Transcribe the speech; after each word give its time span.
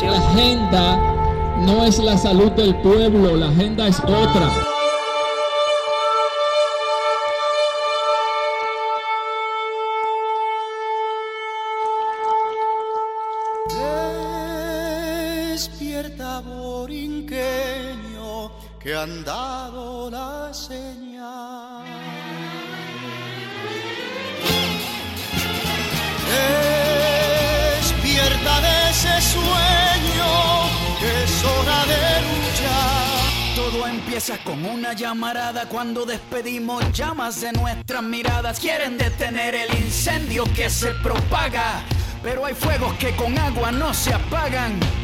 La 0.00 0.18
agenda 0.18 0.96
no 1.60 1.84
es 1.84 1.98
la 1.98 2.18
salud 2.18 2.50
del 2.52 2.74
pueblo, 2.76 3.36
la 3.36 3.48
agenda 3.48 3.86
es 3.86 4.00
otra. 4.00 4.50
Despierta, 15.52 16.40
borinqueño, 16.40 17.40
que 18.80 18.96
han 18.96 19.24
dado 19.24 19.93
con 34.42 34.64
una 34.64 34.94
llamarada 34.94 35.68
cuando 35.68 36.06
despedimos 36.06 36.82
llamas 36.92 37.42
de 37.42 37.52
nuestras 37.52 38.02
miradas. 38.02 38.58
Quieren 38.58 38.96
detener 38.96 39.54
el 39.54 39.74
incendio 39.76 40.44
que 40.56 40.70
se 40.70 40.92
propaga, 41.02 41.82
pero 42.22 42.46
hay 42.46 42.54
fuegos 42.54 42.94
que 42.94 43.14
con 43.16 43.36
agua 43.38 43.70
no 43.70 43.92
se 43.92 44.14
apagan. 44.14 44.80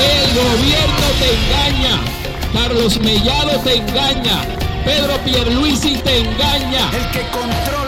El 0.00 0.34
gobierno 0.34 1.06
te 1.20 1.28
engaña. 1.34 1.94
Carlos 2.52 3.00
Mellado 3.00 3.58
te 3.60 3.76
engaña. 3.76 4.42
Pedro 4.84 5.16
Pierluisi 5.24 5.96
te 5.98 6.18
engaña. 6.18 6.90
El 6.92 7.10
que 7.12 7.22
controla, 7.30 7.87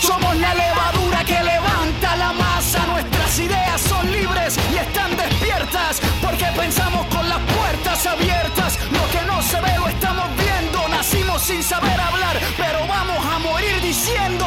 Somos 0.00 0.36
la 0.36 0.54
levadura 0.54 1.24
que 1.24 1.42
levanta 1.42 2.16
la 2.16 2.32
masa. 2.32 2.86
Nuestras 2.86 3.38
ideas 3.38 3.80
son 3.80 4.10
libres 4.10 4.58
y 4.72 4.76
están 4.76 5.16
despiertas 5.16 6.00
porque 6.22 6.46
pensamos 6.56 7.06
con 7.06 7.28
las 7.28 7.40
puertas 7.40 8.06
abiertas. 8.06 8.78
Lo 8.90 9.04
que 9.10 9.24
no 9.26 9.42
se 9.42 9.60
ve 9.60 9.78
lo 9.78 9.88
estamos 9.88 10.26
viendo. 10.36 10.88
Nacimos 10.88 11.42
sin 11.42 11.62
saber 11.62 12.00
hablar, 12.00 12.38
pero 12.56 12.86
vamos 12.86 13.24
a 13.26 13.38
morir 13.38 13.80
diciendo. 13.80 14.46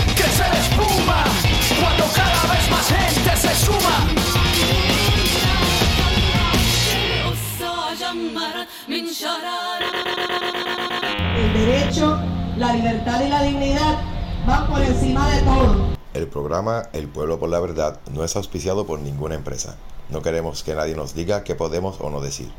Crece 0.21 0.43
la 0.43 0.49
ola, 0.49 0.51
crece 0.51 0.51
la 0.51 0.59
espuma, 0.59 1.23
cuando 1.79 2.03
cada 2.13 2.53
vez 2.53 2.69
más 2.69 2.87
gente 2.87 3.37
se 3.37 3.55
suma. 3.65 4.07
El 11.37 11.53
derecho, 11.53 12.19
la 12.57 12.73
libertad 12.73 13.25
y 13.25 13.29
la 13.29 13.43
dignidad 13.43 13.99
van 14.45 14.67
por 14.67 14.81
encima 14.81 15.29
de 15.31 15.41
todo. 15.41 15.75
El 16.13 16.27
programa 16.27 16.83
El 16.93 17.07
Pueblo 17.07 17.39
por 17.39 17.49
la 17.49 17.59
Verdad 17.59 17.99
no 18.11 18.23
es 18.23 18.35
auspiciado 18.35 18.85
por 18.85 18.99
ninguna 18.99 19.35
empresa. 19.35 19.77
No 20.09 20.21
queremos 20.21 20.63
que 20.63 20.75
nadie 20.75 20.95
nos 20.95 21.15
diga 21.15 21.43
qué 21.43 21.55
podemos 21.55 21.99
o 21.99 22.09
no 22.09 22.21
decir. 22.21 22.51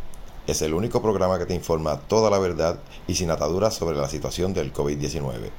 Es 0.46 0.62
el 0.62 0.74
único 0.74 1.00
programa 1.00 1.38
que 1.38 1.46
te 1.46 1.54
informa 1.54 1.98
toda 2.00 2.28
la 2.30 2.38
verdad 2.38 2.80
y 3.06 3.14
sin 3.14 3.30
ataduras 3.30 3.74
sobre 3.74 3.98
la 3.98 4.08
situación 4.08 4.52
del 4.52 4.72
COVID-19. 4.72 5.50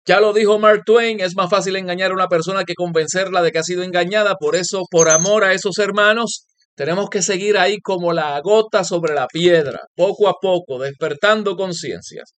Ya 0.07 0.19
lo 0.19 0.34
dijo 0.34 0.60
Mark 0.60 0.84
Twain, 0.86 1.19
es 1.19 1.36
más 1.36 1.50
fácil 1.50 1.75
engañar 1.78 2.12
a 2.12 2.13
una 2.13 2.28
persona 2.28 2.63
que 2.63 2.75
convencerla 2.75 3.42
de 3.42 3.52
que 3.52 3.57
ha 3.57 3.63
sido 3.63 3.81
engañada. 3.81 4.36
Por 4.36 4.56
eso, 4.56 4.84
por 4.92 5.10
amor 5.10 5.44
a 5.44 5.54
esos 5.54 5.80
hermanos, 5.80 6.46
tenemos 6.75 7.10
que 7.10 7.24
seguir 7.24 7.57
ahí 7.57 7.80
como 7.81 8.13
la 8.13 8.40
gota 8.42 8.84
sobre 8.84 9.16
la 9.16 9.28
piedra, 9.28 9.80
poco 9.96 10.28
a 10.28 10.36
poco, 10.40 10.78
despertando 10.80 11.56
conciencias. 11.56 12.36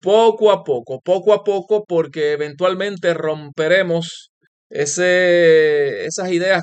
Poco 0.00 0.52
a 0.52 0.62
poco, 0.62 1.00
poco 1.00 1.34
a 1.34 1.42
poco, 1.44 1.84
porque 1.86 2.32
eventualmente 2.32 3.12
romperemos 3.14 4.30
ese, 4.70 6.04
esas 6.06 6.30
ideas 6.30 6.62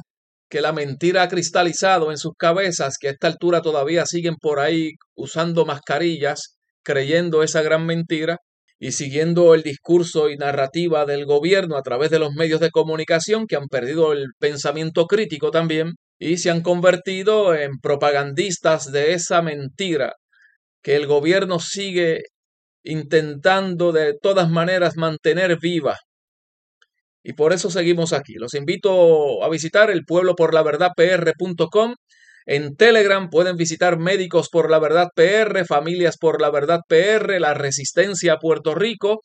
que 0.49 0.61
la 0.61 0.71
mentira 0.71 1.23
ha 1.23 1.27
cristalizado 1.27 2.09
en 2.11 2.17
sus 2.17 2.33
cabezas, 2.37 2.95
que 2.99 3.09
a 3.09 3.11
esta 3.11 3.27
altura 3.27 3.61
todavía 3.61 4.05
siguen 4.05 4.35
por 4.41 4.59
ahí 4.59 4.91
usando 5.15 5.65
mascarillas, 5.65 6.57
creyendo 6.83 7.43
esa 7.43 7.61
gran 7.61 7.85
mentira 7.85 8.37
y 8.79 8.91
siguiendo 8.91 9.55
el 9.55 9.63
discurso 9.63 10.29
y 10.29 10.37
narrativa 10.37 11.05
del 11.05 11.25
gobierno 11.25 11.77
a 11.77 11.81
través 11.81 12.11
de 12.11 12.19
los 12.19 12.33
medios 12.33 12.59
de 12.59 12.71
comunicación 12.71 13.47
que 13.47 13.55
han 13.55 13.67
perdido 13.67 14.13
el 14.13 14.27
pensamiento 14.39 15.07
crítico 15.07 15.51
también 15.51 15.95
y 16.19 16.37
se 16.37 16.51
han 16.51 16.61
convertido 16.61 17.55
en 17.55 17.79
propagandistas 17.79 18.91
de 18.91 19.13
esa 19.13 19.41
mentira 19.41 20.13
que 20.83 20.95
el 20.95 21.07
gobierno 21.07 21.59
sigue 21.59 22.21
intentando 22.83 23.91
de 23.91 24.15
todas 24.21 24.49
maneras 24.49 24.95
mantener 24.95 25.57
viva. 25.59 25.97
Y 27.23 27.33
por 27.33 27.51
eso 27.51 27.69
seguimos 27.69 28.13
aquí. 28.13 28.35
Los 28.35 28.53
invito 28.53 29.43
a 29.43 29.49
visitar 29.49 29.91
el 29.91 30.05
pueblo 30.05 30.35
por 30.35 30.53
la 30.53 30.63
verdad 30.63 30.91
pr.com. 30.95 31.95
En 32.49 32.77
Telegram 32.77 33.29
pueden 33.29 33.57
visitar 33.57 33.99
Médicos 33.99 34.47
por 34.49 34.71
la 34.71 34.79
Verdad 34.79 35.09
PR, 35.13 35.65
Familias 35.65 36.15
por 36.17 36.41
la 36.41 36.49
Verdad 36.49 36.79
PR, 36.87 37.41
La 37.41 37.53
Resistencia 37.53 38.33
a 38.33 38.39
Puerto 38.39 38.73
Rico, 38.73 39.19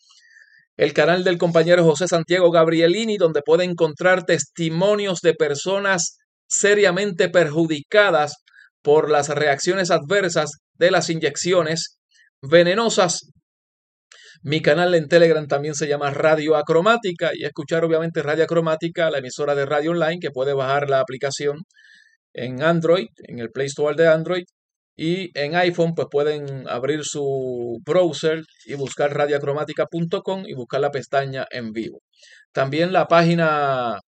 el 0.77 0.93
canal 0.93 1.23
del 1.23 1.39
compañero 1.39 1.85
José 1.85 2.09
Santiago 2.09 2.51
Gabrielini, 2.51 3.19
donde 3.19 3.43
puede 3.43 3.63
encontrar 3.63 4.25
testimonios 4.25 5.21
de 5.21 5.35
personas 5.35 6.19
seriamente 6.49 7.29
perjudicadas 7.29 8.43
por 8.83 9.09
las 9.09 9.29
reacciones 9.29 9.93
adversas 9.93 10.51
de 10.75 10.91
las 10.91 11.09
inyecciones 11.09 12.01
venenosas. 12.41 13.31
Mi 14.43 14.63
canal 14.63 14.97
en 14.97 15.07
Telegram 15.07 15.47
también 15.47 15.77
se 15.77 15.87
llama 15.87 16.11
Radio 16.11 16.57
Acromática 16.57 17.31
y 17.33 17.45
escuchar 17.45 17.85
obviamente 17.85 18.21
Radio 18.21 18.43
Acromática, 18.43 19.13
la 19.13 19.19
emisora 19.19 19.55
de 19.55 19.65
radio 19.65 19.93
online 19.93 20.19
que 20.21 20.33
puede 20.33 20.55
bajar 20.55 20.91
la 20.91 20.99
aplicación 20.99 21.59
en 22.35 22.63
Android, 22.63 23.09
en 23.29 23.39
el 23.39 23.51
Play 23.51 23.67
Store 23.67 23.97
de 23.97 24.09
Android 24.09 24.45
y 24.97 25.31
en 25.39 25.55
iPhone 25.57 25.95
pues 25.95 26.09
pueden 26.11 26.69
abrir 26.69 27.05
su 27.05 27.79
browser 27.85 28.43
y 28.67 28.75
buscar 28.75 29.15
radiacromática.com 29.15 30.45
y 30.47 30.55
buscar 30.55 30.81
la 30.81 30.91
pestaña 30.91 31.47
en 31.51 31.73
vivo. 31.73 32.01
También 32.53 32.93
la 32.93 33.07
página 33.09 33.99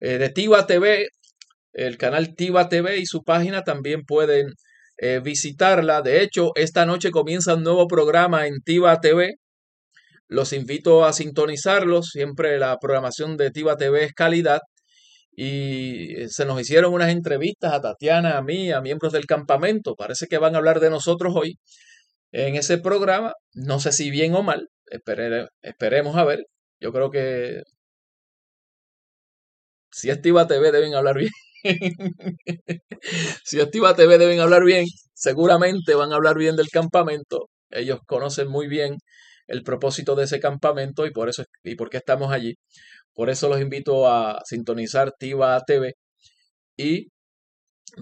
eh, 0.00 0.18
de 0.18 0.28
Tiva 0.30 0.66
TV, 0.66 1.08
el 1.72 1.98
canal 1.98 2.34
Tiva 2.36 2.68
TV 2.68 2.98
y 2.98 3.06
su 3.06 3.22
página 3.24 3.62
también 3.62 4.02
pueden 4.04 4.48
eh, 4.98 5.20
visitarla. 5.22 6.02
De 6.02 6.22
hecho, 6.22 6.52
esta 6.54 6.86
noche 6.86 7.10
comienza 7.10 7.54
un 7.54 7.64
nuevo 7.64 7.88
programa 7.88 8.46
en 8.46 8.60
Tiva 8.60 9.00
TV. 9.00 9.34
Los 10.28 10.52
invito 10.52 11.04
a 11.04 11.12
sintonizarlos. 11.12 12.10
Siempre 12.12 12.58
la 12.58 12.78
programación 12.78 13.36
de 13.36 13.50
Tiva 13.50 13.76
TV 13.76 14.04
es 14.04 14.12
calidad. 14.14 14.60
Y 15.36 16.28
se 16.28 16.44
nos 16.46 16.60
hicieron 16.60 16.94
unas 16.94 17.10
entrevistas 17.10 17.72
a 17.72 17.80
Tatiana, 17.80 18.38
a 18.38 18.42
mí, 18.42 18.70
a 18.72 18.80
miembros 18.80 19.12
del 19.12 19.26
campamento. 19.26 19.96
Parece 19.96 20.26
que 20.28 20.38
van 20.38 20.54
a 20.54 20.58
hablar 20.58 20.80
de 20.80 20.90
nosotros 20.90 21.34
hoy 21.36 21.58
en 22.32 22.56
ese 22.56 22.78
programa. 22.78 23.34
No 23.54 23.80
sé 23.80 23.92
si 23.92 24.10
bien 24.10 24.34
o 24.34 24.42
mal. 24.42 24.68
esperemos 25.62 26.16
a 26.16 26.24
ver. 26.24 26.46
Yo 26.80 26.92
creo 26.92 27.10
que 27.10 27.62
si 29.90 30.10
es 30.10 30.20
Tiva 30.20 30.46
TV 30.46 30.72
deben 30.72 30.94
hablar 30.94 31.16
bien. 31.16 31.30
si 33.44 33.60
Activa 33.60 33.94
TV 33.94 34.18
deben 34.18 34.40
hablar 34.40 34.64
bien, 34.64 34.86
seguramente 35.14 35.94
van 35.94 36.12
a 36.12 36.16
hablar 36.16 36.36
bien 36.36 36.56
del 36.56 36.68
campamento. 36.68 37.48
Ellos 37.70 38.00
conocen 38.06 38.48
muy 38.48 38.68
bien 38.68 38.96
el 39.46 39.62
propósito 39.62 40.14
de 40.14 40.24
ese 40.24 40.40
campamento 40.40 41.06
y 41.06 41.12
por 41.12 41.28
eso 41.28 41.44
y 41.62 41.76
por 41.76 41.90
qué 41.90 41.98
estamos 41.98 42.32
allí. 42.32 42.54
Por 43.14 43.30
eso 43.30 43.48
los 43.48 43.60
invito 43.60 44.08
a 44.08 44.40
sintonizar 44.44 45.12
Tiva 45.18 45.60
TV 45.66 45.94
y 46.76 47.08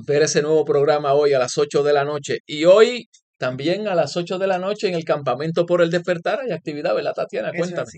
ver 0.06 0.22
ese 0.22 0.42
nuevo 0.42 0.64
programa 0.64 1.14
hoy 1.14 1.34
a 1.34 1.38
las 1.38 1.58
8 1.58 1.82
de 1.82 1.92
la 1.92 2.04
noche. 2.04 2.38
Y 2.46 2.64
hoy 2.64 3.08
también 3.38 3.88
a 3.88 3.94
las 3.94 4.16
8 4.16 4.38
de 4.38 4.46
la 4.46 4.58
noche 4.58 4.88
en 4.88 4.94
el 4.94 5.04
campamento 5.04 5.66
por 5.66 5.82
el 5.82 5.90
despertar 5.90 6.40
hay 6.40 6.52
actividad, 6.52 6.94
¿verdad, 6.94 7.12
Tatiana? 7.14 7.52
Cuéntame. 7.56 7.90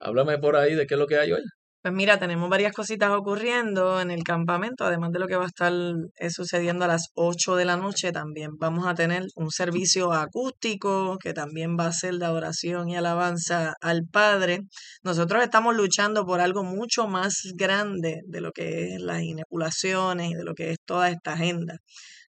Háblame 0.00 0.38
por 0.38 0.56
ahí 0.56 0.74
de 0.74 0.86
qué 0.86 0.94
es 0.94 1.00
lo 1.00 1.06
que 1.06 1.18
hay 1.18 1.32
hoy. 1.32 1.42
Pues 1.84 1.92
mira, 1.92 2.18
tenemos 2.18 2.48
varias 2.48 2.72
cositas 2.72 3.10
ocurriendo 3.10 4.00
en 4.00 4.10
el 4.10 4.22
campamento, 4.22 4.86
además 4.86 5.12
de 5.12 5.18
lo 5.18 5.26
que 5.26 5.36
va 5.36 5.44
a 5.44 5.48
estar 5.48 5.70
eh, 6.16 6.30
sucediendo 6.30 6.86
a 6.86 6.88
las 6.88 7.08
8 7.12 7.56
de 7.56 7.66
la 7.66 7.76
noche, 7.76 8.10
también 8.10 8.52
vamos 8.58 8.86
a 8.86 8.94
tener 8.94 9.26
un 9.36 9.50
servicio 9.50 10.14
acústico 10.14 11.18
que 11.18 11.34
también 11.34 11.76
va 11.78 11.88
a 11.88 11.92
ser 11.92 12.14
de 12.14 12.24
adoración 12.24 12.88
y 12.88 12.96
alabanza 12.96 13.74
al 13.82 14.04
Padre. 14.10 14.60
Nosotros 15.02 15.42
estamos 15.42 15.76
luchando 15.76 16.24
por 16.24 16.40
algo 16.40 16.64
mucho 16.64 17.06
más 17.06 17.52
grande 17.54 18.22
de 18.28 18.40
lo 18.40 18.52
que 18.52 18.94
es 18.94 19.00
las 19.02 19.20
inoculaciones 19.22 20.30
y 20.30 20.34
de 20.34 20.44
lo 20.44 20.54
que 20.54 20.70
es 20.70 20.78
toda 20.86 21.10
esta 21.10 21.34
agenda. 21.34 21.76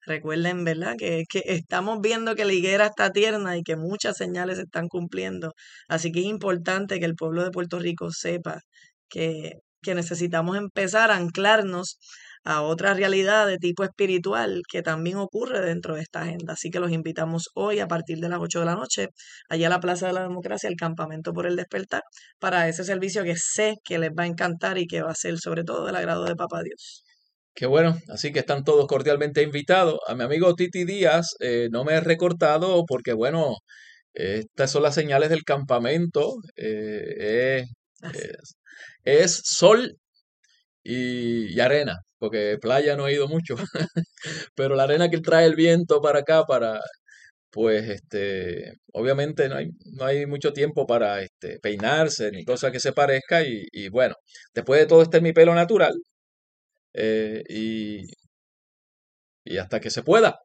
Recuerden, 0.05 0.65
¿verdad? 0.65 0.95
Que, 0.97 1.23
que 1.29 1.43
estamos 1.45 1.99
viendo 2.01 2.35
que 2.35 2.43
la 2.45 2.53
higuera 2.53 2.87
está 2.87 3.11
tierna 3.11 3.57
y 3.57 3.63
que 3.63 3.77
muchas 3.77 4.17
señales 4.17 4.57
se 4.57 4.63
están 4.63 4.89
cumpliendo. 4.89 5.53
Así 5.87 6.11
que 6.11 6.19
es 6.19 6.25
importante 6.25 6.99
que 6.99 7.05
el 7.05 7.15
pueblo 7.15 7.43
de 7.43 7.51
Puerto 7.51 7.79
Rico 7.79 8.11
sepa 8.11 8.59
que, 9.09 9.59
que 9.81 9.95
necesitamos 9.95 10.57
empezar 10.57 11.11
a 11.11 11.17
anclarnos 11.17 11.97
a 12.45 12.61
otra 12.61 12.93
realidad 12.93 13.47
de 13.47 13.57
tipo 13.57 13.83
espiritual 13.83 14.61
que 14.69 14.83
también 14.83 15.17
ocurre 15.17 15.61
dentro 15.61 15.95
de 15.95 16.01
esta 16.01 16.21
agenda. 16.21 16.53
Así 16.53 16.69
que 16.69 16.79
los 16.79 16.91
invitamos 16.91 17.49
hoy 17.55 17.79
a 17.79 17.87
partir 17.87 18.19
de 18.19 18.29
las 18.29 18.39
8 18.39 18.59
de 18.59 18.65
la 18.65 18.75
noche, 18.75 19.07
allá 19.49 19.67
a 19.67 19.71
la 19.71 19.79
Plaza 19.79 20.07
de 20.07 20.13
la 20.13 20.21
Democracia, 20.21 20.69
el 20.69 20.75
Campamento 20.75 21.33
por 21.33 21.47
el 21.47 21.55
Despertar, 21.55 22.03
para 22.39 22.69
ese 22.69 22.83
servicio 22.83 23.23
que 23.23 23.35
sé 23.35 23.75
que 23.83 23.97
les 23.97 24.11
va 24.11 24.23
a 24.23 24.27
encantar 24.27 24.77
y 24.77 24.85
que 24.85 25.01
va 25.01 25.11
a 25.11 25.15
ser 25.15 25.39
sobre 25.39 25.63
todo 25.63 25.87
del 25.87 25.95
agrado 25.95 26.23
de 26.25 26.35
Papá 26.35 26.61
Dios. 26.63 27.03
Qué 27.55 27.65
bueno, 27.65 27.97
así 28.09 28.31
que 28.31 28.39
están 28.39 28.63
todos 28.63 28.85
cordialmente 28.85 29.41
invitados. 29.41 29.97
A 30.07 30.13
mi 30.13 30.23
amigo 30.23 30.53
Titi 30.53 30.85
Díaz 30.85 31.35
eh, 31.39 31.69
no 31.71 31.83
me 31.83 31.93
he 31.93 32.01
recortado 32.01 32.83
porque, 32.85 33.13
bueno, 33.13 33.55
estas 34.13 34.71
son 34.71 34.83
las 34.83 34.93
señales 34.93 35.29
del 35.29 35.43
campamento. 35.43 36.35
Eh, 36.55 37.63
es 39.03 39.41
sol 39.45 39.97
y, 40.83 41.59
arena, 41.59 41.97
porque 42.19 42.57
playa 42.61 42.95
no 42.95 43.07
he 43.07 43.13
ido 43.13 43.27
mucho, 43.27 43.55
pero 44.55 44.75
la 44.75 44.83
arena 44.83 45.09
que 45.09 45.19
trae 45.19 45.45
el 45.45 45.55
viento 45.55 46.01
para 46.01 46.19
acá, 46.19 46.45
para, 46.45 46.79
pues, 47.51 47.89
este, 47.89 48.73
obviamente 48.93 49.49
no 49.49 49.55
hay, 49.57 49.69
no 49.93 50.05
hay 50.05 50.25
mucho 50.27 50.53
tiempo 50.53 50.85
para 50.87 51.21
este, 51.21 51.59
peinarse 51.59 52.31
ni 52.31 52.45
cosa 52.45 52.71
que 52.71 52.79
se 52.79 52.93
parezca 52.93 53.43
y, 53.43 53.89
bueno, 53.89 54.15
después 54.53 54.79
de 54.81 54.87
todo 54.87 55.01
este 55.03 55.17
es 55.17 55.23
mi 55.23 55.33
pelo 55.33 55.55
natural 55.55 55.93
eh, 56.93 57.43
y, 57.49 58.01
y 59.45 59.57
hasta 59.57 59.79
que 59.79 59.89
se 59.89 60.03
pueda. 60.03 60.39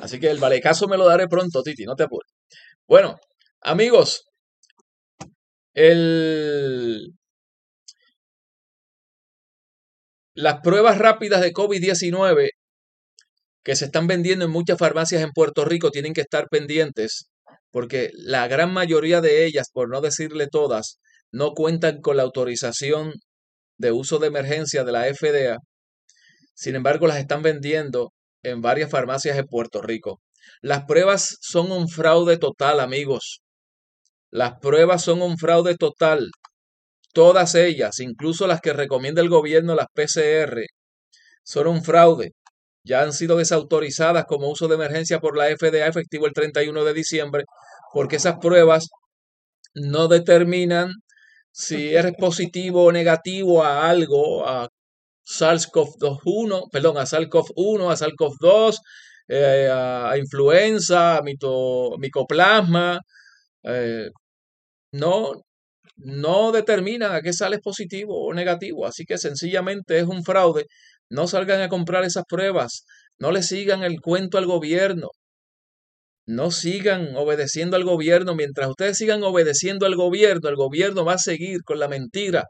Así 0.00 0.20
que 0.20 0.30
el 0.30 0.38
valecazo 0.38 0.88
me 0.88 0.96
lo 0.96 1.06
daré 1.06 1.28
pronto, 1.28 1.62
Titi, 1.62 1.84
no 1.84 1.96
te 1.96 2.04
apures. 2.04 2.32
Bueno, 2.88 3.16
amigos, 3.62 4.24
Las 10.36 10.60
pruebas 10.62 10.98
rápidas 10.98 11.40
de 11.40 11.52
COVID-19 11.52 12.50
que 13.64 13.76
se 13.76 13.86
están 13.86 14.06
vendiendo 14.06 14.44
en 14.44 14.50
muchas 14.50 14.78
farmacias 14.78 15.22
en 15.22 15.32
Puerto 15.32 15.64
Rico 15.64 15.90
tienen 15.90 16.12
que 16.12 16.20
estar 16.20 16.48
pendientes 16.50 17.30
porque 17.74 18.10
la 18.14 18.46
gran 18.46 18.72
mayoría 18.72 19.20
de 19.20 19.44
ellas, 19.46 19.68
por 19.72 19.88
no 19.88 20.00
decirle 20.00 20.46
todas, 20.46 21.00
no 21.32 21.54
cuentan 21.54 22.00
con 22.02 22.16
la 22.16 22.22
autorización 22.22 23.14
de 23.78 23.90
uso 23.90 24.18
de 24.20 24.28
emergencia 24.28 24.84
de 24.84 24.92
la 24.92 25.12
FDA. 25.12 25.58
Sin 26.54 26.76
embargo, 26.76 27.08
las 27.08 27.18
están 27.18 27.42
vendiendo 27.42 28.12
en 28.44 28.62
varias 28.62 28.90
farmacias 28.90 29.36
en 29.38 29.46
Puerto 29.46 29.82
Rico. 29.82 30.20
Las 30.60 30.84
pruebas 30.84 31.36
son 31.40 31.72
un 31.72 31.88
fraude 31.88 32.36
total, 32.36 32.78
amigos. 32.78 33.40
Las 34.34 34.58
pruebas 34.58 35.04
son 35.04 35.22
un 35.22 35.38
fraude 35.38 35.76
total. 35.76 36.28
Todas 37.12 37.54
ellas, 37.54 38.00
incluso 38.00 38.48
las 38.48 38.60
que 38.60 38.72
recomienda 38.72 39.22
el 39.22 39.28
gobierno, 39.28 39.76
las 39.76 39.86
PCR, 39.94 40.64
son 41.44 41.68
un 41.68 41.84
fraude. 41.84 42.32
Ya 42.84 43.02
han 43.02 43.12
sido 43.12 43.36
desautorizadas 43.36 44.24
como 44.26 44.48
uso 44.48 44.66
de 44.66 44.74
emergencia 44.74 45.20
por 45.20 45.36
la 45.36 45.46
FDA 45.56 45.86
efectivo 45.86 46.26
el 46.26 46.32
31 46.32 46.82
de 46.84 46.94
diciembre, 46.94 47.44
porque 47.92 48.16
esas 48.16 48.38
pruebas 48.40 48.88
no 49.74 50.08
determinan 50.08 50.94
si 51.52 51.94
eres 51.94 52.14
positivo 52.18 52.86
o 52.86 52.92
negativo 52.92 53.62
a 53.64 53.88
algo, 53.88 54.48
a 54.48 54.68
SARS-CoV-2, 55.24 56.70
perdón, 56.72 56.98
a 56.98 57.06
SARS-CoV-1, 57.06 57.92
a 57.92 57.96
SARS-CoV-2, 57.96 58.78
eh, 59.28 59.68
a, 59.72 60.18
influenza, 60.18 61.18
a 61.18 61.22
micoplasma. 61.22 62.98
Eh, 63.62 64.10
no, 64.94 65.42
no 65.96 66.52
determinan 66.52 67.12
a 67.12 67.20
qué 67.20 67.32
sales 67.32 67.60
positivo 67.60 68.24
o 68.26 68.32
negativo. 68.32 68.86
Así 68.86 69.04
que 69.04 69.18
sencillamente 69.18 69.98
es 69.98 70.04
un 70.04 70.22
fraude. 70.22 70.66
No 71.10 71.26
salgan 71.26 71.62
a 71.62 71.68
comprar 71.68 72.04
esas 72.04 72.24
pruebas. 72.28 72.84
No 73.18 73.32
le 73.32 73.42
sigan 73.42 73.82
el 73.82 74.00
cuento 74.00 74.38
al 74.38 74.46
gobierno. 74.46 75.08
No 76.26 76.52
sigan 76.52 77.16
obedeciendo 77.16 77.76
al 77.76 77.84
gobierno. 77.84 78.36
Mientras 78.36 78.68
ustedes 78.68 78.96
sigan 78.96 79.24
obedeciendo 79.24 79.86
al 79.86 79.96
gobierno, 79.96 80.48
el 80.48 80.56
gobierno 80.56 81.04
va 81.04 81.14
a 81.14 81.18
seguir 81.18 81.62
con 81.64 81.80
la 81.80 81.88
mentira. 81.88 82.44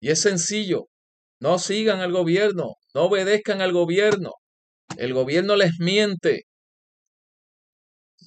Y 0.00 0.10
es 0.10 0.20
sencillo. 0.20 0.86
No 1.40 1.58
sigan 1.58 2.00
al 2.00 2.12
gobierno. 2.12 2.74
No 2.94 3.02
obedezcan 3.06 3.60
al 3.62 3.72
gobierno. 3.72 4.30
El 4.96 5.12
gobierno 5.12 5.56
les 5.56 5.72
miente. 5.80 6.44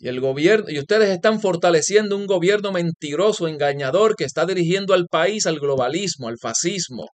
Y 0.02 0.08
el 0.08 0.22
gobierno, 0.22 0.70
y 0.70 0.80
ustedes 0.80 1.10
están 1.10 1.42
fortaleciendo 1.42 2.16
un 2.16 2.26
gobierno 2.26 2.72
mentiroso, 2.72 3.50
engañador, 3.50 4.16
que 4.16 4.24
está 4.24 4.46
dirigiendo 4.46 4.94
al 4.94 5.08
país 5.08 5.46
al 5.46 5.60
globalismo, 5.60 6.30
al 6.30 6.38
fascismo, 6.40 7.10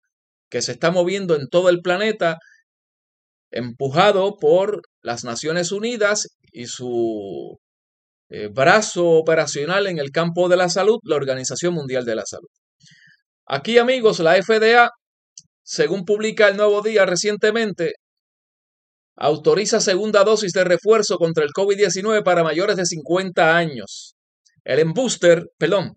que 0.49 0.62
se 0.62 0.72
está 0.72 0.90
moviendo 0.90 1.37
en 1.37 1.49
todo 1.49 1.68
el 1.68 1.80
planeta, 1.82 2.38
empujado 3.50 4.37
por 4.37 4.82
las 5.02 5.25
Naciones 5.25 5.72
Unidas 5.72 6.28
y 6.52 6.66
su 6.66 7.58
eh, 8.30 8.49
brazo 8.49 9.10
operacional 9.10 9.87
en 9.87 9.99
el 9.99 10.10
campo 10.10 10.49
de 10.49 10.56
la 10.56 10.70
salud, 10.70 10.99
la 11.04 11.16
Organización 11.16 11.75
Mundial 11.75 12.06
de 12.06 12.14
la 12.14 12.25
Salud. 12.25 12.49
Aquí, 13.46 13.76
amigos, 13.76 14.20
la 14.20 14.40
FDA, 14.42 14.90
según 15.62 16.04
publica 16.04 16.49
el 16.49 16.56
Nuevo 16.56 16.80
Día 16.80 17.04
recientemente, 17.04 17.94
autoriza 19.20 19.80
segunda 19.80 20.24
dosis 20.24 20.52
de 20.52 20.64
refuerzo 20.64 21.16
contra 21.18 21.44
el 21.44 21.50
COVID-19 21.50 22.24
para 22.24 22.42
mayores 22.42 22.76
de 22.76 22.86
50 22.86 23.56
años. 23.56 24.14
El 24.64 24.82
booster, 24.92 25.44
perdón, 25.58 25.92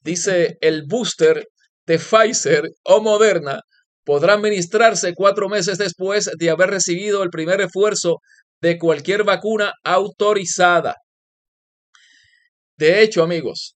dice 0.00 0.56
el 0.60 0.84
booster 0.88 1.46
de 1.86 1.98
Pfizer 1.98 2.70
o 2.84 3.02
Moderna 3.02 3.60
podrá 4.04 4.34
administrarse 4.34 5.12
cuatro 5.14 5.48
meses 5.48 5.76
después 5.78 6.30
de 6.38 6.50
haber 6.50 6.70
recibido 6.70 7.22
el 7.22 7.30
primer 7.30 7.58
refuerzo 7.58 8.18
de 8.60 8.78
cualquier 8.78 9.24
vacuna 9.24 9.72
autorizada. 9.84 10.94
De 12.76 13.02
hecho, 13.02 13.22
amigos, 13.22 13.76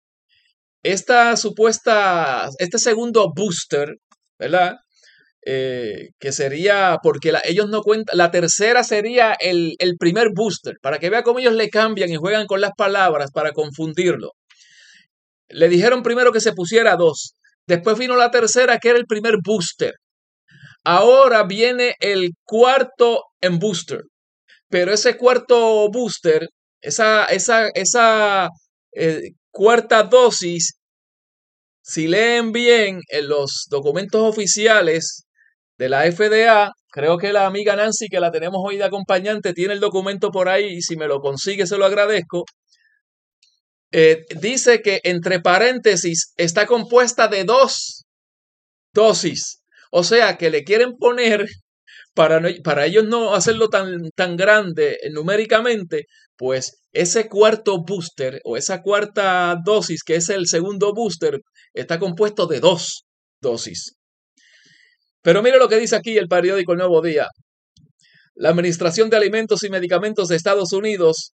esta 0.82 1.36
supuesta, 1.36 2.48
este 2.58 2.78
segundo 2.78 3.30
booster, 3.34 3.94
¿verdad? 4.38 4.76
Eh, 5.46 6.10
que 6.18 6.32
sería, 6.32 6.98
porque 7.02 7.32
ellos 7.44 7.68
no 7.68 7.82
cuentan, 7.82 8.18
la 8.18 8.30
tercera 8.30 8.82
sería 8.82 9.34
el, 9.38 9.76
el 9.78 9.96
primer 9.96 10.28
booster, 10.34 10.76
para 10.82 10.98
que 10.98 11.10
vea 11.10 11.22
cómo 11.22 11.38
ellos 11.38 11.54
le 11.54 11.70
cambian 11.70 12.10
y 12.10 12.16
juegan 12.16 12.46
con 12.46 12.60
las 12.60 12.72
palabras 12.76 13.30
para 13.32 13.52
confundirlo. 13.52 14.32
Le 15.48 15.68
dijeron 15.68 16.02
primero 16.02 16.32
que 16.32 16.40
se 16.40 16.52
pusiera 16.52 16.96
dos, 16.96 17.34
después 17.66 17.96
vino 17.98 18.16
la 18.16 18.30
tercera 18.30 18.78
que 18.78 18.90
era 18.90 18.98
el 18.98 19.06
primer 19.06 19.36
booster. 19.42 19.94
Ahora 20.84 21.44
viene 21.44 21.94
el 22.00 22.32
cuarto 22.44 23.22
en 23.40 23.58
booster, 23.58 24.02
pero 24.68 24.92
ese 24.92 25.16
cuarto 25.16 25.88
booster, 25.90 26.48
esa, 26.82 27.24
esa, 27.26 27.68
esa 27.74 28.48
eh, 28.92 29.30
cuarta 29.50 30.02
dosis, 30.02 30.74
si 31.82 32.06
leen 32.06 32.52
bien 32.52 33.00
en 33.08 33.28
los 33.28 33.66
documentos 33.70 34.20
oficiales 34.20 35.24
de 35.78 35.88
la 35.88 36.10
FDA, 36.10 36.72
creo 36.90 37.18
que 37.18 37.32
la 37.32 37.46
amiga 37.46 37.76
Nancy, 37.76 38.08
que 38.08 38.20
la 38.20 38.32
tenemos 38.32 38.60
hoy 38.64 38.76
de 38.76 38.84
acompañante, 38.84 39.52
tiene 39.54 39.74
el 39.74 39.80
documento 39.80 40.30
por 40.30 40.48
ahí 40.48 40.78
y 40.78 40.82
si 40.82 40.96
me 40.96 41.06
lo 41.06 41.20
consigue 41.20 41.66
se 41.66 41.78
lo 41.78 41.86
agradezco. 41.86 42.44
Eh, 43.90 44.26
dice 44.40 44.82
que 44.82 45.00
entre 45.04 45.40
paréntesis 45.40 46.34
está 46.36 46.66
compuesta 46.66 47.28
de 47.28 47.44
dos 47.44 48.04
dosis. 48.92 49.62
O 49.90 50.04
sea 50.04 50.36
que 50.36 50.50
le 50.50 50.64
quieren 50.64 50.96
poner, 50.98 51.46
para, 52.14 52.40
para 52.64 52.86
ellos 52.86 53.04
no 53.04 53.34
hacerlo 53.34 53.68
tan, 53.68 54.10
tan 54.14 54.36
grande 54.36 54.98
numéricamente, 55.12 56.06
pues 56.36 56.82
ese 56.92 57.28
cuarto 57.28 57.82
booster 57.84 58.40
o 58.44 58.56
esa 58.56 58.82
cuarta 58.82 59.56
dosis, 59.64 60.02
que 60.04 60.16
es 60.16 60.28
el 60.28 60.46
segundo 60.46 60.92
booster, 60.94 61.40
está 61.72 61.98
compuesto 61.98 62.46
de 62.46 62.60
dos 62.60 63.04
dosis. 63.40 63.97
Pero 65.28 65.42
mire 65.42 65.58
lo 65.58 65.68
que 65.68 65.76
dice 65.76 65.94
aquí 65.94 66.16
el 66.16 66.26
periódico 66.26 66.72
El 66.72 66.78
Nuevo 66.78 67.02
Día. 67.02 67.28
La 68.34 68.48
Administración 68.48 69.10
de 69.10 69.18
Alimentos 69.18 69.62
y 69.62 69.68
Medicamentos 69.68 70.28
de 70.28 70.36
Estados 70.36 70.72
Unidos 70.72 71.34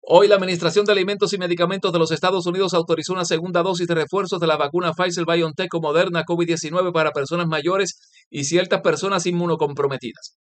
Hoy 0.10 0.30
la 0.30 0.36
Administración 0.36 0.86
de 0.86 0.94
Alimentos 0.94 1.34
y 1.34 1.38
Medicamentos 1.38 1.92
de 1.92 2.00
los 2.00 2.12
Estados 2.12 2.46
Unidos 2.46 2.74
autorizó 2.74 3.12
una 3.12 3.26
segunda 3.26 3.62
dosis 3.62 3.88
de 3.88 3.96
refuerzos 3.96 4.40
de 4.40 4.48
la 4.48 4.56
vacuna 4.56 4.94
Pfizer 4.94 5.26
BioNTech 5.26 5.74
o 5.74 5.82
Moderna 5.82 6.24
COVID-19 6.24 6.94
para 6.94 7.12
personas 7.12 7.48
mayores 7.48 8.00
y 8.30 8.46
ciertas 8.46 8.80
personas 8.80 9.26
inmunocomprometidas. 9.26 10.38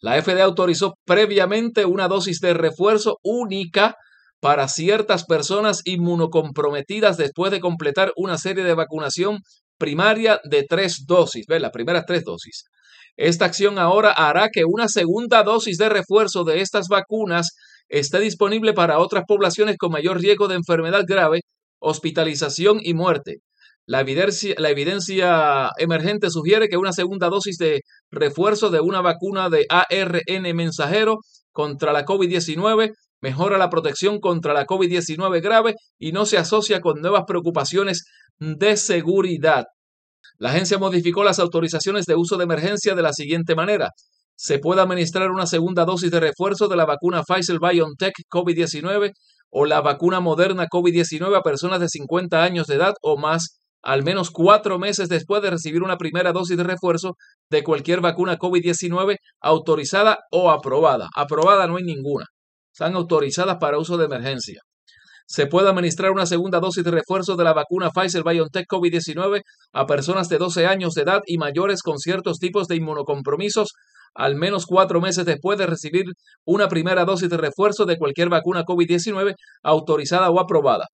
La 0.00 0.20
FDA 0.20 0.42
autorizó 0.42 0.94
previamente 1.04 1.84
una 1.84 2.08
dosis 2.08 2.40
de 2.40 2.52
refuerzo 2.52 3.18
única 3.22 3.94
para 4.40 4.68
ciertas 4.68 5.24
personas 5.24 5.82
inmunocomprometidas 5.84 7.16
después 7.16 7.50
de 7.50 7.60
completar 7.60 8.12
una 8.16 8.38
serie 8.38 8.64
de 8.64 8.74
vacunación 8.74 9.40
primaria 9.78 10.40
de 10.44 10.64
tres 10.64 11.04
dosis, 11.06 11.46
¿ves? 11.46 11.60
Las 11.60 11.72
primeras 11.72 12.04
tres 12.06 12.24
dosis. 12.24 12.64
Esta 13.16 13.46
acción 13.46 13.78
ahora 13.78 14.12
hará 14.12 14.48
que 14.52 14.62
una 14.64 14.88
segunda 14.88 15.42
dosis 15.42 15.76
de 15.76 15.88
refuerzo 15.88 16.44
de 16.44 16.60
estas 16.60 16.86
vacunas 16.88 17.56
está 17.88 18.20
disponible 18.20 18.74
para 18.74 19.00
otras 19.00 19.24
poblaciones 19.26 19.76
con 19.76 19.90
mayor 19.90 20.20
riesgo 20.20 20.46
de 20.46 20.56
enfermedad 20.56 21.02
grave, 21.06 21.40
hospitalización 21.80 22.78
y 22.82 22.94
muerte. 22.94 23.38
La 23.86 24.00
evidencia, 24.00 24.54
la 24.58 24.70
evidencia, 24.70 25.70
emergente 25.78 26.30
sugiere 26.30 26.68
que 26.68 26.76
una 26.76 26.92
segunda 26.92 27.28
dosis 27.28 27.56
de 27.56 27.80
refuerzo 28.10 28.70
de 28.70 28.80
una 28.80 29.00
vacuna 29.00 29.48
de 29.48 29.66
ARN 29.68 30.54
mensajero 30.54 31.18
contra 31.52 31.92
la 31.92 32.04
COVID-19 32.04 32.92
mejora 33.20 33.58
la 33.58 33.70
protección 33.70 34.20
contra 34.20 34.54
la 34.54 34.66
COVID-19 34.66 35.42
grave 35.42 35.74
y 35.98 36.12
no 36.12 36.26
se 36.26 36.38
asocia 36.38 36.80
con 36.80 37.00
nuevas 37.00 37.24
preocupaciones 37.26 38.04
de 38.38 38.76
seguridad. 38.76 39.64
La 40.38 40.50
agencia 40.50 40.78
modificó 40.78 41.24
las 41.24 41.38
autorizaciones 41.38 42.06
de 42.06 42.14
uso 42.14 42.36
de 42.36 42.44
emergencia 42.44 42.94
de 42.94 43.02
la 43.02 43.12
siguiente 43.12 43.54
manera 43.54 43.90
se 44.38 44.60
puede 44.60 44.80
administrar 44.80 45.32
una 45.32 45.46
segunda 45.46 45.84
dosis 45.84 46.12
de 46.12 46.20
refuerzo 46.20 46.68
de 46.68 46.76
la 46.76 46.86
vacuna 46.86 47.24
Pfizer 47.24 47.58
BioNTech 47.58 48.14
COVID-19 48.30 49.10
o 49.50 49.66
la 49.66 49.80
vacuna 49.80 50.20
moderna 50.20 50.66
COVID-19 50.66 51.36
a 51.36 51.42
personas 51.42 51.80
de 51.80 51.88
50 51.88 52.44
años 52.44 52.68
de 52.68 52.76
edad 52.76 52.94
o 53.02 53.16
más, 53.18 53.58
al 53.82 54.04
menos 54.04 54.30
cuatro 54.30 54.78
meses 54.78 55.08
después 55.08 55.42
de 55.42 55.50
recibir 55.50 55.82
una 55.82 55.96
primera 55.96 56.32
dosis 56.32 56.56
de 56.56 56.62
refuerzo 56.62 57.14
de 57.50 57.64
cualquier 57.64 58.00
vacuna 58.00 58.38
COVID-19 58.38 59.16
autorizada 59.40 60.18
o 60.30 60.52
aprobada. 60.52 61.08
Aprobada 61.16 61.66
no 61.66 61.76
hay 61.76 61.82
ninguna. 61.82 62.26
Están 62.78 62.94
autorizadas 62.94 63.56
para 63.58 63.76
uso 63.76 63.96
de 63.96 64.04
emergencia. 64.04 64.60
Se 65.26 65.48
puede 65.48 65.68
administrar 65.68 66.12
una 66.12 66.26
segunda 66.26 66.60
dosis 66.60 66.84
de 66.84 66.92
refuerzo 66.92 67.34
de 67.34 67.42
la 67.42 67.52
vacuna 67.52 67.90
Pfizer 67.90 68.22
BioNTech 68.22 68.68
COVID-19 68.68 69.42
a 69.72 69.86
personas 69.86 70.28
de 70.28 70.38
12 70.38 70.64
años 70.64 70.94
de 70.94 71.02
edad 71.02 71.22
y 71.26 71.38
mayores 71.38 71.82
con 71.82 71.98
ciertos 71.98 72.38
tipos 72.38 72.68
de 72.68 72.76
inmunocompromisos 72.76 73.70
al 74.14 74.36
menos 74.36 74.64
cuatro 74.64 75.00
meses 75.00 75.24
después 75.24 75.58
de 75.58 75.66
recibir 75.66 76.04
una 76.46 76.68
primera 76.68 77.04
dosis 77.04 77.28
de 77.28 77.36
refuerzo 77.36 77.84
de 77.84 77.98
cualquier 77.98 78.28
vacuna 78.28 78.62
COVID-19 78.62 79.34
autorizada 79.64 80.30
o 80.30 80.38
aprobada. 80.38 80.86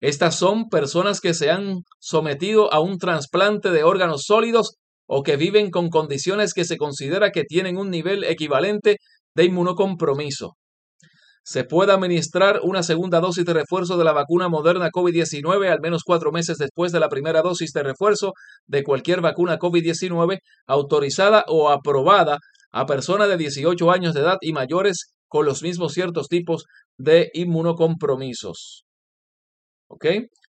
Estas 0.00 0.34
son 0.36 0.68
personas 0.70 1.20
que 1.20 1.34
se 1.34 1.52
han 1.52 1.82
sometido 2.00 2.74
a 2.74 2.80
un 2.80 2.98
trasplante 2.98 3.70
de 3.70 3.84
órganos 3.84 4.24
sólidos 4.24 4.74
o 5.06 5.22
que 5.22 5.36
viven 5.36 5.70
con 5.70 5.88
condiciones 5.88 6.52
que 6.52 6.64
se 6.64 6.78
considera 6.78 7.30
que 7.30 7.44
tienen 7.44 7.78
un 7.78 7.90
nivel 7.90 8.24
equivalente 8.24 8.96
de 9.36 9.44
inmunocompromiso 9.44 10.56
se 11.44 11.64
puede 11.64 11.92
administrar 11.92 12.60
una 12.62 12.82
segunda 12.82 13.20
dosis 13.20 13.44
de 13.44 13.52
refuerzo 13.52 13.98
de 13.98 14.04
la 14.04 14.12
vacuna 14.12 14.48
moderna 14.48 14.88
COVID-19 14.90 15.70
al 15.70 15.80
menos 15.80 16.02
cuatro 16.02 16.32
meses 16.32 16.56
después 16.56 16.90
de 16.90 17.00
la 17.00 17.10
primera 17.10 17.42
dosis 17.42 17.72
de 17.72 17.82
refuerzo 17.82 18.32
de 18.66 18.82
cualquier 18.82 19.20
vacuna 19.20 19.58
COVID-19 19.58 20.38
autorizada 20.66 21.44
o 21.48 21.68
aprobada 21.68 22.38
a 22.72 22.86
personas 22.86 23.28
de 23.28 23.36
18 23.36 23.90
años 23.90 24.14
de 24.14 24.20
edad 24.20 24.38
y 24.40 24.52
mayores 24.52 25.12
con 25.28 25.44
los 25.44 25.62
mismos 25.62 25.92
ciertos 25.92 26.28
tipos 26.28 26.64
de 26.96 27.30
inmunocompromisos. 27.34 28.84
¿Ok? 29.88 30.06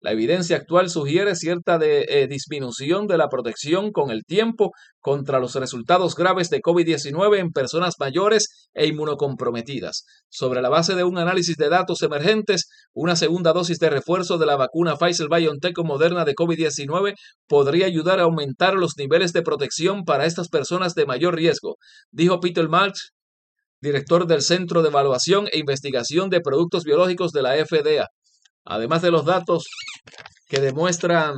La 0.01 0.13
evidencia 0.13 0.57
actual 0.57 0.91
sugiere 0.91 1.35
cierta 1.35 1.77
eh, 1.83 2.29
disminución 2.29 3.09
de 3.09 3.19
la 3.19 3.29
protección 3.29 3.91
con 3.91 4.13
el 4.13 4.23
tiempo 4.25 4.71
contra 5.01 5.41
los 5.41 5.57
resultados 5.57 6.15
graves 6.15 6.51
de 6.51 6.61
COVID-19 6.61 7.39
en 7.39 7.51
personas 7.51 7.95
mayores 7.99 8.69
e 8.75 8.87
inmunocomprometidas. 8.87 10.05
Sobre 10.29 10.63
la 10.63 10.69
base 10.69 10.95
de 10.95 11.03
un 11.03 11.19
análisis 11.19 11.57
de 11.57 11.69
datos 11.69 12.03
emergentes, 12.03 12.69
una 12.95 13.17
segunda 13.17 13.53
dosis 13.53 13.81
de 13.81 13.91
refuerzo 13.91 14.39
de 14.39 14.47
la 14.47 14.55
vacuna 14.55 14.95
Pfizer 14.95 15.27
BioNTech 15.29 15.77
o 15.79 15.85
Moderna 15.85 16.25
de 16.25 16.35
COVID-19 16.35 17.15
podría 17.49 17.87
ayudar 17.87 18.21
a 18.21 18.25
aumentar 18.25 18.75
los 18.75 18.93
niveles 18.97 19.33
de 19.33 19.43
protección 19.43 20.05
para 20.05 20.27
estas 20.27 20.49
personas 20.49 20.95
de 20.95 21.07
mayor 21.07 21.35
riesgo, 21.35 21.75
dijo 22.13 22.39
Peter 22.39 22.69
Marks, 22.69 23.11
director 23.81 24.29
del 24.29 24.43
Centro 24.43 24.83
de 24.83 24.91
Evaluación 24.91 25.49
e 25.53 25.59
Investigación 25.59 26.31
de 26.31 26.41
Productos 26.41 26.85
Biológicos 26.85 27.33
de 27.33 27.43
la 27.43 27.55
FDA. 27.55 28.07
Además 28.71 29.01
de 29.01 29.11
los 29.11 29.25
datos 29.25 29.67
que 30.47 30.61
demuestran 30.61 31.35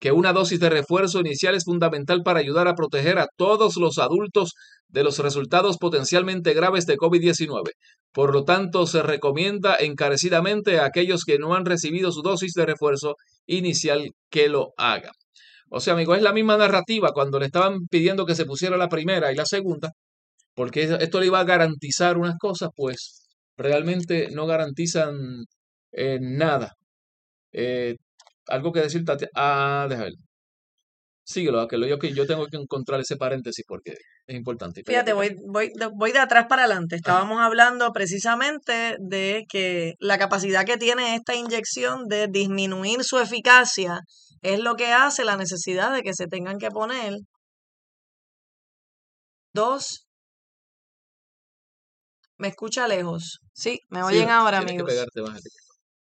que 0.00 0.10
una 0.10 0.32
dosis 0.32 0.58
de 0.58 0.70
refuerzo 0.70 1.20
inicial 1.20 1.54
es 1.54 1.62
fundamental 1.64 2.22
para 2.24 2.40
ayudar 2.40 2.66
a 2.66 2.74
proteger 2.74 3.20
a 3.20 3.28
todos 3.36 3.76
los 3.76 3.98
adultos 3.98 4.54
de 4.88 5.04
los 5.04 5.20
resultados 5.20 5.78
potencialmente 5.78 6.52
graves 6.52 6.84
de 6.86 6.96
COVID-19. 6.96 7.70
Por 8.12 8.34
lo 8.34 8.42
tanto, 8.42 8.88
se 8.88 9.04
recomienda 9.04 9.76
encarecidamente 9.78 10.80
a 10.80 10.86
aquellos 10.86 11.22
que 11.24 11.38
no 11.38 11.54
han 11.54 11.64
recibido 11.64 12.10
su 12.10 12.22
dosis 12.22 12.54
de 12.54 12.66
refuerzo 12.66 13.14
inicial 13.46 14.10
que 14.28 14.48
lo 14.48 14.72
hagan. 14.76 15.12
O 15.70 15.78
sea, 15.78 15.94
amigo, 15.94 16.16
es 16.16 16.22
la 16.22 16.32
misma 16.32 16.56
narrativa 16.56 17.12
cuando 17.12 17.38
le 17.38 17.46
estaban 17.46 17.86
pidiendo 17.86 18.26
que 18.26 18.34
se 18.34 18.46
pusiera 18.46 18.76
la 18.76 18.88
primera 18.88 19.30
y 19.30 19.36
la 19.36 19.46
segunda, 19.46 19.92
porque 20.56 20.82
esto 20.82 21.20
le 21.20 21.26
iba 21.26 21.38
a 21.38 21.44
garantizar 21.44 22.18
unas 22.18 22.36
cosas, 22.38 22.70
pues 22.74 23.28
realmente 23.56 24.30
no 24.32 24.46
garantizan 24.46 25.44
eh, 25.92 26.18
nada. 26.20 26.72
Eh, 27.52 27.96
algo 28.48 28.72
que 28.72 28.80
decir, 28.80 29.04
Tatiana. 29.04 29.30
Ah, 29.34 29.86
déjame 29.88 30.10
ver. 30.10 30.14
Síguelo, 31.24 31.68
que 31.68 31.78
lo 31.78 31.86
yo, 31.86 31.96
yo 31.98 32.26
tengo 32.26 32.46
que 32.46 32.56
encontrar 32.56 33.00
ese 33.00 33.16
paréntesis 33.16 33.64
porque 33.66 33.92
es 34.26 34.36
importante. 34.36 34.82
Fíjate, 34.84 35.12
voy, 35.12 35.36
voy, 35.46 35.70
voy 35.94 36.12
de 36.12 36.18
atrás 36.18 36.46
para 36.48 36.64
adelante. 36.64 36.96
Estábamos 36.96 37.40
hablando 37.40 37.92
precisamente 37.92 38.96
de 38.98 39.44
que 39.48 39.94
la 40.00 40.18
capacidad 40.18 40.64
que 40.64 40.78
tiene 40.78 41.14
esta 41.14 41.36
inyección 41.36 42.06
de 42.08 42.26
disminuir 42.28 43.04
su 43.04 43.18
eficacia 43.20 44.00
es 44.42 44.58
lo 44.58 44.74
que 44.74 44.86
hace 44.92 45.24
la 45.24 45.36
necesidad 45.36 45.94
de 45.94 46.02
que 46.02 46.12
se 46.12 46.26
tengan 46.26 46.58
que 46.58 46.70
poner 46.70 47.14
dos. 49.54 50.06
¿Me 52.36 52.48
escucha 52.48 52.88
lejos? 52.88 53.38
Sí, 53.54 53.78
me 53.90 54.00
Sí, 54.00 54.06
oyen 54.06 54.28
ahora, 54.28 54.58
tienes 54.58 54.74
que 54.74 54.82
amigos. 54.82 54.90
pegarte 54.92 55.20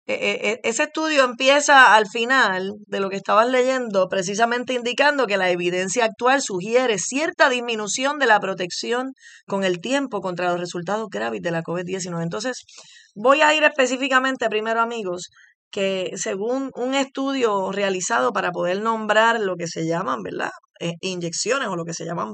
ese 0.07 0.83
estudio 0.83 1.23
empieza 1.23 1.95
al 1.95 2.07
final 2.07 2.73
de 2.87 2.99
lo 2.99 3.09
que 3.09 3.15
estabas 3.15 3.49
leyendo, 3.49 4.07
precisamente 4.07 4.73
indicando 4.73 5.25
que 5.25 5.37
la 5.37 5.49
evidencia 5.49 6.05
actual 6.05 6.41
sugiere 6.41 6.99
cierta 6.99 7.49
disminución 7.49 8.19
de 8.19 8.27
la 8.27 8.39
protección 8.39 9.13
con 9.47 9.63
el 9.63 9.79
tiempo 9.81 10.21
contra 10.21 10.51
los 10.51 10.59
resultados 10.59 11.07
graves 11.09 11.41
de 11.41 11.51
la 11.51 11.63
COVID-19. 11.63 12.21
Entonces, 12.21 12.65
voy 13.15 13.41
a 13.41 13.55
ir 13.55 13.63
específicamente 13.63 14.47
primero, 14.47 14.79
amigos, 14.79 15.29
que 15.71 16.11
según 16.15 16.71
un 16.75 16.93
estudio 16.93 17.71
realizado 17.71 18.31
para 18.31 18.51
poder 18.51 18.81
nombrar 18.81 19.39
lo 19.41 19.55
que 19.55 19.67
se 19.67 19.87
llaman, 19.87 20.21
¿verdad? 20.23 20.51
Eh, 20.79 20.93
inyecciones 21.01 21.67
o 21.67 21.75
lo 21.75 21.83
que 21.83 21.93
se 21.93 22.05
llaman, 22.05 22.33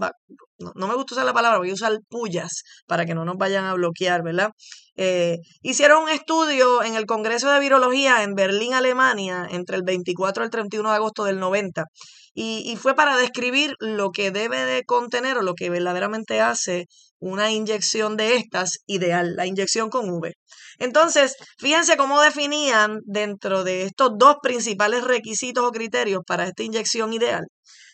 no, 0.59 0.71
no 0.75 0.87
me 0.87 0.95
gusta 0.95 1.15
usar 1.15 1.25
la 1.25 1.33
palabra, 1.33 1.59
voy 1.59 1.69
a 1.71 1.73
usar 1.73 1.97
pullas 2.09 2.63
para 2.85 3.05
que 3.05 3.15
no 3.15 3.25
nos 3.25 3.37
vayan 3.37 3.65
a 3.65 3.73
bloquear, 3.73 4.23
¿verdad? 4.23 4.51
Eh, 4.97 5.37
hicieron 5.61 6.03
un 6.03 6.09
estudio 6.09 6.83
en 6.83 6.95
el 6.95 7.05
Congreso 7.05 7.49
de 7.49 7.59
Virología 7.59 8.23
en 8.23 8.35
Berlín, 8.35 8.73
Alemania, 8.73 9.47
entre 9.49 9.77
el 9.77 9.83
24 9.83 10.43
y 10.43 10.45
el 10.45 10.51
31 10.51 10.89
de 10.89 10.95
agosto 10.95 11.23
del 11.23 11.39
90. 11.39 11.85
Y, 12.33 12.63
y 12.65 12.75
fue 12.77 12.95
para 12.95 13.17
describir 13.17 13.75
lo 13.79 14.11
que 14.11 14.31
debe 14.31 14.63
de 14.65 14.83
contener 14.83 15.37
o 15.37 15.41
lo 15.41 15.53
que 15.53 15.69
verdaderamente 15.69 16.41
hace 16.41 16.85
una 17.19 17.51
inyección 17.51 18.17
de 18.17 18.35
estas 18.35 18.79
ideal, 18.87 19.35
la 19.35 19.45
inyección 19.45 19.89
con 19.89 20.09
V. 20.09 20.33
Entonces, 20.79 21.35
fíjense 21.59 21.97
cómo 21.97 22.21
definían 22.21 22.99
dentro 23.05 23.63
de 23.63 23.83
estos 23.83 24.11
dos 24.17 24.37
principales 24.41 25.03
requisitos 25.03 25.63
o 25.63 25.71
criterios 25.71 26.21
para 26.25 26.47
esta 26.47 26.63
inyección 26.63 27.13
ideal 27.13 27.45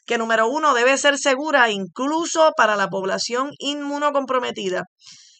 que 0.07 0.17
número 0.17 0.47
uno 0.47 0.73
debe 0.73 0.97
ser 0.97 1.17
segura 1.17 1.69
incluso 1.69 2.53
para 2.55 2.75
la 2.77 2.87
población 2.87 3.51
inmunocomprometida. 3.59 4.85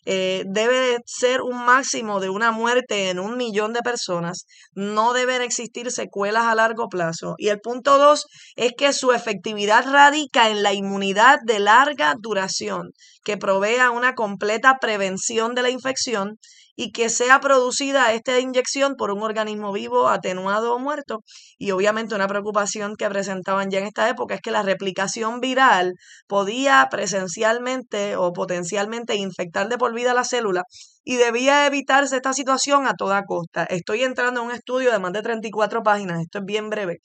Eh, 0.10 0.46
debe 0.48 0.80
de 0.80 1.00
ser 1.06 1.41
un 1.41 1.65
máximo 1.65 2.22
de 2.22 2.30
una 2.30 2.52
muerte 2.54 3.10
en 3.10 3.20
un 3.20 3.36
millón 3.36 3.74
de 3.74 3.82
personas. 3.82 4.46
No 4.74 5.12
deben 5.12 5.41
existir 5.41 5.91
secuelas 5.91 6.43
a 6.43 6.56
largo 6.56 6.88
plazo. 6.88 7.36
Y 7.38 7.50
el 7.50 7.60
punto 7.60 7.98
dos 7.98 8.26
es 8.56 8.72
que 8.78 8.93
su 8.93 9.12
efectividad 9.12 9.84
radica 9.86 10.50
en 10.50 10.63
la 10.63 10.72
inmunidad 10.72 11.39
de 11.46 11.60
larga 11.60 12.15
duración, 12.17 12.91
que 13.28 13.36
provea 13.36 13.92
una 13.92 14.16
completa 14.16 14.78
prevención 14.80 15.54
de 15.54 15.62
la 15.62 15.70
infección 15.70 16.38
y 16.78 16.94
que 16.94 17.10
sea 17.10 17.42
producida 17.42 18.13
esta 18.13 18.40
inyección 18.40 18.96
por 18.96 19.12
un 19.12 19.22
organismo 19.22 19.74
vivo, 19.74 20.08
atenuado 20.08 20.74
o 20.74 20.80
muerto. 20.80 21.24
Y 21.58 21.72
obviamente 21.72 22.16
una 22.16 22.30
preocupación 22.30 22.96
que 22.96 23.10
presentaban 23.10 23.70
ya 23.70 23.80
en 23.80 23.88
esta 23.88 24.08
época 24.08 24.36
es 24.36 24.42
que 24.42 24.52
la 24.52 24.63
replicación 24.63 25.42
viral 25.42 25.96
podía 26.26 26.88
presencialmente 26.90 28.16
o 28.16 28.32
potencialmente 28.32 29.16
infectar 29.18 29.68
de 29.68 29.78
por 29.78 29.94
vida 29.94 30.13
la 30.13 30.24
célula 30.24 30.63
y 31.04 31.18
debía 31.18 31.66
evitarse 31.66 32.16
esta 32.16 32.32
situación 32.32 32.88
a 32.88 32.94
toda 32.94 33.24
costa. 33.26 33.66
Estoy 33.66 34.04
entrando 34.04 34.40
en 34.40 34.48
un 34.48 34.54
estudio 34.54 34.94
de 34.94 35.00
más 35.00 35.12
de 35.12 35.22
34 35.22 35.84
páginas, 35.84 36.22
esto 36.22 36.40
es 36.40 36.46
bien 36.46 36.70
breve. 36.70 37.02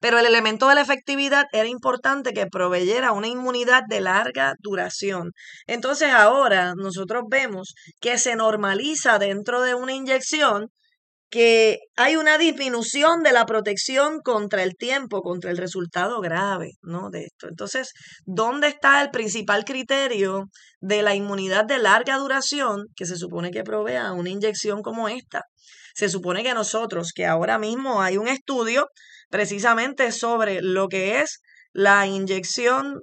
Pero 0.00 0.18
el 0.18 0.26
elemento 0.26 0.68
de 0.68 0.76
la 0.76 0.80
efectividad 0.82 1.46
era 1.52 1.66
importante 1.66 2.32
que 2.32 2.46
proveyera 2.46 3.12
una 3.12 3.28
inmunidad 3.28 3.82
de 3.88 4.00
larga 4.00 4.54
duración. 4.60 5.32
Entonces 5.66 6.10
ahora 6.12 6.74
nosotros 6.76 7.24
vemos 7.28 7.74
que 8.00 8.18
se 8.18 8.36
normaliza 8.36 9.18
dentro 9.18 9.60
de 9.62 9.74
una 9.74 9.94
inyección 9.94 10.68
que 11.30 11.78
hay 11.96 12.16
una 12.16 12.38
disminución 12.38 13.22
de 13.22 13.32
la 13.32 13.44
protección 13.44 14.20
contra 14.20 14.62
el 14.62 14.76
tiempo, 14.76 15.20
contra 15.20 15.50
el 15.50 15.58
resultado 15.58 16.20
grave, 16.20 16.72
¿no? 16.80 17.10
De 17.10 17.24
esto. 17.24 17.48
Entonces, 17.48 17.92
¿dónde 18.24 18.68
está 18.68 19.02
el 19.02 19.10
principal 19.10 19.64
criterio 19.64 20.44
de 20.80 21.02
la 21.02 21.14
inmunidad 21.14 21.66
de 21.66 21.78
larga 21.78 22.16
duración 22.16 22.86
que 22.96 23.04
se 23.04 23.16
supone 23.16 23.50
que 23.50 23.62
provea 23.62 24.12
una 24.12 24.30
inyección 24.30 24.80
como 24.80 25.08
esta? 25.08 25.42
Se 25.94 26.08
supone 26.08 26.42
que 26.42 26.54
nosotros, 26.54 27.12
que 27.14 27.26
ahora 27.26 27.58
mismo 27.58 28.00
hay 28.00 28.16
un 28.16 28.28
estudio 28.28 28.86
precisamente 29.30 30.12
sobre 30.12 30.62
lo 30.62 30.88
que 30.88 31.20
es 31.20 31.40
la 31.72 32.06
inyección 32.06 33.00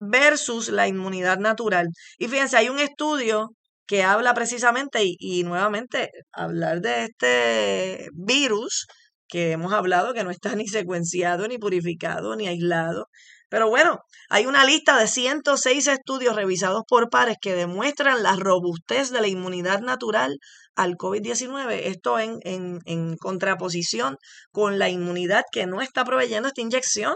versus 0.00 0.68
la 0.70 0.88
inmunidad 0.88 1.38
natural. 1.38 1.88
Y 2.18 2.28
fíjense, 2.28 2.56
hay 2.56 2.68
un 2.68 2.80
estudio 2.80 3.50
que 3.86 4.02
habla 4.02 4.34
precisamente, 4.34 5.04
y, 5.04 5.16
y 5.18 5.44
nuevamente, 5.44 6.10
hablar 6.32 6.80
de 6.80 7.04
este 7.04 8.08
virus 8.14 8.86
que 9.28 9.52
hemos 9.52 9.72
hablado 9.72 10.14
que 10.14 10.24
no 10.24 10.30
está 10.30 10.54
ni 10.56 10.66
secuenciado, 10.68 11.48
ni 11.48 11.58
purificado, 11.58 12.36
ni 12.36 12.48
aislado. 12.48 13.08
Pero 13.48 13.68
bueno, 13.68 14.00
hay 14.28 14.46
una 14.46 14.64
lista 14.64 14.98
de 14.98 15.06
106 15.06 15.86
estudios 15.86 16.34
revisados 16.34 16.82
por 16.88 17.10
pares 17.10 17.36
que 17.40 17.54
demuestran 17.54 18.22
la 18.22 18.34
robustez 18.36 19.10
de 19.10 19.20
la 19.20 19.28
inmunidad 19.28 19.80
natural 19.80 20.38
al 20.74 20.96
COVID-19. 20.96 21.80
Esto 21.84 22.18
en, 22.18 22.38
en, 22.42 22.80
en 22.86 23.16
contraposición 23.16 24.16
con 24.50 24.78
la 24.78 24.88
inmunidad 24.88 25.44
que 25.52 25.66
no 25.66 25.80
está 25.80 26.04
proveyendo 26.04 26.48
esta 26.48 26.60
inyección. 26.60 27.14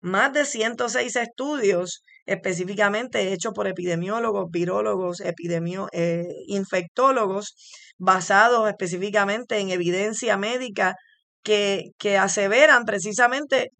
Más 0.00 0.32
de 0.32 0.44
106 0.46 1.16
estudios 1.16 2.02
específicamente 2.28 3.32
hechos 3.32 3.52
por 3.54 3.66
epidemiólogos, 3.66 4.50
virólogos, 4.50 5.20
epidemio, 5.20 5.88
eh, 5.92 6.24
infectólogos, 6.46 7.54
basados 7.98 8.68
específicamente 8.68 9.58
en 9.58 9.70
evidencia 9.70 10.36
médica 10.36 10.94
que, 11.42 11.86
que 11.98 12.18
aseveran 12.18 12.84
precisamente 12.84 13.70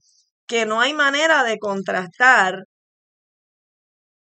que 0.48 0.66
no 0.66 0.80
hay 0.80 0.94
manera 0.94 1.44
de 1.44 1.58
contrastar 1.58 2.64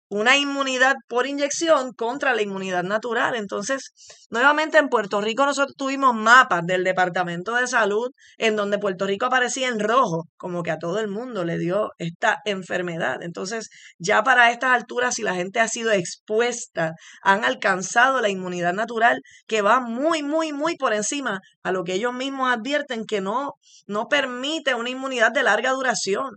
una 0.10 0.38
inmunidad 0.38 0.96
por 1.08 1.28
inyección 1.28 1.94
contra 1.94 2.34
la 2.34 2.42
inmunidad 2.42 2.84
natural. 2.84 3.36
Entonces, 3.36 3.92
nuevamente 4.30 4.78
en 4.78 4.90
Puerto 4.90 5.22
Rico 5.22 5.46
nosotros 5.46 5.76
tuvimos 5.78 6.16
mapas 6.16 6.66
del 6.66 6.84
Departamento 6.84 7.56
de 7.56 7.68
Salud 7.68 8.10
en 8.38 8.56
donde 8.56 8.80
Puerto 8.80 9.06
Rico 9.06 9.28
aparecía 9.28 9.68
en 9.68 9.80
rojo, 9.80 10.28
como 10.38 10.64
que 10.64 10.72
a 10.72 10.80
todo 10.80 11.00
el 11.00 11.08
mundo 11.08 11.46
le 11.46 11.58
dio 11.58 11.92
esta 12.00 12.40
enfermedad. 12.46 13.22
Entonces, 13.22 13.70
ya 14.00 14.24
para 14.24 14.52
estas 14.52 14.72
alturas, 14.72 15.16
si 15.16 15.22
la 15.22 15.36
gente 15.36 15.60
ha 15.60 15.68
sido 15.68 15.92
expuesta, 15.92 16.94
han 17.22 17.44
alcanzado 17.44 18.20
la 18.20 18.30
inmunidad 18.30 18.74
natural 18.74 19.22
que 19.48 19.62
va 19.62 19.80
muy, 19.80 20.24
muy, 20.24 20.54
muy 20.54 20.76
por 20.76 20.94
encima 20.94 21.40
a 21.64 21.72
lo 21.72 21.84
que 21.84 21.94
ellos 21.94 22.14
mismos 22.14 22.52
advierten 22.52 23.06
que 23.06 23.22
no, 23.22 23.54
no 23.86 24.08
permite 24.08 24.74
una 24.74 24.90
inmunidad 24.90 25.32
de 25.32 25.44
larga 25.44 25.72
duración. 25.72 26.32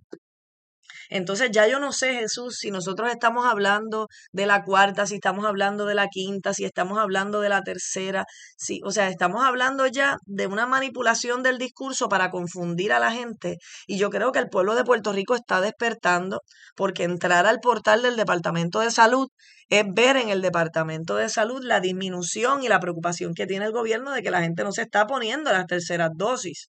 Entonces 1.11 1.51
ya 1.53 1.67
yo 1.67 1.79
no 1.79 1.93
sé, 1.93 2.15
Jesús, 2.15 2.57
si 2.59 2.71
nosotros 2.71 3.11
estamos 3.11 3.47
hablando 3.47 4.09
de 4.33 4.47
la 4.47 4.65
cuarta, 4.65 5.07
si 5.07 5.17
estamos 5.17 5.45
hablando 5.45 5.87
de 5.87 5.95
la 5.95 6.09
quinta, 6.09 6.55
si 6.55 6.65
estamos 6.65 6.99
hablando 6.99 7.41
de 7.41 7.49
la 7.49 7.63
tercera, 7.63 8.25
si, 8.57 8.81
o 8.85 8.91
sea, 8.91 9.09
estamos 9.09 9.45
hablando 9.45 9.87
ya 9.87 10.17
de 10.27 10.47
una 10.47 10.67
manipulación 10.67 11.43
del 11.43 11.59
discurso 11.59 12.09
para 12.09 12.31
confundir 12.31 12.93
a 12.93 12.99
la 12.99 13.13
gente. 13.13 13.59
Y 13.87 13.99
yo 13.99 14.11
creo 14.11 14.33
que 14.33 14.39
el 14.39 14.49
pueblo 14.49 14.75
de 14.75 14.85
Puerto 14.85 15.13
Rico 15.13 15.35
está 15.35 15.61
despertando 15.61 16.41
porque 16.77 17.05
entrar 17.05 17.47
al 17.47 17.61
portal 17.61 18.03
del 18.03 18.17
Departamento 18.17 18.81
de 18.81 18.91
Salud 18.91 19.29
es 19.69 19.85
ver 19.95 20.17
en 20.17 20.29
el 20.29 20.43
Departamento 20.43 21.17
de 21.17 21.29
Salud 21.29 21.63
la 21.65 21.81
disminución 21.81 22.63
y 22.63 22.69
la 22.69 22.81
preocupación 22.81 23.33
que 23.35 23.47
tiene 23.47 23.65
el 23.67 23.73
gobierno 23.73 24.13
de 24.13 24.23
que 24.23 24.31
la 24.31 24.43
gente 24.43 24.65
no 24.65 24.73
se 24.73 24.83
está 24.83 25.07
poniendo 25.07 25.51
las 25.53 25.67
terceras 25.67 26.11
dosis. 26.15 26.69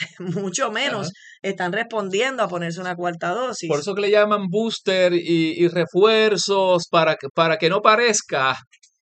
mucho 0.18 0.70
menos 0.72 1.10
están 1.42 1.72
respondiendo 1.72 2.42
a 2.42 2.48
ponerse 2.48 2.80
una 2.80 2.94
cuarta 2.96 3.30
dosis. 3.30 3.68
Por 3.68 3.80
eso 3.80 3.94
que 3.94 4.02
le 4.02 4.10
llaman 4.10 4.48
booster 4.48 5.12
y, 5.14 5.52
y 5.62 5.68
refuerzos 5.68 6.86
para 6.90 7.16
que, 7.16 7.28
para 7.34 7.56
que 7.58 7.68
no 7.68 7.80
parezca 7.82 8.56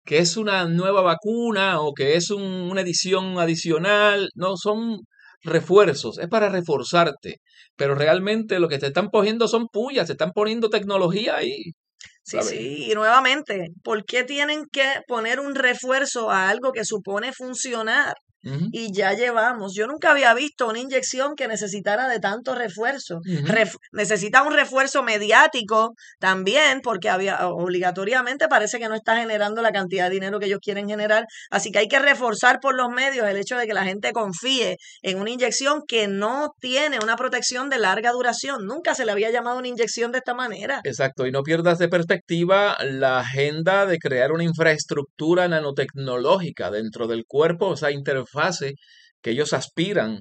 que 0.04 0.18
es 0.18 0.36
una 0.36 0.66
nueva 0.66 1.02
vacuna 1.02 1.80
o 1.80 1.92
que 1.92 2.14
es 2.16 2.30
un- 2.30 2.42
una 2.70 2.82
edición 2.82 3.38
adicional. 3.40 4.28
No, 4.34 4.56
son 4.56 4.98
refuerzos, 5.42 6.18
es 6.18 6.28
para 6.28 6.48
reforzarte. 6.48 7.36
Pero 7.76 7.94
realmente 7.94 8.58
lo 8.60 8.68
que 8.68 8.78
te 8.78 8.86
están 8.86 9.08
poniendo 9.08 9.48
son 9.48 9.66
pullas, 9.68 10.06
te 10.06 10.12
están 10.12 10.30
poniendo 10.32 10.68
tecnología 10.70 11.36
ahí. 11.36 11.72
Sí, 12.24 12.38
sí, 12.42 12.86
y 12.90 12.94
nuevamente, 12.94 13.68
¿por 13.84 14.04
qué 14.04 14.24
tienen 14.24 14.64
que 14.72 14.84
poner 15.06 15.38
un 15.40 15.54
refuerzo 15.54 16.30
a 16.30 16.48
algo 16.48 16.72
que 16.72 16.84
supone 16.84 17.32
funcionar? 17.32 18.14
Y 18.72 18.92
ya 18.92 19.12
llevamos. 19.12 19.74
Yo 19.74 19.86
nunca 19.86 20.12
había 20.12 20.32
visto 20.32 20.68
una 20.68 20.78
inyección 20.78 21.34
que 21.34 21.48
necesitara 21.48 22.08
de 22.08 22.20
tanto 22.20 22.54
refuerzo. 22.54 23.18
Ref- 23.24 23.76
necesita 23.92 24.42
un 24.42 24.52
refuerzo 24.54 25.02
mediático 25.02 25.94
también, 26.20 26.80
porque 26.82 27.08
había, 27.08 27.48
obligatoriamente 27.48 28.46
parece 28.48 28.78
que 28.78 28.88
no 28.88 28.94
está 28.94 29.16
generando 29.16 29.62
la 29.62 29.72
cantidad 29.72 30.08
de 30.08 30.14
dinero 30.14 30.38
que 30.38 30.46
ellos 30.46 30.60
quieren 30.62 30.88
generar. 30.88 31.26
Así 31.50 31.70
que 31.72 31.80
hay 31.80 31.88
que 31.88 31.98
reforzar 31.98 32.60
por 32.60 32.76
los 32.76 32.88
medios 32.88 33.26
el 33.28 33.36
hecho 33.36 33.56
de 33.56 33.66
que 33.66 33.74
la 33.74 33.84
gente 33.84 34.12
confíe 34.12 34.76
en 35.02 35.18
una 35.20 35.30
inyección 35.30 35.82
que 35.86 36.06
no 36.06 36.52
tiene 36.60 36.98
una 37.02 37.16
protección 37.16 37.68
de 37.68 37.78
larga 37.78 38.12
duración. 38.12 38.64
Nunca 38.64 38.94
se 38.94 39.04
le 39.04 39.12
había 39.12 39.30
llamado 39.30 39.58
una 39.58 39.68
inyección 39.68 40.12
de 40.12 40.18
esta 40.18 40.34
manera. 40.34 40.80
Exacto, 40.84 41.26
y 41.26 41.32
no 41.32 41.42
pierdas 41.42 41.78
de 41.78 41.88
perspectiva 41.88 42.76
la 42.84 43.18
agenda 43.20 43.86
de 43.86 43.98
crear 43.98 44.30
una 44.32 44.44
infraestructura 44.44 45.48
nanotecnológica 45.48 46.70
dentro 46.70 47.06
del 47.06 47.24
cuerpo, 47.26 47.74
esa 47.74 47.90
interfase 48.26 48.74
que 49.22 49.30
ellos 49.30 49.52
aspiran 49.52 50.20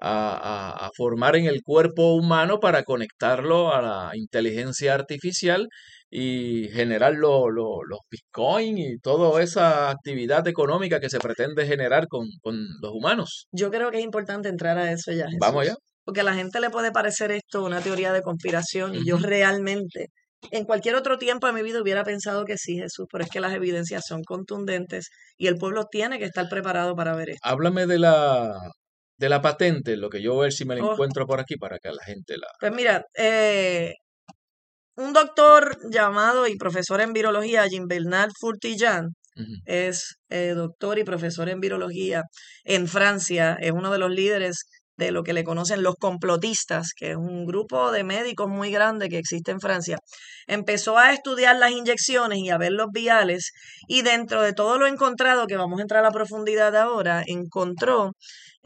a, 0.00 0.10
a- 0.36 0.86
a 0.86 0.90
formar 0.96 1.36
en 1.36 1.46
el 1.46 1.62
cuerpo 1.62 2.14
humano 2.14 2.60
para 2.60 2.84
conectarlo 2.84 3.72
a 3.74 3.80
la 3.82 4.10
inteligencia 4.16 4.94
artificial 4.94 5.68
y 6.10 6.68
generar 6.68 7.14
lo- 7.14 7.50
lo- 7.50 7.82
los 7.82 8.00
bitcoin 8.10 8.78
y 8.78 8.98
toda 8.98 9.42
esa 9.42 9.90
actividad 9.90 10.46
económica 10.46 11.00
que 11.00 11.08
se 11.10 11.18
pretende 11.18 11.66
generar 11.66 12.06
con, 12.08 12.26
con 12.42 12.56
los 12.82 12.92
humanos. 12.92 13.46
Yo 13.52 13.70
creo 13.70 13.90
que 13.90 13.98
es 13.98 14.04
importante 14.04 14.48
entrar 14.48 14.78
a 14.78 14.92
eso 14.92 15.12
ya. 15.12 15.24
Jesús. 15.26 15.38
Vamos 15.40 15.62
allá. 15.62 15.74
Porque 16.04 16.20
a 16.20 16.24
la 16.24 16.34
gente 16.34 16.60
le 16.60 16.70
puede 16.70 16.92
parecer 16.92 17.32
esto 17.32 17.64
una 17.64 17.80
teoría 17.80 18.12
de 18.12 18.22
conspiración 18.22 18.94
y 18.94 19.04
yo 19.04 19.16
realmente 19.18 20.06
en 20.50 20.64
cualquier 20.64 20.94
otro 20.96 21.18
tiempo 21.18 21.46
de 21.46 21.52
mi 21.52 21.62
vida 21.62 21.80
hubiera 21.80 22.04
pensado 22.04 22.44
que 22.44 22.56
sí, 22.58 22.76
Jesús, 22.78 23.06
pero 23.10 23.24
es 23.24 23.30
que 23.30 23.40
las 23.40 23.54
evidencias 23.54 24.02
son 24.06 24.22
contundentes 24.22 25.08
y 25.36 25.46
el 25.48 25.56
pueblo 25.56 25.84
tiene 25.90 26.18
que 26.18 26.24
estar 26.26 26.48
preparado 26.48 26.94
para 26.94 27.14
ver 27.16 27.30
esto. 27.30 27.40
Háblame 27.48 27.86
de 27.86 27.98
la, 27.98 28.52
de 29.18 29.28
la 29.28 29.40
patente, 29.42 29.96
lo 29.96 30.08
que 30.10 30.22
yo 30.22 30.34
voy 30.34 30.40
a 30.40 30.42
ver 30.44 30.52
si 30.52 30.64
me 30.64 30.74
la 30.76 30.84
Oh. 30.84 30.92
encuentro 30.92 31.26
por 31.26 31.40
aquí 31.40 31.56
para 31.56 31.78
que 31.78 31.90
la 31.90 32.02
gente 32.04 32.36
la... 32.36 32.46
Pues 32.60 32.72
mira, 32.72 33.04
eh, 33.18 33.92
un 34.96 35.12
doctor 35.12 35.76
llamado 35.90 36.46
y 36.46 36.56
profesor 36.56 37.00
en 37.00 37.12
virología, 37.12 37.66
Jean 37.66 37.86
Bernard 37.86 38.30
Furtillán, 38.40 39.08
Ujú. 39.36 39.52
es 39.66 40.16
eh, 40.30 40.54
doctor 40.54 40.98
y 40.98 41.04
profesor 41.04 41.48
en 41.50 41.60
virología 41.60 42.22
en 42.64 42.88
Francia, 42.88 43.56
es 43.60 43.72
uno 43.72 43.92
de 43.92 43.98
los 43.98 44.10
líderes 44.10 44.64
de 44.96 45.10
lo 45.10 45.22
que 45.22 45.32
le 45.32 45.44
conocen 45.44 45.82
los 45.82 45.96
complotistas, 45.96 46.92
que 46.94 47.10
es 47.10 47.16
un 47.16 47.46
grupo 47.46 47.92
de 47.92 48.04
médicos 48.04 48.48
muy 48.48 48.70
grande 48.70 49.08
que 49.08 49.18
existe 49.18 49.50
en 49.50 49.60
Francia. 49.60 49.98
Empezó 50.46 50.98
a 50.98 51.12
estudiar 51.12 51.56
las 51.56 51.72
inyecciones 51.72 52.38
y 52.38 52.50
a 52.50 52.58
ver 52.58 52.72
los 52.72 52.88
viales 52.92 53.52
y 53.88 54.02
dentro 54.02 54.42
de 54.42 54.52
todo 54.52 54.78
lo 54.78 54.86
encontrado, 54.86 55.46
que 55.46 55.56
vamos 55.56 55.78
a 55.78 55.82
entrar 55.82 56.00
a 56.00 56.08
la 56.08 56.12
profundidad 56.12 56.74
ahora, 56.76 57.22
encontró 57.26 58.12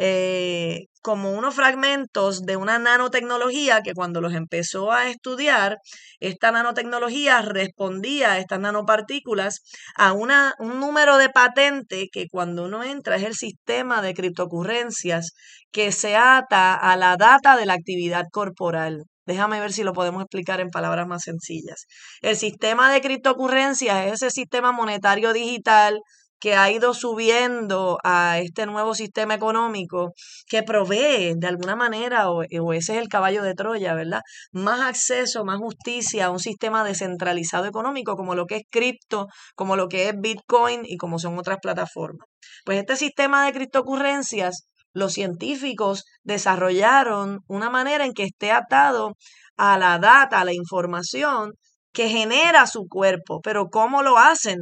eh, 0.03 0.87
como 1.03 1.33
unos 1.33 1.55
fragmentos 1.55 2.41
de 2.41 2.57
una 2.57 2.79
nanotecnología 2.79 3.83
que 3.83 3.93
cuando 3.93 4.23
los 4.23 4.33
empezó 4.33 4.93
a 4.93 5.11
estudiar, 5.11 5.77
esta 6.21 6.51
nanotecnología 6.53 7.43
respondía 7.43 8.33
a 8.33 8.39
estas 8.39 8.61
nanopartículas 8.61 9.61
a 9.95 10.15
una, 10.15 10.55
un 10.59 10.81
número 10.81 11.19
de 11.19 11.29
patente 11.29 12.09
que 12.11 12.29
cuando 12.31 12.65
uno 12.65 12.83
entra 12.83 13.17
es 13.17 13.25
el 13.25 13.35
sistema 13.35 14.01
de 14.01 14.15
criptocurrencias 14.15 15.33
que 15.71 15.93
se 15.93 16.17
ata 16.17 16.75
a 16.75 16.97
la 16.97 17.19
data 17.19 17.59
de 17.59 17.67
la 17.67 17.75
actividad 17.75 18.25
corporal. 18.33 19.05
Déjame 19.27 19.61
ver 19.61 19.73
si 19.73 19.83
lo 19.85 19.93
podemos 19.93 20.23
explicar 20.23 20.61
en 20.61 20.71
palabras 20.71 21.07
más 21.07 21.23
sencillas. 21.25 21.85
El 22.23 22.37
sistema 22.37 22.91
de 22.91 23.03
criptocurrencias 23.03 24.07
es 24.07 24.15
ese 24.15 24.31
sistema 24.31 24.73
monetario 24.73 25.35
digital 25.35 26.01
que 26.41 26.55
ha 26.55 26.71
ido 26.71 26.95
subiendo 26.95 27.99
a 28.03 28.39
este 28.39 28.67
nuevo 28.67 28.95
sistema 28.95 29.35
económico 29.35 30.15
que 30.47 30.63
provee 30.63 31.35
de 31.37 31.47
alguna 31.47 31.77
manera, 31.77 32.31
o, 32.31 32.43
o 32.43 32.73
ese 32.73 32.95
es 32.95 33.03
el 33.03 33.09
caballo 33.09 33.43
de 33.43 33.55
Troya, 33.55 33.95
¿verdad? 33.95 34.23
Más 34.53 34.81
acceso, 34.81 35.45
más 35.45 35.59
justicia 35.59 36.27
a 36.27 36.31
un 36.31 36.41
sistema 36.41 36.83
descentralizado 36.85 37.67
económico 37.67 38.17
como 38.17 38.35
lo 38.35 38.47
que 38.47 38.57
es 38.57 38.63
cripto, 38.71 39.27
como 39.55 39.77
lo 39.77 39.89
que 39.89 40.09
es 40.09 40.15
Bitcoin 40.19 40.83
y 40.85 40.97
como 40.97 41.19
son 41.19 41.39
otras 41.39 41.59
plataformas. 41.61 42.27
Pues 42.65 42.79
este 42.79 42.97
sistema 42.97 43.45
de 43.47 43.53
criptocurrencias, 43.53 44.67
los 44.93 45.13
científicos 45.13 46.05
desarrollaron 46.23 47.41
una 47.47 47.71
manera 47.71 48.05
en 48.05 48.13
que 48.13 48.25
esté 48.25 48.51
atado 48.51 49.17
a 49.57 49.79
la 49.79 49.99
data, 49.99 50.41
a 50.41 50.45
la 50.45 50.55
información 50.55 51.53
que 51.93 52.09
genera 52.09 52.67
su 52.67 52.87
cuerpo. 52.89 53.41
Pero 53.43 53.69
¿cómo 53.69 54.03
lo 54.03 54.19
hacen? 54.19 54.59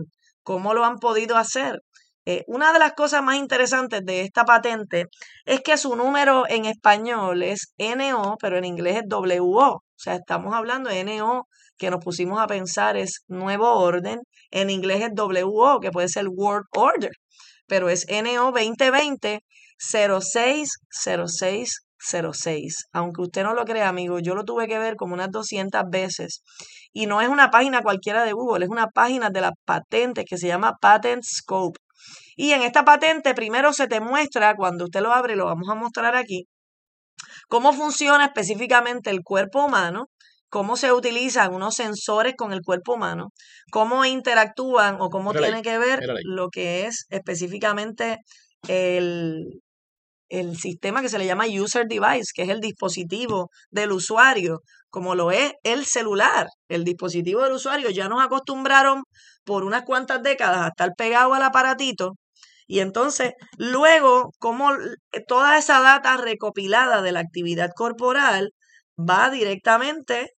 ¿Cómo 0.48 0.72
lo 0.72 0.86
han 0.86 0.96
podido 0.96 1.36
hacer? 1.36 1.82
Eh, 2.24 2.42
una 2.46 2.72
de 2.72 2.78
las 2.78 2.94
cosas 2.94 3.22
más 3.22 3.36
interesantes 3.36 4.00
de 4.02 4.22
esta 4.22 4.46
patente 4.46 5.04
es 5.44 5.60
que 5.60 5.76
su 5.76 5.94
número 5.94 6.44
en 6.48 6.64
español 6.64 7.42
es 7.42 7.74
NO, 7.76 8.38
pero 8.40 8.56
en 8.56 8.64
inglés 8.64 8.96
es 8.96 9.02
WO. 9.10 9.74
O 9.74 9.82
sea, 9.94 10.14
estamos 10.14 10.54
hablando 10.54 10.88
de 10.88 11.04
NO, 11.04 11.42
que 11.76 11.90
nos 11.90 12.02
pusimos 12.02 12.40
a 12.40 12.46
pensar 12.46 12.96
es 12.96 13.24
nuevo 13.28 13.70
orden. 13.74 14.20
En 14.50 14.70
inglés 14.70 15.02
es 15.02 15.10
WO, 15.14 15.80
que 15.80 15.90
puede 15.90 16.08
ser 16.08 16.28
World 16.28 16.64
Order, 16.74 17.12
pero 17.66 17.90
es 17.90 18.06
NO 18.08 18.50
2020 18.50 19.40
060606. 21.98 22.88
Aunque 22.92 23.22
usted 23.22 23.42
no 23.42 23.54
lo 23.54 23.64
crea, 23.64 23.88
amigo, 23.88 24.18
yo 24.18 24.34
lo 24.34 24.44
tuve 24.44 24.66
que 24.68 24.78
ver 24.78 24.96
como 24.96 25.14
unas 25.14 25.30
200 25.30 25.82
veces. 25.90 26.42
Y 26.92 27.06
no 27.06 27.20
es 27.20 27.28
una 27.28 27.50
página 27.50 27.82
cualquiera 27.82 28.24
de 28.24 28.32
Google, 28.32 28.64
es 28.64 28.70
una 28.70 28.88
página 28.88 29.30
de 29.30 29.40
las 29.40 29.52
patentes 29.64 30.24
que 30.28 30.38
se 30.38 30.48
llama 30.48 30.74
Patent 30.80 31.22
Scope. 31.22 31.78
Y 32.36 32.52
en 32.52 32.62
esta 32.62 32.84
patente 32.84 33.34
primero 33.34 33.72
se 33.72 33.88
te 33.88 34.00
muestra, 34.00 34.54
cuando 34.54 34.84
usted 34.84 35.00
lo 35.00 35.12
abre, 35.12 35.36
lo 35.36 35.46
vamos 35.46 35.68
a 35.68 35.74
mostrar 35.74 36.14
aquí, 36.16 36.44
cómo 37.48 37.72
funciona 37.72 38.26
específicamente 38.26 39.10
el 39.10 39.22
cuerpo 39.22 39.64
humano, 39.64 40.06
cómo 40.48 40.76
se 40.76 40.92
utilizan 40.92 41.52
unos 41.52 41.74
sensores 41.74 42.34
con 42.36 42.52
el 42.52 42.62
cuerpo 42.62 42.94
humano, 42.94 43.28
cómo 43.70 44.04
interactúan 44.04 44.96
o 45.00 45.08
cómo 45.10 45.32
ahí, 45.32 45.38
tiene 45.38 45.62
que 45.62 45.78
ver 45.78 46.00
lo 46.24 46.48
que 46.48 46.86
es 46.86 47.06
específicamente 47.10 48.18
el, 48.66 49.44
el 50.28 50.56
sistema 50.56 51.02
que 51.02 51.08
se 51.08 51.18
le 51.18 51.26
llama 51.26 51.46
user 51.46 51.86
device, 51.86 52.32
que 52.34 52.42
es 52.42 52.48
el 52.50 52.60
dispositivo 52.60 53.50
del 53.70 53.92
usuario, 53.92 54.60
como 54.90 55.14
lo 55.14 55.30
es 55.30 55.52
el 55.62 55.84
celular, 55.86 56.48
el 56.68 56.84
dispositivo 56.84 57.42
del 57.42 57.52
usuario. 57.52 57.90
Ya 57.90 58.08
nos 58.08 58.22
acostumbraron 58.22 59.04
por 59.44 59.64
unas 59.64 59.84
cuantas 59.84 60.22
décadas 60.22 60.58
a 60.62 60.68
estar 60.68 60.90
pegado 60.96 61.34
al 61.34 61.42
aparatito. 61.42 62.12
Y 62.66 62.80
entonces, 62.80 63.32
luego, 63.56 64.30
como 64.38 64.70
toda 65.26 65.58
esa 65.58 65.80
data 65.80 66.16
recopilada 66.18 67.02
de 67.02 67.12
la 67.12 67.20
actividad 67.20 67.70
corporal 67.74 68.52
va 68.98 69.30
directamente 69.30 70.32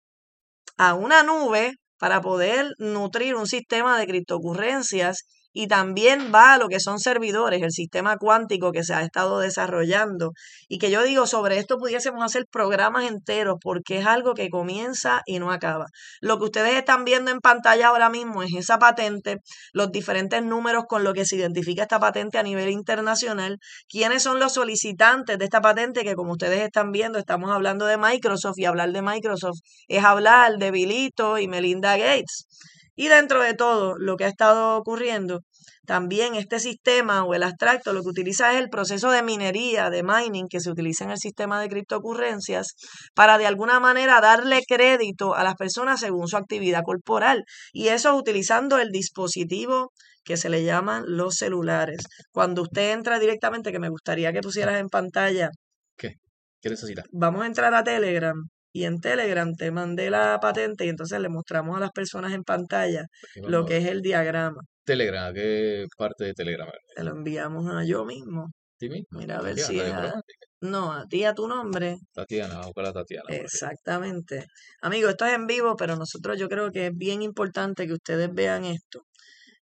a 0.76 0.94
una 0.94 1.22
nube 1.22 1.74
para 1.98 2.20
poder 2.20 2.68
nutrir 2.78 3.34
un 3.34 3.46
sistema 3.46 3.98
de 3.98 4.06
criptocurrencias 4.06 5.24
y 5.52 5.66
también 5.66 6.30
va 6.34 6.54
a 6.54 6.58
lo 6.58 6.68
que 6.68 6.80
son 6.80 6.98
servidores, 6.98 7.62
el 7.62 7.72
sistema 7.72 8.16
cuántico 8.16 8.72
que 8.72 8.84
se 8.84 8.94
ha 8.94 9.02
estado 9.02 9.40
desarrollando 9.40 10.32
y 10.68 10.78
que 10.78 10.90
yo 10.90 11.02
digo 11.02 11.26
sobre 11.26 11.58
esto 11.58 11.78
pudiésemos 11.78 12.24
hacer 12.24 12.46
programas 12.50 13.08
enteros 13.08 13.56
porque 13.60 13.98
es 13.98 14.06
algo 14.06 14.34
que 14.34 14.50
comienza 14.50 15.22
y 15.26 15.38
no 15.38 15.50
acaba. 15.50 15.86
Lo 16.20 16.38
que 16.38 16.44
ustedes 16.44 16.74
están 16.74 17.04
viendo 17.04 17.30
en 17.30 17.40
pantalla 17.40 17.88
ahora 17.88 18.10
mismo 18.10 18.42
es 18.42 18.54
esa 18.54 18.78
patente, 18.78 19.38
los 19.72 19.90
diferentes 19.90 20.42
números 20.42 20.84
con 20.88 21.04
los 21.04 21.14
que 21.14 21.24
se 21.24 21.36
identifica 21.36 21.82
esta 21.82 21.98
patente 21.98 22.38
a 22.38 22.42
nivel 22.42 22.70
internacional, 22.70 23.58
quiénes 23.88 24.22
son 24.22 24.38
los 24.38 24.54
solicitantes 24.54 25.38
de 25.38 25.44
esta 25.44 25.60
patente 25.60 26.04
que 26.04 26.14
como 26.14 26.32
ustedes 26.32 26.60
están 26.60 26.92
viendo 26.92 27.18
estamos 27.18 27.50
hablando 27.50 27.86
de 27.86 27.96
Microsoft 27.98 28.58
y 28.58 28.64
hablar 28.64 28.92
de 28.92 29.02
Microsoft 29.02 29.60
es 29.88 30.04
hablar 30.04 30.58
de 30.58 30.70
Bilito 30.70 31.38
y 31.38 31.48
Melinda 31.48 31.96
Gates. 31.96 32.46
Y 32.96 33.08
dentro 33.08 33.42
de 33.42 33.54
todo 33.54 33.96
lo 33.98 34.16
que 34.16 34.24
ha 34.24 34.28
estado 34.28 34.76
ocurriendo, 34.76 35.40
también 35.86 36.34
este 36.34 36.60
sistema 36.60 37.24
o 37.24 37.34
el 37.34 37.42
abstracto 37.42 37.92
lo 37.92 38.02
que 38.02 38.10
utiliza 38.10 38.52
es 38.52 38.60
el 38.60 38.68
proceso 38.68 39.10
de 39.10 39.22
minería, 39.22 39.90
de 39.90 40.02
mining 40.02 40.46
que 40.48 40.60
se 40.60 40.70
utiliza 40.70 41.04
en 41.04 41.10
el 41.10 41.18
sistema 41.18 41.60
de 41.60 41.68
criptocurrencias 41.68 42.74
para 43.14 43.38
de 43.38 43.46
alguna 43.46 43.80
manera 43.80 44.20
darle 44.20 44.60
crédito 44.68 45.34
a 45.34 45.42
las 45.42 45.56
personas 45.56 46.00
según 46.00 46.28
su 46.28 46.36
actividad 46.36 46.82
corporal. 46.84 47.44
Y 47.72 47.88
eso 47.88 48.14
utilizando 48.14 48.78
el 48.78 48.90
dispositivo 48.90 49.90
que 50.22 50.36
se 50.36 50.48
le 50.48 50.64
llaman 50.64 51.04
los 51.06 51.36
celulares. 51.36 52.02
Cuando 52.30 52.62
usted 52.62 52.92
entra 52.92 53.18
directamente, 53.18 53.72
que 53.72 53.78
me 53.78 53.88
gustaría 53.88 54.32
que 54.32 54.42
pusieras 54.42 54.78
en 54.78 54.88
pantalla. 54.88 55.50
¿Qué? 55.96 56.14
¿Qué 56.60 56.70
necesita? 56.70 57.02
Vamos 57.10 57.42
a 57.42 57.46
entrar 57.46 57.74
a 57.74 57.82
Telegram 57.82 58.36
y 58.72 58.84
en 58.84 59.00
Telegram 59.00 59.54
te 59.54 59.70
mandé 59.70 60.10
la 60.10 60.38
patente 60.40 60.84
y 60.86 60.88
entonces 60.88 61.20
le 61.20 61.28
mostramos 61.28 61.76
a 61.76 61.80
las 61.80 61.90
personas 61.90 62.32
en 62.32 62.44
pantalla 62.44 63.06
lo 63.36 63.66
que 63.66 63.78
es 63.78 63.86
el 63.86 64.00
diagrama. 64.02 64.60
Telegram, 64.84 65.30
¿a 65.30 65.32
qué 65.32 65.86
parte 65.96 66.24
de 66.24 66.34
Telegram? 66.34 66.68
Te 66.94 67.04
lo 67.04 67.12
enviamos 67.12 67.72
a 67.72 67.84
yo 67.84 68.04
mismo. 68.04 68.50
¿Sí 68.78 68.88
mismo? 68.88 69.18
Mira 69.18 69.38
a 69.38 69.42
ver 69.42 69.56
Tatiana, 69.56 69.68
si 69.68 69.78
es 69.80 69.92
a-. 69.92 70.22
No, 70.62 70.92
a 70.92 71.06
ti, 71.06 71.24
a 71.24 71.34
tu 71.34 71.46
nombre. 71.46 71.96
Tatiana, 72.12 72.60
buscar 72.62 72.86
a 72.86 72.92
Tatiana. 72.92 73.26
Exactamente. 73.28 74.46
Amigo, 74.80 75.08
esto 75.08 75.26
es 75.26 75.34
en 75.34 75.46
vivo, 75.46 75.76
pero 75.76 75.96
nosotros 75.96 76.38
yo 76.38 76.48
creo 76.48 76.70
que 76.70 76.86
es 76.86 76.96
bien 76.96 77.22
importante 77.22 77.86
que 77.86 77.92
ustedes 77.94 78.32
vean 78.32 78.64
esto. 78.64 79.04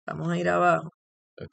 Vamos 0.06 0.30
a 0.32 0.38
ir 0.38 0.50
abajo. 0.50 0.95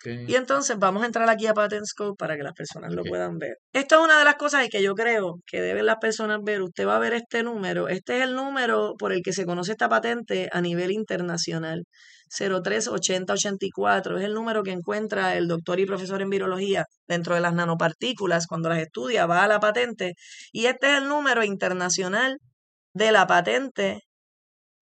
Y 0.05 0.37
entonces 0.37 0.77
vamos 0.79 1.03
a 1.03 1.07
entrar 1.07 1.29
aquí 1.29 1.47
a 1.47 1.55
Patent 1.55 1.85
Scope 1.87 2.16
para 2.16 2.37
que 2.37 2.42
las 2.42 2.53
personas 2.53 2.92
lo 2.92 3.03
puedan 3.03 3.38
ver. 3.38 3.57
Esto 3.73 3.97
es 3.97 4.05
una 4.05 4.18
de 4.18 4.25
las 4.25 4.37
cosas 4.37 4.68
que 4.68 4.83
yo 4.83 4.95
creo 4.95 5.40
que 5.45 5.61
deben 5.61 5.87
las 5.87 5.97
personas 5.97 6.38
ver. 6.45 6.62
Usted 6.62 6.87
va 6.87 6.97
a 6.97 7.01
ver 7.01 7.14
este 7.14 7.42
número. 7.42 7.88
Este 7.88 8.18
es 8.18 8.25
el 8.25 8.37
número 8.37 8.95
por 8.97 9.12
el 9.12 9.23
que 9.23 9.33
se 9.33 9.45
conoce 9.45 9.73
esta 9.73 9.88
patente 9.88 10.49
a 10.53 10.61
nivel 10.61 10.92
internacional. 10.92 11.85
038084 12.31 14.18
es 14.18 14.25
el 14.25 14.35
número 14.35 14.62
que 14.62 14.71
encuentra 14.71 15.37
el 15.37 15.49
doctor 15.49 15.81
y 15.81 15.87
profesor 15.87 16.23
en 16.23 16.31
virología 16.31 16.87
dentro 17.07 17.35
de 17.35 17.40
las 17.40 17.53
nanopartículas 17.53 18.47
cuando 18.47 18.68
las 18.68 18.79
estudia, 18.79 19.27
va 19.27 19.42
a 19.42 19.49
la 19.49 19.61
patente. 19.61 20.14
Y 20.53 20.66
este 20.66 20.92
es 20.92 20.99
el 21.03 21.09
número 21.09 21.45
internacional 21.45 22.38
de 22.95 23.12
la 23.12 23.27
patente 23.27 24.03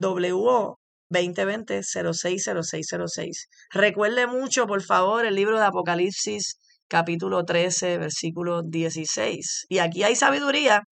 WO 0.01 0.80
2020-060606. 1.11 3.49
Recuerde 3.73 4.27
mucho, 4.27 4.67
por 4.67 4.83
favor, 4.83 5.27
el 5.27 5.35
libro 5.35 5.59
de 5.59 5.67
Apocalipsis, 5.67 6.57
capítulo 6.89 7.45
13, 7.45 7.99
versículo 7.99 8.63
16. 8.63 9.67
Y 9.69 9.79
aquí 9.79 10.03
hay 10.03 10.17
sabiduría. 10.17 10.83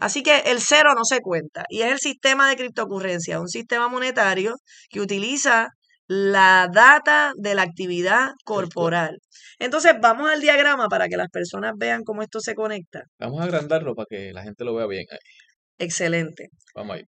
Así 0.00 0.22
que 0.22 0.38
el 0.46 0.60
cero 0.60 0.90
no 0.96 1.04
se 1.04 1.20
cuenta. 1.20 1.64
Y 1.68 1.82
es 1.82 1.92
el 1.92 1.98
sistema 1.98 2.48
de 2.48 2.56
criptocurrencia, 2.56 3.40
un 3.40 3.48
sistema 3.48 3.88
monetario 3.88 4.54
que 4.90 5.00
utiliza 5.00 5.68
la 6.06 6.68
data 6.72 7.32
de 7.36 7.54
la 7.54 7.62
actividad 7.62 8.30
corporal. 8.44 9.18
Entonces, 9.58 9.94
vamos 10.00 10.30
al 10.30 10.40
diagrama 10.40 10.88
para 10.88 11.08
que 11.08 11.16
las 11.16 11.28
personas 11.28 11.72
vean 11.76 12.02
cómo 12.02 12.22
esto 12.22 12.40
se 12.40 12.54
conecta. 12.54 13.02
Vamos 13.18 13.40
a 13.40 13.44
agrandarlo 13.44 13.94
para 13.94 14.06
que 14.08 14.32
la 14.32 14.42
gente 14.42 14.64
lo 14.64 14.74
vea 14.74 14.86
bien. 14.86 15.04
ahí. 15.10 15.18
Excelente. 15.78 16.48
Vamos 16.74 16.96
ahí. 16.96 17.02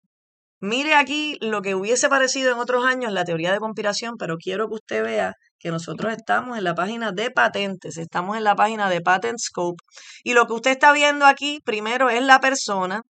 Mire 0.60 0.96
aquí 0.96 1.38
lo 1.40 1.62
que 1.62 1.76
hubiese 1.76 2.10
parecido 2.10 2.52
en 2.52 2.58
otros 2.58 2.84
años 2.84 3.12
la 3.12 3.26
teoría 3.26 3.52
de 3.52 3.60
conspiración, 3.60 4.16
pero 4.18 4.38
quiero 4.38 4.68
que 4.68 4.76
usted 4.76 5.04
vea 5.04 5.34
que 5.60 5.70
nosotros 5.70 6.14
estamos 6.14 6.58
en 6.58 6.64
la 6.64 6.74
página 6.74 7.12
de 7.12 7.30
patentes, 7.30 7.98
estamos 7.98 8.38
en 8.38 8.44
la 8.44 8.56
página 8.56 8.90
de 8.90 9.02
Patent 9.02 9.38
Scope 9.40 9.84
y 10.24 10.34
lo 10.34 10.48
que 10.48 10.54
usted 10.54 10.72
está 10.72 10.94
viendo 10.94 11.26
aquí 11.26 11.60
primero 11.64 12.10
es 12.10 12.24
la 12.24 12.40
persona 12.40 13.02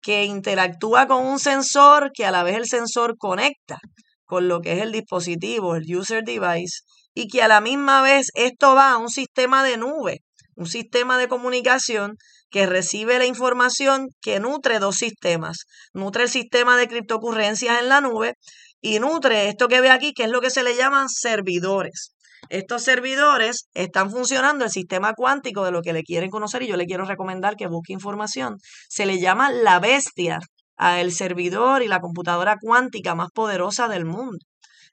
que 0.00 0.24
interactúa 0.24 1.08
con 1.08 1.24
un 1.26 1.40
sensor 1.40 2.12
que 2.12 2.26
a 2.26 2.30
la 2.30 2.44
vez 2.44 2.56
el 2.56 2.66
sensor 2.66 3.16
conecta 3.18 3.80
con 4.24 4.48
lo 4.48 4.60
que 4.60 4.74
es 4.74 4.82
el 4.82 4.92
dispositivo, 4.92 5.76
el 5.76 5.84
user 5.96 6.22
device, 6.24 6.82
y 7.14 7.28
que 7.28 7.42
a 7.42 7.48
la 7.48 7.60
misma 7.60 8.02
vez 8.02 8.28
esto 8.34 8.74
va 8.74 8.92
a 8.92 8.98
un 8.98 9.08
sistema 9.08 9.64
de 9.64 9.76
nube, 9.76 10.20
un 10.56 10.66
sistema 10.66 11.18
de 11.18 11.28
comunicación 11.28 12.16
que 12.54 12.66
recibe 12.66 13.18
la 13.18 13.26
información 13.26 14.10
que 14.22 14.38
nutre 14.38 14.78
dos 14.78 14.94
sistemas. 14.94 15.66
Nutre 15.92 16.22
el 16.22 16.28
sistema 16.28 16.76
de 16.76 16.86
criptocurrencias 16.86 17.80
en 17.80 17.88
la 17.88 18.00
nube 18.00 18.34
y 18.80 19.00
nutre 19.00 19.48
esto 19.48 19.66
que 19.66 19.80
ve 19.80 19.90
aquí, 19.90 20.12
que 20.12 20.22
es 20.22 20.30
lo 20.30 20.40
que 20.40 20.50
se 20.50 20.62
le 20.62 20.76
llaman 20.76 21.08
servidores. 21.08 22.14
Estos 22.50 22.84
servidores 22.84 23.66
están 23.74 24.08
funcionando 24.08 24.64
el 24.64 24.70
sistema 24.70 25.14
cuántico 25.14 25.64
de 25.64 25.72
lo 25.72 25.82
que 25.82 25.92
le 25.92 26.04
quieren 26.04 26.30
conocer 26.30 26.62
y 26.62 26.68
yo 26.68 26.76
le 26.76 26.86
quiero 26.86 27.04
recomendar 27.04 27.56
que 27.56 27.66
busque 27.66 27.92
información. 27.92 28.58
Se 28.88 29.04
le 29.04 29.18
llama 29.18 29.50
la 29.50 29.80
bestia 29.80 30.38
a 30.76 31.00
el 31.00 31.10
servidor 31.10 31.82
y 31.82 31.88
la 31.88 31.98
computadora 31.98 32.56
cuántica 32.60 33.16
más 33.16 33.30
poderosa 33.34 33.88
del 33.88 34.04
mundo. 34.04 34.38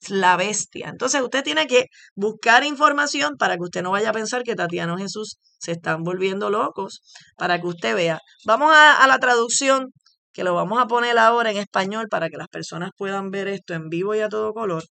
La 0.09 0.35
bestia. 0.35 0.89
Entonces 0.89 1.21
usted 1.21 1.43
tiene 1.43 1.67
que 1.67 1.85
buscar 2.15 2.63
información 2.63 3.35
para 3.37 3.55
que 3.55 3.63
usted 3.63 3.83
no 3.83 3.91
vaya 3.91 4.09
a 4.09 4.13
pensar 4.13 4.43
que 4.43 4.55
Tatiana 4.55 4.95
o 4.95 4.97
Jesús 4.97 5.37
se 5.59 5.73
están 5.73 6.03
volviendo 6.03 6.49
locos, 6.49 7.01
para 7.37 7.61
que 7.61 7.67
usted 7.67 7.95
vea. 7.95 8.19
Vamos 8.45 8.73
a, 8.73 9.03
a 9.03 9.07
la 9.07 9.19
traducción, 9.19 9.91
que 10.33 10.43
lo 10.43 10.55
vamos 10.55 10.81
a 10.81 10.87
poner 10.87 11.17
ahora 11.19 11.51
en 11.51 11.57
español 11.57 12.07
para 12.09 12.29
que 12.29 12.37
las 12.37 12.47
personas 12.47 12.91
puedan 12.97 13.29
ver 13.31 13.47
esto 13.47 13.73
en 13.73 13.89
vivo 13.89 14.15
y 14.15 14.21
a 14.21 14.29
todo 14.29 14.53
color. 14.53 14.83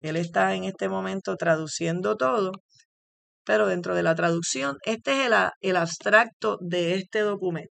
Él 0.00 0.16
está 0.16 0.54
en 0.54 0.64
este 0.64 0.88
momento 0.88 1.36
traduciendo 1.36 2.16
todo, 2.16 2.52
pero 3.44 3.66
dentro 3.66 3.94
de 3.94 4.02
la 4.02 4.14
traducción, 4.14 4.78
este 4.84 5.20
es 5.20 5.26
el, 5.28 5.34
el 5.60 5.76
abstracto 5.76 6.58
de 6.60 6.94
este 6.94 7.20
documento. 7.20 7.79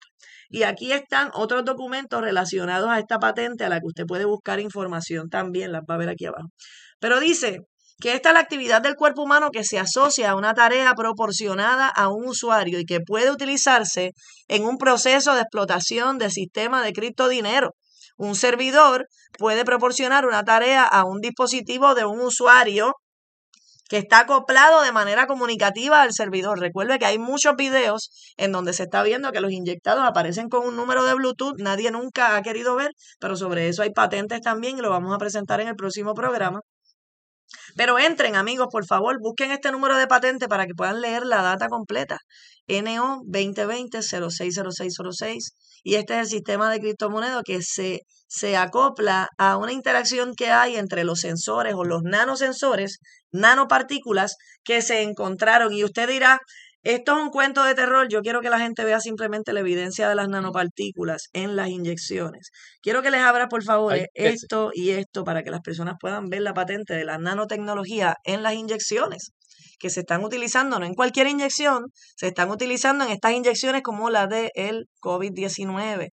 Y 0.50 0.64
aquí 0.64 0.92
están 0.92 1.30
otros 1.32 1.64
documentos 1.64 2.20
relacionados 2.20 2.90
a 2.90 2.98
esta 2.98 3.18
patente 3.18 3.64
a 3.64 3.68
la 3.68 3.78
que 3.78 3.86
usted 3.86 4.04
puede 4.04 4.24
buscar 4.24 4.58
información 4.58 5.28
también, 5.28 5.70
las 5.70 5.82
va 5.88 5.94
a 5.94 5.98
ver 5.98 6.08
aquí 6.08 6.26
abajo. 6.26 6.48
Pero 6.98 7.20
dice 7.20 7.60
que 8.00 8.14
esta 8.14 8.30
es 8.30 8.34
la 8.34 8.40
actividad 8.40 8.82
del 8.82 8.96
cuerpo 8.96 9.22
humano 9.22 9.50
que 9.52 9.62
se 9.62 9.78
asocia 9.78 10.30
a 10.30 10.34
una 10.34 10.54
tarea 10.54 10.94
proporcionada 10.94 11.86
a 11.86 12.08
un 12.08 12.26
usuario 12.26 12.80
y 12.80 12.84
que 12.84 13.00
puede 13.00 13.30
utilizarse 13.30 14.10
en 14.48 14.64
un 14.64 14.76
proceso 14.76 15.34
de 15.34 15.42
explotación 15.42 16.18
del 16.18 16.32
sistema 16.32 16.82
de 16.82 16.92
criptodinero. 16.92 17.74
Un 18.16 18.34
servidor 18.34 19.06
puede 19.38 19.64
proporcionar 19.64 20.26
una 20.26 20.42
tarea 20.42 20.82
a 20.84 21.04
un 21.04 21.20
dispositivo 21.20 21.94
de 21.94 22.04
un 22.04 22.20
usuario 22.20 22.94
que 23.90 23.98
está 23.98 24.20
acoplado 24.20 24.80
de 24.82 24.92
manera 24.92 25.26
comunicativa 25.26 26.00
al 26.00 26.12
servidor. 26.12 26.60
Recuerde 26.60 27.00
que 27.00 27.06
hay 27.06 27.18
muchos 27.18 27.56
videos 27.56 28.12
en 28.36 28.52
donde 28.52 28.72
se 28.72 28.84
está 28.84 29.02
viendo 29.02 29.32
que 29.32 29.40
los 29.40 29.50
inyectados 29.50 30.04
aparecen 30.06 30.48
con 30.48 30.64
un 30.64 30.76
número 30.76 31.04
de 31.04 31.14
Bluetooth, 31.14 31.56
nadie 31.58 31.90
nunca 31.90 32.36
ha 32.36 32.42
querido 32.42 32.76
ver, 32.76 32.92
pero 33.18 33.36
sobre 33.36 33.68
eso 33.68 33.82
hay 33.82 33.90
patentes 33.90 34.42
también 34.42 34.78
y 34.78 34.80
lo 34.80 34.90
vamos 34.90 35.12
a 35.12 35.18
presentar 35.18 35.60
en 35.60 35.66
el 35.66 35.74
próximo 35.74 36.14
programa. 36.14 36.60
Pero 37.74 37.98
entren, 37.98 38.36
amigos, 38.36 38.68
por 38.70 38.86
favor, 38.86 39.18
busquen 39.20 39.50
este 39.50 39.72
número 39.72 39.96
de 39.96 40.06
patente 40.06 40.46
para 40.46 40.66
que 40.66 40.74
puedan 40.74 41.00
leer 41.00 41.26
la 41.26 41.42
data 41.42 41.68
completa. 41.68 42.18
NO 42.68 43.22
2020-060606. 43.26 45.50
Y 45.82 45.96
este 45.96 46.14
es 46.14 46.20
el 46.20 46.26
sistema 46.26 46.70
de 46.70 46.78
criptomonedas 46.78 47.42
que 47.44 47.60
se, 47.62 48.02
se 48.30 48.56
acopla 48.56 49.28
a 49.38 49.56
una 49.56 49.72
interacción 49.72 50.34
que 50.36 50.50
hay 50.50 50.76
entre 50.76 51.02
los 51.02 51.18
sensores 51.18 51.74
o 51.74 51.84
los 51.84 52.02
nanosensores, 52.04 53.00
nanopartículas 53.32 54.36
que 54.62 54.82
se 54.82 55.02
encontraron. 55.02 55.72
Y 55.72 55.82
usted 55.82 56.08
dirá, 56.08 56.38
esto 56.84 57.16
es 57.16 57.22
un 57.24 57.30
cuento 57.30 57.64
de 57.64 57.74
terror. 57.74 58.06
Yo 58.08 58.22
quiero 58.22 58.40
que 58.40 58.48
la 58.48 58.60
gente 58.60 58.84
vea 58.84 59.00
simplemente 59.00 59.52
la 59.52 59.60
evidencia 59.60 60.08
de 60.08 60.14
las 60.14 60.28
nanopartículas 60.28 61.28
en 61.32 61.56
las 61.56 61.70
inyecciones. 61.70 62.52
Quiero 62.80 63.02
que 63.02 63.10
les 63.10 63.20
abra, 63.20 63.48
por 63.48 63.64
favor, 63.64 63.94
Ay, 63.94 64.06
esto 64.14 64.70
y 64.72 64.90
esto 64.90 65.24
para 65.24 65.42
que 65.42 65.50
las 65.50 65.60
personas 65.60 65.96
puedan 66.00 66.28
ver 66.28 66.42
la 66.42 66.54
patente 66.54 66.94
de 66.94 67.04
la 67.04 67.18
nanotecnología 67.18 68.14
en 68.22 68.44
las 68.44 68.54
inyecciones 68.54 69.32
que 69.80 69.90
se 69.90 70.00
están 70.00 70.22
utilizando, 70.22 70.78
no 70.78 70.86
en 70.86 70.94
cualquier 70.94 71.26
inyección, 71.26 71.86
se 72.14 72.28
están 72.28 72.50
utilizando 72.50 73.04
en 73.04 73.10
estas 73.10 73.32
inyecciones 73.32 73.82
como 73.82 74.10
la 74.10 74.28
del 74.28 74.50
el 74.54 74.86
COVID-19. 75.02 76.10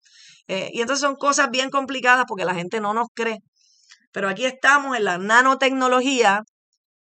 Eh, 0.47 0.69
y 0.73 0.81
entonces 0.81 1.01
son 1.01 1.15
cosas 1.15 1.49
bien 1.51 1.69
complicadas 1.69 2.25
porque 2.27 2.45
la 2.45 2.55
gente 2.55 2.79
no 2.79 2.93
nos 2.93 3.07
cree. 3.13 3.39
Pero 4.11 4.29
aquí 4.29 4.45
estamos 4.45 4.95
en 4.97 5.03
la 5.05 5.17
nanotecnología 5.17 6.43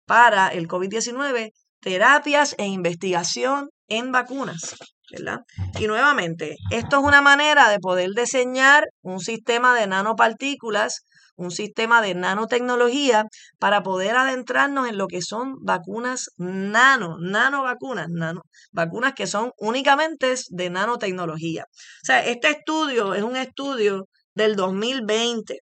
para 0.06 0.48
el 0.48 0.68
COVID-19, 0.68 1.50
terapias 1.80 2.54
e 2.58 2.66
investigación 2.66 3.70
en 3.88 4.12
vacunas. 4.12 4.76
¿verdad? 5.12 5.40
Y 5.78 5.86
nuevamente, 5.86 6.56
esto 6.70 6.98
es 6.98 7.04
una 7.04 7.20
manera 7.20 7.68
de 7.68 7.78
poder 7.78 8.10
diseñar 8.16 8.84
un 9.02 9.20
sistema 9.20 9.74
de 9.74 9.86
nanopartículas 9.86 11.02
un 11.36 11.50
sistema 11.50 12.02
de 12.02 12.14
nanotecnología 12.14 13.24
para 13.58 13.82
poder 13.82 14.16
adentrarnos 14.16 14.88
en 14.88 14.98
lo 14.98 15.06
que 15.06 15.22
son 15.22 15.56
vacunas 15.62 16.30
nano, 16.36 17.16
nano 17.20 17.62
vacunas, 17.62 18.08
nano, 18.10 18.42
vacunas 18.72 19.14
que 19.14 19.26
son 19.26 19.52
únicamente 19.58 20.34
de 20.50 20.70
nanotecnología. 20.70 21.64
O 21.70 22.04
sea, 22.04 22.24
este 22.24 22.50
estudio 22.50 23.14
es 23.14 23.22
un 23.22 23.36
estudio 23.36 24.08
del 24.34 24.56
2020 24.56 25.60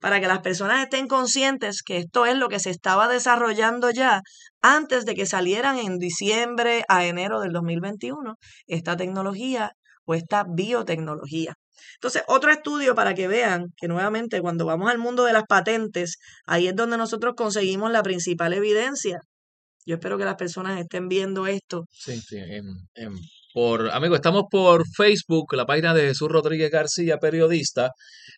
para 0.00 0.20
que 0.20 0.26
las 0.26 0.40
personas 0.40 0.82
estén 0.82 1.06
conscientes 1.06 1.82
que 1.82 1.98
esto 1.98 2.26
es 2.26 2.36
lo 2.36 2.48
que 2.48 2.58
se 2.58 2.70
estaba 2.70 3.08
desarrollando 3.08 3.90
ya 3.90 4.22
antes 4.60 5.04
de 5.06 5.14
que 5.14 5.26
salieran 5.26 5.78
en 5.78 5.98
diciembre 5.98 6.84
a 6.88 7.06
enero 7.06 7.40
del 7.40 7.52
2021 7.52 8.34
esta 8.66 8.96
tecnología 8.96 9.72
o 10.04 10.14
esta 10.14 10.44
biotecnología. 10.44 11.54
Entonces, 11.94 12.22
otro 12.26 12.50
estudio 12.50 12.94
para 12.94 13.14
que 13.14 13.28
vean 13.28 13.66
que 13.76 13.88
nuevamente 13.88 14.40
cuando 14.40 14.66
vamos 14.66 14.90
al 14.90 14.98
mundo 14.98 15.24
de 15.24 15.32
las 15.32 15.44
patentes, 15.48 16.16
ahí 16.46 16.68
es 16.68 16.76
donde 16.76 16.96
nosotros 16.96 17.34
conseguimos 17.36 17.90
la 17.92 18.02
principal 18.02 18.52
evidencia. 18.52 19.20
Yo 19.84 19.96
espero 19.96 20.16
que 20.16 20.24
las 20.24 20.36
personas 20.36 20.78
estén 20.78 21.08
viendo 21.08 21.46
esto. 21.46 21.86
Sí, 21.90 22.20
sí. 22.20 22.38
por, 23.52 23.90
amigo, 23.90 24.14
estamos 24.14 24.44
por 24.48 24.84
Facebook, 24.96 25.54
la 25.54 25.66
página 25.66 25.92
de 25.92 26.08
Jesús 26.08 26.28
Rodríguez 26.28 26.70
García, 26.70 27.18
periodista. 27.18 27.90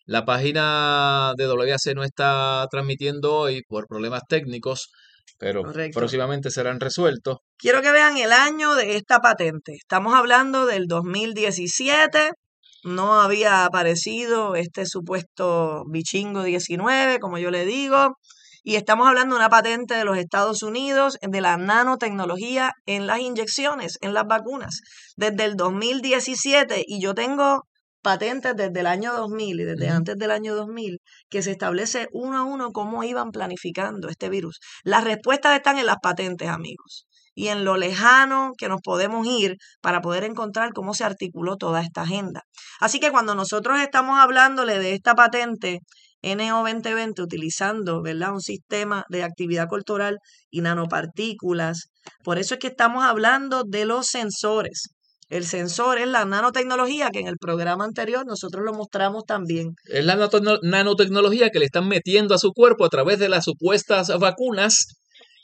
La 0.05 0.25
página 0.25 1.33
de 1.37 1.47
WAC 1.47 1.95
no 1.95 2.03
está 2.03 2.65
transmitiendo 2.71 3.35
hoy 3.35 3.61
por 3.67 3.85
problemas 3.87 4.23
técnicos, 4.27 4.89
pero 5.37 5.61
próximamente 5.93 6.49
serán 6.49 6.79
resueltos. 6.79 7.37
Quiero 7.57 7.81
que 7.81 7.91
vean 7.91 8.17
el 8.17 8.31
año 8.31 8.73
de 8.73 8.95
esta 8.95 9.19
patente. 9.19 9.73
Estamos 9.73 10.15
hablando 10.15 10.65
del 10.65 10.87
2017 10.87 12.31
no 12.85 13.19
había 13.19 13.65
aparecido 13.65 14.55
este 14.55 14.85
supuesto 14.85 15.85
bichingo 15.87 16.43
19, 16.43 17.19
como 17.19 17.39
yo 17.39 17.49
le 17.49 17.65
digo, 17.65 18.19
y 18.63 18.75
estamos 18.75 19.07
hablando 19.07 19.35
de 19.35 19.39
una 19.39 19.49
patente 19.49 19.95
de 19.95 20.05
los 20.05 20.17
Estados 20.17 20.61
Unidos 20.61 21.17
de 21.19 21.41
la 21.41 21.57
nanotecnología 21.57 22.73
en 22.85 23.07
las 23.07 23.19
inyecciones, 23.19 23.97
en 24.01 24.13
las 24.13 24.27
vacunas, 24.27 24.81
desde 25.15 25.45
el 25.45 25.55
2017, 25.55 26.83
y 26.85 27.01
yo 27.01 27.15
tengo 27.15 27.63
patentes 28.03 28.55
desde 28.55 28.79
el 28.79 28.87
año 28.87 29.13
2000 29.13 29.61
y 29.61 29.63
desde 29.63 29.89
antes 29.89 30.15
del 30.15 30.29
año 30.29 30.53
2000 30.55 30.99
que 31.27 31.41
se 31.41 31.51
establece 31.51 32.07
uno 32.11 32.37
a 32.37 32.43
uno 32.43 32.71
cómo 32.71 33.03
iban 33.03 33.31
planificando 33.31 34.09
este 34.09 34.29
virus. 34.29 34.59
Las 34.83 35.03
respuestas 35.03 35.55
están 35.55 35.79
en 35.79 35.87
las 35.87 35.97
patentes, 36.03 36.49
amigos 36.49 37.07
y 37.35 37.49
en 37.49 37.65
lo 37.65 37.77
lejano 37.77 38.53
que 38.57 38.69
nos 38.69 38.81
podemos 38.81 39.27
ir 39.27 39.57
para 39.81 40.01
poder 40.01 40.23
encontrar 40.23 40.71
cómo 40.73 40.93
se 40.93 41.03
articuló 41.03 41.57
toda 41.57 41.81
esta 41.81 42.01
agenda. 42.03 42.43
Así 42.79 42.99
que 42.99 43.11
cuando 43.11 43.35
nosotros 43.35 43.79
estamos 43.79 44.17
hablándole 44.17 44.79
de 44.79 44.93
esta 44.93 45.13
patente 45.13 45.81
NO 46.23 46.63
2020 46.63 47.21
utilizando 47.21 48.01
¿verdad? 48.01 48.33
un 48.33 48.41
sistema 48.41 49.03
de 49.09 49.23
actividad 49.23 49.67
cultural 49.67 50.17
y 50.49 50.61
nanopartículas, 50.61 51.89
por 52.23 52.39
eso 52.39 52.55
es 52.55 52.59
que 52.59 52.67
estamos 52.67 53.03
hablando 53.03 53.63
de 53.63 53.85
los 53.85 54.07
sensores. 54.07 54.87
El 55.27 55.45
sensor 55.45 55.97
es 55.97 56.07
la 56.07 56.23
nanotecnología 56.25 57.09
que 57.11 57.19
en 57.19 57.27
el 57.27 57.37
programa 57.37 57.83
anterior 57.83 58.25
nosotros 58.27 58.63
lo 58.63 58.73
mostramos 58.73 59.23
también. 59.25 59.73
Es 59.85 60.05
la 60.05 60.29
nanotecnología 60.61 61.49
que 61.49 61.59
le 61.59 61.65
están 61.65 61.87
metiendo 61.87 62.35
a 62.35 62.37
su 62.37 62.53
cuerpo 62.53 62.85
a 62.85 62.89
través 62.89 63.17
de 63.17 63.27
las 63.27 63.43
supuestas 63.43 64.07
vacunas 64.19 64.85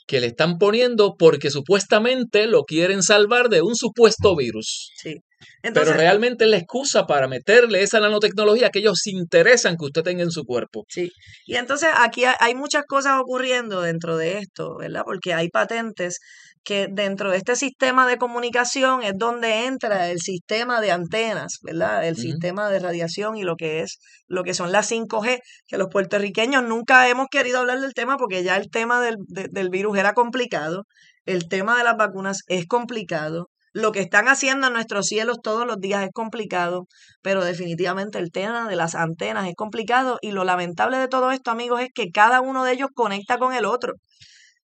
que 0.06 0.20
le 0.20 0.28
están 0.28 0.58
poniendo 0.58 1.14
porque 1.18 1.50
supuestamente 1.50 2.46
lo 2.46 2.64
quieren 2.64 3.02
salvar 3.02 3.48
de 3.48 3.62
un 3.62 3.76
supuesto 3.76 4.36
virus. 4.36 4.90
Sí. 4.96 5.16
Pero 5.62 5.92
realmente 5.92 6.44
es 6.44 6.50
la 6.50 6.56
excusa 6.56 7.06
para 7.06 7.28
meterle 7.28 7.82
esa 7.82 8.00
nanotecnología 8.00 8.70
que 8.70 8.80
ellos 8.80 9.00
se 9.02 9.10
interesan 9.10 9.76
que 9.76 9.86
usted 9.86 10.02
tenga 10.02 10.22
en 10.22 10.30
su 10.30 10.44
cuerpo. 10.44 10.84
Sí. 10.88 11.10
Y 11.46 11.56
entonces 11.56 11.88
aquí 11.96 12.24
hay 12.24 12.54
muchas 12.54 12.84
cosas 12.86 13.14
ocurriendo 13.20 13.80
dentro 13.80 14.16
de 14.16 14.38
esto, 14.38 14.76
¿verdad? 14.78 15.02
Porque 15.04 15.34
hay 15.34 15.48
patentes 15.48 16.18
que 16.64 16.88
dentro 16.90 17.30
de 17.30 17.38
este 17.38 17.56
sistema 17.56 18.06
de 18.06 18.18
comunicación 18.18 19.02
es 19.02 19.14
donde 19.16 19.66
entra 19.66 20.10
el 20.10 20.20
sistema 20.20 20.80
de 20.80 20.92
antenas, 20.92 21.58
¿verdad? 21.62 22.06
El 22.06 22.16
sistema 22.16 22.70
de 22.70 22.78
radiación 22.78 23.36
y 23.36 23.42
lo 23.42 23.56
que 23.56 23.80
es 23.80 23.98
lo 24.26 24.44
que 24.44 24.54
son 24.54 24.72
las 24.72 24.90
5G, 24.90 25.40
que 25.66 25.78
los 25.78 25.88
puertorriqueños 25.88 26.62
nunca 26.62 27.08
hemos 27.08 27.26
querido 27.30 27.58
hablar 27.58 27.80
del 27.80 27.94
tema 27.94 28.16
porque 28.16 28.44
ya 28.44 28.56
el 28.56 28.70
tema 28.70 29.00
del, 29.00 29.16
del 29.28 29.70
virus 29.70 29.98
era 29.98 30.12
complicado, 30.14 30.84
el 31.24 31.48
tema 31.48 31.76
de 31.76 31.84
las 31.84 31.96
vacunas 31.96 32.42
es 32.48 32.66
complicado, 32.66 33.48
lo 33.74 33.90
que 33.90 34.00
están 34.00 34.28
haciendo 34.28 34.66
en 34.66 34.74
nuestros 34.74 35.06
cielos 35.06 35.38
todos 35.42 35.66
los 35.66 35.78
días 35.80 36.04
es 36.04 36.10
complicado, 36.12 36.86
pero 37.22 37.42
definitivamente 37.42 38.18
el 38.18 38.30
tema 38.30 38.68
de 38.68 38.76
las 38.76 38.94
antenas 38.94 39.48
es 39.48 39.54
complicado 39.54 40.18
y 40.20 40.32
lo 40.32 40.44
lamentable 40.44 40.98
de 40.98 41.08
todo 41.08 41.30
esto, 41.30 41.50
amigos, 41.50 41.80
es 41.80 41.88
que 41.94 42.10
cada 42.10 42.42
uno 42.42 42.64
de 42.64 42.72
ellos 42.72 42.90
conecta 42.94 43.38
con 43.38 43.54
el 43.54 43.64
otro. 43.64 43.94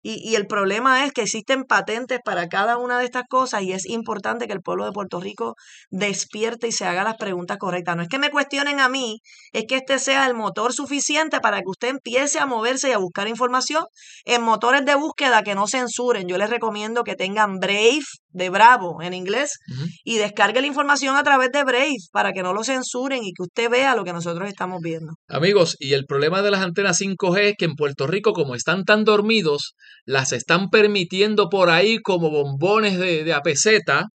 Y, 0.08 0.36
el 0.36 0.46
problema 0.46 1.04
es 1.04 1.12
que 1.12 1.22
existen 1.22 1.64
patentes 1.64 2.20
para 2.24 2.46
cada 2.46 2.78
una 2.78 3.00
de 3.00 3.04
estas 3.04 3.24
cosas 3.28 3.62
y 3.62 3.72
es 3.72 3.86
importante 3.86 4.46
que 4.46 4.52
el 4.52 4.60
pueblo 4.60 4.84
de 4.84 4.92
Puerto 4.92 5.18
Rico 5.18 5.56
despierte 5.90 6.68
y 6.68 6.72
se 6.72 6.86
haga 6.86 7.02
las 7.02 7.16
preguntas 7.16 7.58
correctas. 7.58 7.96
No 7.96 8.02
es 8.02 8.08
que 8.08 8.20
me 8.20 8.30
cuestionen 8.30 8.78
a 8.78 8.88
mí, 8.88 9.20
es 9.52 9.64
que 9.66 9.74
este 9.74 9.98
sea 9.98 10.28
el 10.28 10.34
motor 10.34 10.72
suficiente 10.72 11.40
para 11.40 11.58
que 11.58 11.70
usted 11.70 11.88
empiece 11.88 12.38
a 12.38 12.46
moverse 12.46 12.90
y 12.90 12.92
a 12.92 12.98
buscar 12.98 13.26
información 13.26 13.84
en 14.24 14.42
motores 14.42 14.84
de 14.84 14.94
búsqueda 14.94 15.42
que 15.42 15.56
no 15.56 15.66
censuren. 15.66 16.28
Yo 16.28 16.38
les 16.38 16.50
recomiendo 16.50 17.02
que 17.02 17.16
tengan 17.16 17.58
Brave 17.58 18.04
de 18.36 18.50
Bravo 18.50 19.00
en 19.00 19.14
inglés 19.14 19.58
y 20.04 20.18
descargue 20.18 20.60
la 20.60 20.66
información 20.66 21.16
a 21.16 21.22
través 21.22 21.50
de 21.52 21.64
Brave 21.64 21.96
para 22.12 22.32
que 22.32 22.42
no 22.42 22.52
lo 22.52 22.64
censuren 22.64 23.24
y 23.24 23.32
que 23.32 23.42
usted 23.42 23.70
vea 23.70 23.96
lo 23.96 24.04
que 24.04 24.12
nosotros 24.12 24.46
estamos 24.46 24.80
viendo. 24.82 25.14
Amigos, 25.28 25.76
y 25.80 25.94
el 25.94 26.04
problema 26.04 26.42
de 26.42 26.50
las 26.50 26.60
antenas 26.60 27.00
5G 27.00 27.38
es 27.40 27.54
que 27.58 27.64
en 27.64 27.74
Puerto 27.76 28.06
Rico, 28.06 28.34
como 28.34 28.54
están 28.54 28.84
tan 28.84 29.04
dormidos, 29.04 29.74
las 30.04 30.32
están 30.32 30.68
permitiendo 30.68 31.48
por 31.48 31.70
ahí 31.70 31.98
como 32.02 32.30
bombones 32.30 32.98
de, 32.98 33.24
de 33.24 33.32
apeseta 33.32 34.08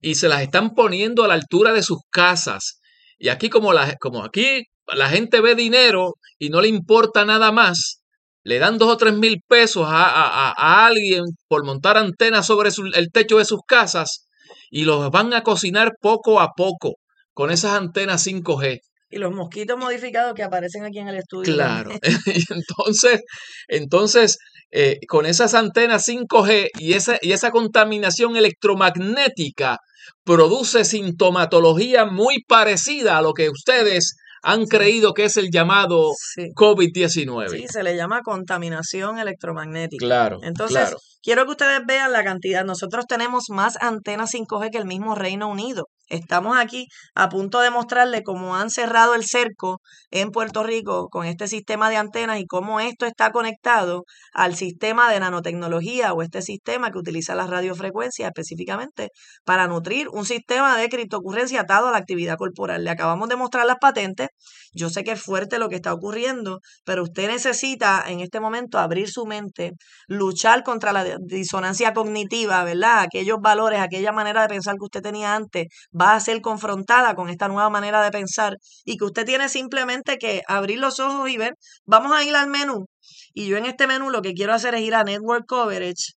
y 0.00 0.16
se 0.16 0.28
las 0.28 0.42
están 0.42 0.70
poniendo 0.70 1.22
a 1.22 1.28
la 1.28 1.34
altura 1.34 1.72
de 1.72 1.84
sus 1.84 1.98
casas. 2.10 2.80
Y 3.16 3.28
aquí 3.28 3.48
como, 3.48 3.72
la, 3.72 3.94
como 4.00 4.24
aquí 4.24 4.64
la 4.92 5.08
gente 5.08 5.40
ve 5.40 5.54
dinero 5.54 6.14
y 6.38 6.50
no 6.50 6.60
le 6.60 6.68
importa 6.68 7.24
nada 7.24 7.52
más, 7.52 8.02
le 8.46 8.60
dan 8.60 8.78
dos 8.78 8.88
o 8.88 8.96
tres 8.96 9.14
mil 9.14 9.42
pesos 9.48 9.84
a, 9.88 10.86
alguien 10.86 11.24
por 11.48 11.64
montar 11.64 11.96
antenas 11.98 12.46
sobre 12.46 12.70
el 12.94 13.10
techo 13.10 13.38
de 13.38 13.44
sus 13.44 13.58
casas 13.66 14.28
y 14.70 14.84
los 14.84 15.10
van 15.10 15.34
a 15.34 15.42
cocinar 15.42 15.94
poco 16.00 16.40
a 16.40 16.50
poco 16.56 16.94
con 17.34 17.50
esas 17.50 17.72
antenas 17.72 18.24
5G. 18.24 18.78
Y 19.10 19.18
los 19.18 19.34
mosquitos 19.34 19.76
modificados 19.76 20.34
que 20.34 20.44
aparecen 20.44 20.84
aquí 20.84 21.00
en 21.00 21.08
el 21.08 21.16
estudio. 21.16 21.54
Claro. 21.54 21.90
entonces, 22.50 23.22
entonces 23.66 24.38
eh, 24.70 25.00
con 25.08 25.26
esas 25.26 25.54
antenas 25.54 26.06
5G 26.06 26.68
y 26.78 26.92
esa, 26.92 27.18
y 27.20 27.32
esa 27.32 27.50
contaminación 27.50 28.36
electromagnética 28.36 29.78
produce 30.22 30.84
sintomatología 30.84 32.04
muy 32.04 32.44
parecida 32.46 33.18
a 33.18 33.22
lo 33.22 33.32
que 33.32 33.50
ustedes 33.50 34.14
han 34.46 34.66
creído 34.66 35.12
que 35.12 35.24
es 35.24 35.36
el 35.36 35.50
llamado 35.50 36.12
COVID-19. 36.54 37.48
Sí, 37.50 37.66
se 37.68 37.82
le 37.82 37.96
llama 37.96 38.20
contaminación 38.22 39.18
electromagnética. 39.18 40.06
Claro. 40.06 40.38
Entonces, 40.42 40.94
quiero 41.20 41.44
que 41.46 41.50
ustedes 41.50 41.80
vean 41.84 42.12
la 42.12 42.22
cantidad. 42.22 42.64
Nosotros 42.64 43.06
tenemos 43.08 43.46
más 43.50 43.76
antenas 43.80 44.32
5G 44.32 44.70
que 44.70 44.78
el 44.78 44.86
mismo 44.86 45.16
Reino 45.16 45.48
Unido. 45.48 45.88
Estamos 46.08 46.56
aquí 46.56 46.86
a 47.16 47.28
punto 47.28 47.58
de 47.60 47.70
mostrarle 47.70 48.22
cómo 48.22 48.54
han 48.54 48.70
cerrado 48.70 49.14
el 49.14 49.24
cerco 49.24 49.80
en 50.12 50.30
Puerto 50.30 50.62
Rico 50.62 51.08
con 51.08 51.26
este 51.26 51.48
sistema 51.48 51.90
de 51.90 51.96
antenas 51.96 52.38
y 52.38 52.46
cómo 52.46 52.78
esto 52.78 53.06
está 53.06 53.32
conectado 53.32 54.04
al 54.32 54.54
sistema 54.54 55.10
de 55.10 55.18
nanotecnología 55.18 56.12
o 56.12 56.22
este 56.22 56.42
sistema 56.42 56.92
que 56.92 56.98
utiliza 56.98 57.34
la 57.34 57.48
radiofrecuencia 57.48 58.28
específicamente 58.28 59.10
para 59.44 59.66
nutrir 59.66 60.08
un 60.08 60.24
sistema 60.24 60.76
de 60.76 60.88
criptocurrencia 60.88 61.62
atado 61.62 61.88
a 61.88 61.90
la 61.90 61.98
actividad 61.98 62.36
corporal. 62.36 62.84
Le 62.84 62.90
acabamos 62.90 63.28
de 63.28 63.36
mostrar 63.36 63.66
las 63.66 63.78
patentes. 63.80 64.28
Yo 64.72 64.90
sé 64.90 65.02
que 65.02 65.12
es 65.12 65.22
fuerte 65.22 65.58
lo 65.58 65.68
que 65.68 65.76
está 65.76 65.92
ocurriendo, 65.92 66.60
pero 66.84 67.02
usted 67.02 67.28
necesita 67.28 68.04
en 68.06 68.20
este 68.20 68.38
momento 68.38 68.78
abrir 68.78 69.10
su 69.10 69.26
mente, 69.26 69.72
luchar 70.06 70.62
contra 70.62 70.92
la 70.92 71.04
disonancia 71.20 71.92
cognitiva, 71.92 72.62
¿verdad? 72.62 73.00
Aquellos 73.00 73.38
valores, 73.40 73.80
aquella 73.80 74.12
manera 74.12 74.42
de 74.42 74.48
pensar 74.48 74.76
que 74.76 74.84
usted 74.84 75.02
tenía 75.02 75.34
antes 75.34 75.66
va 75.98 76.14
a 76.14 76.20
ser 76.20 76.40
confrontada 76.40 77.14
con 77.14 77.28
esta 77.28 77.48
nueva 77.48 77.70
manera 77.70 78.02
de 78.02 78.10
pensar 78.10 78.56
y 78.84 78.96
que 78.96 79.04
usted 79.04 79.24
tiene 79.24 79.48
simplemente 79.48 80.18
que 80.18 80.42
abrir 80.48 80.78
los 80.78 81.00
ojos 81.00 81.30
y 81.30 81.36
ver, 81.36 81.54
vamos 81.86 82.12
a 82.12 82.24
ir 82.24 82.34
al 82.36 82.48
menú. 82.48 82.86
Y 83.34 83.46
yo 83.48 83.56
en 83.56 83.66
este 83.66 83.86
menú 83.86 84.10
lo 84.10 84.22
que 84.22 84.34
quiero 84.34 84.52
hacer 84.54 84.74
es 84.74 84.82
ir 84.82 84.94
a 84.94 85.04
Network 85.04 85.46
Coverage 85.46 86.12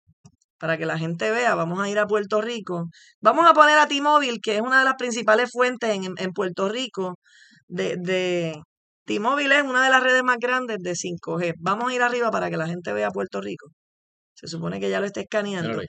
para 0.57 0.77
que 0.77 0.85
la 0.85 0.97
gente 0.97 1.29
vea, 1.31 1.53
vamos 1.55 1.79
a 1.79 1.89
ir 1.89 1.99
a 1.99 2.07
Puerto 2.07 2.41
Rico. 2.41 2.85
Vamos 3.21 3.47
a 3.47 3.53
poner 3.53 3.77
a 3.77 3.87
T-Mobile, 3.87 4.39
que 4.41 4.55
es 4.55 4.61
una 4.61 4.79
de 4.79 4.85
las 4.85 4.95
principales 4.95 5.51
fuentes 5.51 5.89
en, 5.91 6.13
en 6.17 6.31
Puerto 6.33 6.67
Rico 6.69 7.15
de, 7.67 7.97
de 7.97 8.61
T-Mobile 9.07 9.59
es 9.59 9.63
una 9.63 9.83
de 9.83 9.89
las 9.89 10.03
redes 10.03 10.21
más 10.23 10.37
grandes 10.37 10.79
de 10.79 10.91
5G. 10.91 11.53
Vamos 11.59 11.89
a 11.89 11.95
ir 11.95 12.01
arriba 12.01 12.29
para 12.29 12.49
que 12.49 12.57
la 12.57 12.67
gente 12.67 12.91
vea 12.91 13.09
Puerto 13.09 13.39
Rico. 13.39 13.67
Se 14.33 14.47
supone 14.47 14.79
que 14.79 14.89
ya 14.89 14.99
lo 14.99 15.05
está 15.05 15.21
escaneando. 15.21 15.81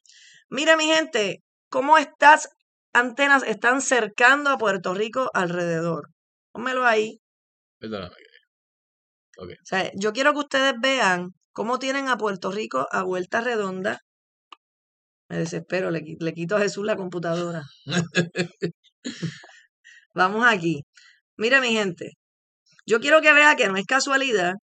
Mira, 0.50 0.76
mi 0.76 0.84
gente, 0.86 1.42
¿cómo 1.68 1.98
estás 1.98 2.48
antenas 2.98 3.42
están 3.44 3.80
cercando 3.80 4.50
a 4.50 4.58
Puerto 4.58 4.94
Rico 4.94 5.30
alrededor. 5.34 6.10
Pónmelo 6.52 6.84
ahí. 6.84 7.20
Ok. 9.38 9.50
O 9.50 9.64
sea, 9.64 9.90
yo 9.94 10.12
quiero 10.12 10.32
que 10.32 10.40
ustedes 10.40 10.74
vean 10.80 11.30
cómo 11.52 11.78
tienen 11.78 12.08
a 12.08 12.16
Puerto 12.16 12.50
Rico 12.50 12.86
a 12.90 13.02
vuelta 13.02 13.40
redonda. 13.40 14.00
Me 15.28 15.38
desespero, 15.38 15.90
le, 15.90 16.02
le 16.18 16.32
quito 16.32 16.56
a 16.56 16.60
Jesús 16.60 16.84
la 16.84 16.96
computadora. 16.96 17.62
Vamos 20.14 20.46
aquí. 20.46 20.82
Mire, 21.36 21.60
mi 21.60 21.72
gente, 21.72 22.12
yo 22.86 23.00
quiero 23.00 23.20
que 23.20 23.32
vea 23.32 23.56
que 23.56 23.68
no 23.68 23.76
es 23.76 23.86
casualidad 23.86 24.54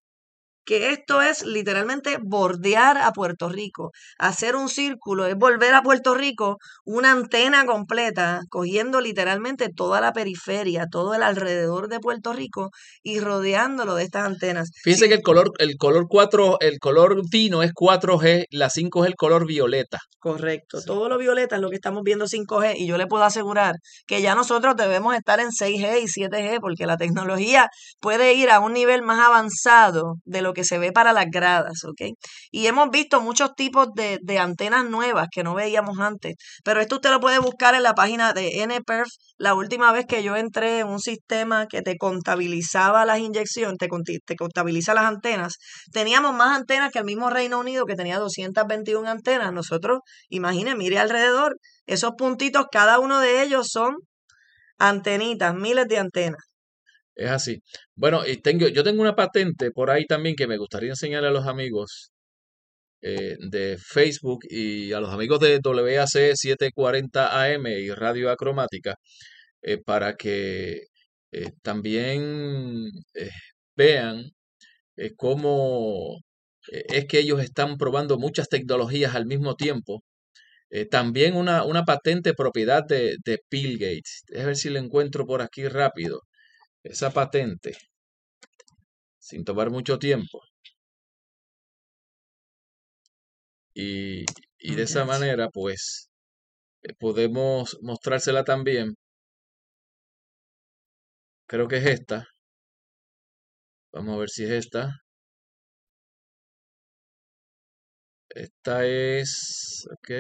que 0.66 0.92
esto 0.92 1.22
es 1.22 1.46
literalmente 1.46 2.18
bordear 2.22 2.98
a 2.98 3.12
Puerto 3.12 3.50
Rico. 3.50 3.92
Hacer 4.18 4.56
un 4.56 4.70
círculo 4.70 5.26
es 5.26 5.36
volver 5.36 5.74
a 5.74 5.82
Puerto 5.82 6.16
Rico 6.16 6.58
una 6.86 7.12
antena 7.12 7.66
completa, 7.66 8.42
cogiendo 8.50 9.02
literalmente 9.02 9.70
toda 9.70 10.02
la 10.02 10.12
periferia, 10.12 10.88
todo 10.92 11.14
el 11.14 11.24
alrededor 11.24 11.88
de 11.88 12.00
Puerto 12.00 12.34
Rico 12.34 12.70
y 13.04 13.20
rodeándolo 13.20 13.96
de 13.96 14.04
estas 14.04 14.26
antenas. 14.26 14.72
Fíjense 14.84 15.08
que 15.08 15.16
el 15.16 15.22
color, 15.22 15.52
el 15.60 15.78
color 15.78 16.08
4, 16.10 16.58
el 16.60 16.80
color 16.80 17.22
Dino 17.30 17.64
es 17.64 17.72
4G, 17.72 18.46
la 18.52 18.70
5 18.70 19.04
es 19.04 19.10
el 19.10 19.16
color 19.16 19.46
violeta. 19.46 20.00
Correcto. 20.20 20.80
Todo 20.84 21.08
lo 21.08 21.20
violeta 21.20 21.56
es 21.56 21.62
lo 21.62 21.70
que 21.70 21.76
estamos 21.76 22.02
viendo 22.04 22.26
5G 22.26 22.74
y 22.78 22.88
yo 22.88 22.98
le 22.98 23.06
puedo 23.06 23.24
asegurar 23.24 23.76
que 24.08 24.24
ya 24.24 24.34
nosotros 24.34 24.76
debemos 24.76 25.16
estar 25.16 25.40
en 25.40 25.50
6G 25.50 26.02
y 26.02 26.08
7G 26.08 26.60
porque 26.60 26.88
la 26.88 26.98
tecnología 26.98 27.70
puede 28.00 28.34
ir 28.34 28.50
a 28.50 28.60
un 28.60 28.74
nivel 28.74 29.04
más 29.04 29.20
avanzado 29.20 30.16
de 30.26 30.42
lo 30.42 30.55
que 30.56 30.64
se 30.64 30.80
ve 30.80 30.92
para 30.92 31.14
las 31.14 31.28
gradas, 31.30 31.84
¿ok? 31.84 32.14
Y 32.52 32.66
hemos 32.66 32.90
visto 32.90 33.22
muchos 33.22 33.54
tipos 33.56 33.90
de, 33.94 34.18
de 34.24 34.40
antenas 34.40 34.86
nuevas 34.90 35.28
que 35.32 35.44
no 35.44 35.54
veíamos 35.54 36.00
antes, 36.00 36.34
pero 36.64 36.82
esto 36.82 36.96
usted 36.96 37.12
lo 37.12 37.20
puede 37.20 37.38
buscar 37.38 37.76
en 37.76 37.84
la 37.84 37.94
página 37.94 38.34
de 38.34 38.64
NPERF. 38.66 39.08
La 39.38 39.54
última 39.54 39.92
vez 39.92 40.06
que 40.08 40.24
yo 40.24 40.36
entré 40.36 40.80
en 40.80 40.88
un 40.88 41.00
sistema 41.00 41.68
que 41.68 41.84
te 41.84 41.98
contabilizaba 41.98 43.06
las 43.06 43.20
inyecciones, 43.20 43.78
te, 43.78 43.88
te 44.26 44.36
contabiliza 44.36 44.96
las 44.96 45.06
antenas, 45.06 45.58
teníamos 45.92 46.34
más 46.34 46.58
antenas 46.58 46.92
que 46.92 47.00
el 47.00 47.06
mismo 47.06 47.30
Reino 47.30 47.60
Unido 47.60 47.86
que 47.86 47.96
tenía 47.96 48.18
221 48.18 49.08
antenas. 49.08 49.54
Nosotros 49.54 50.00
Imagine, 50.30 50.76
mire 50.76 51.00
alrededor, 51.00 51.58
esos 51.86 52.12
puntitos, 52.18 52.66
cada 52.72 53.00
uno 53.00 53.20
de 53.20 53.44
ellos 53.44 53.68
son 53.72 53.96
antenitas, 54.78 55.54
miles 55.56 55.88
de 55.88 56.00
antenas. 56.00 56.44
Es 57.16 57.30
así. 57.32 57.62
Bueno, 57.96 58.26
y 58.28 58.38
tengo, 58.38 58.68
yo 58.68 58.84
tengo 58.84 59.02
una 59.02 59.16
patente 59.16 59.72
por 59.72 59.90
ahí 59.90 60.06
también 60.06 60.36
que 60.36 60.48
me 60.48 60.58
gustaría 60.58 60.90
enseñarle 60.90 61.30
a 61.30 61.32
los 61.32 61.48
amigos 61.48 62.12
eh, 63.02 63.38
de 63.40 63.78
Facebook 63.78 64.46
y 64.50 64.92
a 64.94 65.00
los 65.00 65.12
amigos 65.14 65.40
de 65.40 65.60
WAC 65.64 66.08
740 66.08 67.44
AM 67.44 67.68
y 67.68 67.90
Radio 67.92 68.32
Acromática 68.32 68.96
eh, 69.62 69.78
para 69.78 70.16
que 70.16 70.86
eh, 71.32 71.52
también 71.62 72.90
vean 73.76 74.32
cómo 75.18 76.20
es 76.70 77.06
que 77.08 77.20
ellos 77.20 77.42
están 77.42 77.78
probando 77.78 78.18
muchas 78.18 78.50
tecnologías 78.50 79.16
al 79.16 79.26
mismo 79.26 79.56
tiempo. 79.56 80.04
También 80.92 81.36
una, 81.36 81.64
una 81.66 81.86
patente 81.86 82.34
propiedad 82.34 82.84
de, 82.88 83.18
de 83.26 83.40
Bill 83.50 83.78
Gates. 83.80 84.24
Ver 84.30 84.56
si 84.58 84.70
la 84.70 84.80
encuentro 84.80 85.26
por 85.26 85.42
aquí 85.42 85.68
rápido. 85.68 86.22
Esa 86.86 87.10
patente, 87.12 87.76
sin 89.20 89.44
tomar 89.44 89.70
mucho 89.72 89.98
tiempo. 90.00 90.40
Y, 93.76 94.26
y 94.58 94.76
de 94.76 94.84
esa 94.84 95.06
manera, 95.06 95.50
pues, 95.50 96.10
eh, 96.84 96.94
podemos 97.00 97.78
mostrársela 97.82 98.44
también. 98.44 98.96
Creo 101.48 101.68
que 101.68 101.78
es 101.78 101.86
esta. 101.88 102.28
Vamos 103.92 104.16
a 104.16 104.20
ver 104.20 104.30
si 104.30 104.44
es 104.44 104.52
esta. 104.52 104.92
Esta 108.30 108.86
es, 108.86 109.88
ok. 109.92 110.12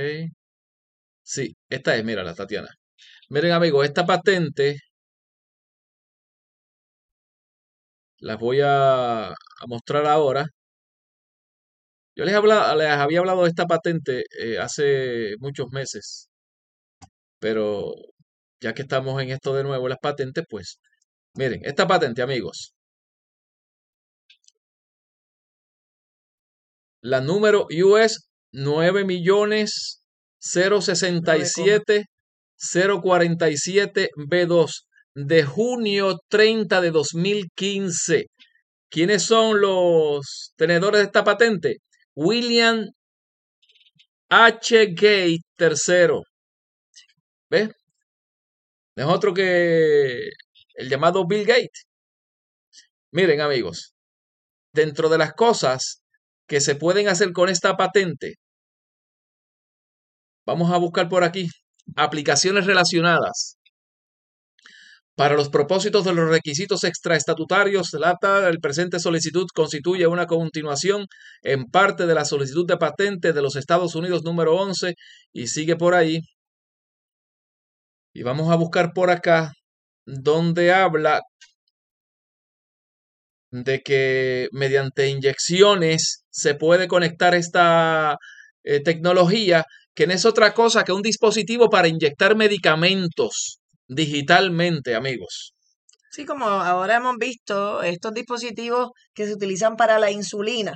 Sí, 1.23 1.55
esta 1.69 1.95
es, 1.97 2.03
mírala, 2.05 2.33
Tatiana. 2.35 2.69
Miren, 3.29 3.51
amigos, 3.53 3.85
esta 3.85 4.05
patente 4.05 4.77
las 8.25 8.39
voy 8.39 8.59
a, 8.63 9.33
mostrar 9.67 10.05
ahora. 10.07 10.47
Yo 12.15 12.25
les, 12.25 12.33
habla- 12.35 12.75
les 12.75 12.87
había 12.89 13.19
hablado 13.19 13.43
de 13.43 13.49
esta 13.49 13.65
patente 13.65 14.23
eh, 14.39 14.57
hace 14.59 15.35
muchos 15.39 15.67
meses, 15.71 16.29
pero 17.39 17.93
ya 18.61 18.73
que 18.73 18.81
estamos 18.83 19.21
en 19.21 19.29
esto 19.29 19.53
de 19.53 19.63
nuevo, 19.63 19.87
las 19.89 19.99
patentes, 20.01 20.43
pues, 20.49 20.79
miren, 21.35 21.61
esta 21.65 21.87
patente, 21.87 22.21
amigos, 22.23 22.73
la 27.01 27.21
número 27.21 27.67
US 27.83 28.27
9 28.51 29.05
millones 29.05 30.01
067 30.39 32.05
047 32.57 34.09
B2 34.15 34.71
de 35.15 35.43
junio 35.43 36.17
30 36.29 36.81
de 36.81 36.91
2015. 36.91 38.27
¿Quiénes 38.89 39.23
son 39.23 39.61
los 39.61 40.53
tenedores 40.57 41.01
de 41.01 41.05
esta 41.07 41.23
patente? 41.23 41.77
William 42.15 42.85
H. 44.29 44.87
Gate 44.93 45.41
III. 45.59 46.21
¿Ves? 47.49 47.69
No 48.95 49.03
es 49.09 49.15
otro 49.15 49.33
que 49.33 50.29
el 50.75 50.89
llamado 50.89 51.25
Bill 51.27 51.45
Gates. 51.45 51.85
Miren, 53.11 53.41
amigos, 53.41 53.93
dentro 54.73 55.09
de 55.09 55.17
las 55.17 55.33
cosas 55.33 56.01
que 56.47 56.61
se 56.61 56.75
pueden 56.75 57.07
hacer 57.07 57.33
con 57.33 57.49
esta 57.49 57.77
patente, 57.77 58.35
vamos 60.45 60.71
a 60.71 60.77
buscar 60.77 61.09
por 61.09 61.23
aquí 61.23 61.47
aplicaciones 61.95 62.65
relacionadas. 62.65 63.54
Para 65.15 65.35
los 65.35 65.49
propósitos 65.49 66.03
de 66.03 66.13
los 66.13 66.29
requisitos 66.29 66.83
extraestatutarios, 66.83 67.93
la 67.93 68.17
del 68.41 68.59
presente 68.59 68.99
solicitud 68.99 69.47
constituye 69.53 70.07
una 70.07 70.25
continuación 70.27 71.07
en 71.41 71.65
parte 71.65 72.05
de 72.05 72.13
la 72.13 72.25
solicitud 72.25 72.67
de 72.67 72.75
patente 72.77 73.31
de 73.31 73.41
los 73.41 73.55
Estados 73.55 73.95
Unidos 73.95 74.23
número 74.23 74.55
11 74.55 74.93
y 75.31 75.47
sigue 75.47 75.77
por 75.77 75.95
ahí. 75.95 76.19
Y 78.13 78.23
vamos 78.23 78.51
a 78.51 78.55
buscar 78.55 78.91
por 78.93 79.09
acá 79.09 79.53
donde 80.05 80.73
habla 80.73 81.21
de 83.51 83.81
que 83.81 84.49
mediante 84.51 85.07
inyecciones 85.07 86.25
se 86.29 86.55
puede 86.55 86.89
conectar 86.89 87.35
esta 87.35 88.17
eh, 88.63 88.81
tecnología, 88.81 89.63
que 89.93 90.07
no 90.07 90.13
es 90.13 90.25
otra 90.25 90.53
cosa 90.53 90.83
que 90.83 90.91
un 90.91 91.01
dispositivo 91.01 91.69
para 91.69 91.87
inyectar 91.87 92.35
medicamentos 92.35 93.59
digitalmente, 93.87 94.95
amigos. 94.95 95.53
Sí, 96.11 96.25
como 96.25 96.45
ahora 96.45 96.95
hemos 96.97 97.17
visto 97.17 97.83
estos 97.83 98.13
dispositivos 98.13 98.91
que 99.13 99.25
se 99.27 99.33
utilizan 99.33 99.75
para 99.75 99.99
la 99.99 100.11
insulina, 100.11 100.75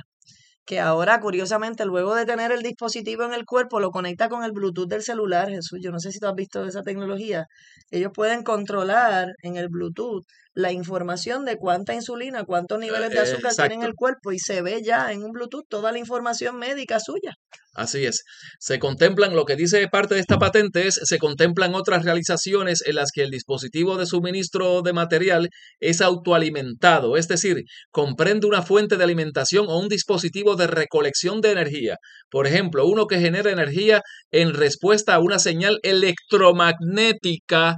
que 0.66 0.80
ahora 0.80 1.20
curiosamente 1.20 1.86
luego 1.86 2.14
de 2.14 2.26
tener 2.26 2.52
el 2.52 2.62
dispositivo 2.62 3.24
en 3.24 3.34
el 3.34 3.44
cuerpo 3.46 3.80
lo 3.80 3.90
conecta 3.90 4.28
con 4.28 4.44
el 4.44 4.52
Bluetooth 4.52 4.88
del 4.88 5.02
celular, 5.02 5.48
Jesús, 5.50 5.80
yo 5.82 5.90
no 5.92 6.00
sé 6.00 6.12
si 6.12 6.20
tú 6.20 6.26
has 6.28 6.34
visto 6.34 6.66
esa 6.66 6.82
tecnología. 6.82 7.46
Ellos 7.90 8.12
pueden 8.14 8.44
controlar 8.44 9.30
en 9.42 9.56
el 9.56 9.68
Bluetooth 9.68 10.24
la 10.54 10.72
información 10.72 11.44
de 11.44 11.56
cuánta 11.56 11.94
insulina, 11.94 12.44
cuántos 12.44 12.78
niveles 12.80 13.12
de 13.14 13.20
Eh, 13.20 13.20
azúcar 13.20 13.54
tiene 13.56 13.74
en 13.76 13.82
exacto. 13.82 13.86
el 13.86 13.94
cuerpo 13.94 14.32
y 14.32 14.38
se 14.38 14.62
ve 14.62 14.82
ya 14.84 15.12
en 15.12 15.24
un 15.24 15.32
Bluetooth 15.32 15.66
toda 15.68 15.92
la 15.92 15.98
información 15.98 16.58
médica 16.58 17.00
suya. 17.00 17.34
Así 17.72 18.04
es. 18.04 18.24
Se 18.58 18.80
contemplan, 18.80 19.36
lo 19.36 19.44
que 19.44 19.54
dice 19.54 19.86
parte 19.86 20.14
de 20.14 20.20
esta 20.20 20.38
patente 20.40 20.88
es, 20.88 20.98
se 21.04 21.18
contemplan 21.18 21.76
otras 21.76 22.04
realizaciones 22.04 22.82
en 22.84 22.96
las 22.96 23.12
que 23.12 23.22
el 23.22 23.30
dispositivo 23.30 23.96
de 23.96 24.06
suministro 24.06 24.82
de 24.82 24.92
material 24.92 25.50
es 25.78 26.00
autoalimentado, 26.00 27.16
es 27.16 27.28
decir, 27.28 27.62
comprende 27.92 28.48
una 28.48 28.62
fuente 28.62 28.96
de 28.96 29.04
alimentación 29.04 29.66
o 29.68 29.78
un 29.78 29.88
dispositivo 29.88 30.56
de 30.56 30.66
recolección 30.66 31.40
de 31.40 31.52
energía. 31.52 31.98
Por 32.28 32.48
ejemplo, 32.48 32.86
uno 32.86 33.06
que 33.06 33.20
genera 33.20 33.52
energía 33.52 34.02
en 34.32 34.52
respuesta 34.52 35.14
a 35.14 35.20
una 35.20 35.38
señal 35.38 35.78
electromagnética 35.84 37.76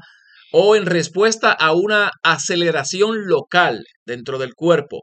o 0.52 0.74
en 0.74 0.86
respuesta 0.86 1.52
a 1.52 1.72
una 1.72 2.10
aceleración 2.22 3.26
local 3.26 3.84
dentro 4.06 4.38
del 4.38 4.54
cuerpo. 4.54 5.02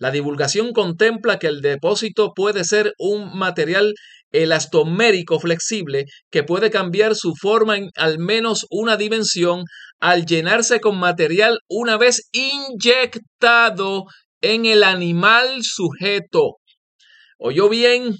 La 0.00 0.10
divulgación 0.10 0.72
contempla 0.72 1.38
que 1.38 1.46
el 1.46 1.60
depósito 1.60 2.32
puede 2.34 2.64
ser 2.64 2.94
un 2.98 3.36
material 3.38 3.92
elastomérico 4.32 5.40
flexible 5.40 6.06
que 6.30 6.42
puede 6.42 6.70
cambiar 6.70 7.14
su 7.14 7.34
forma 7.34 7.76
en 7.76 7.90
al 7.96 8.18
menos 8.18 8.66
una 8.70 8.96
dimensión 8.96 9.64
al 9.98 10.26
llenarse 10.26 10.80
con 10.80 10.98
material 10.98 11.58
una 11.68 11.96
vez 11.96 12.28
inyectado 12.32 14.04
en 14.40 14.66
el 14.66 14.84
animal 14.84 15.62
sujeto. 15.62 16.56
¿Oyó 17.38 17.68
bien? 17.68 18.14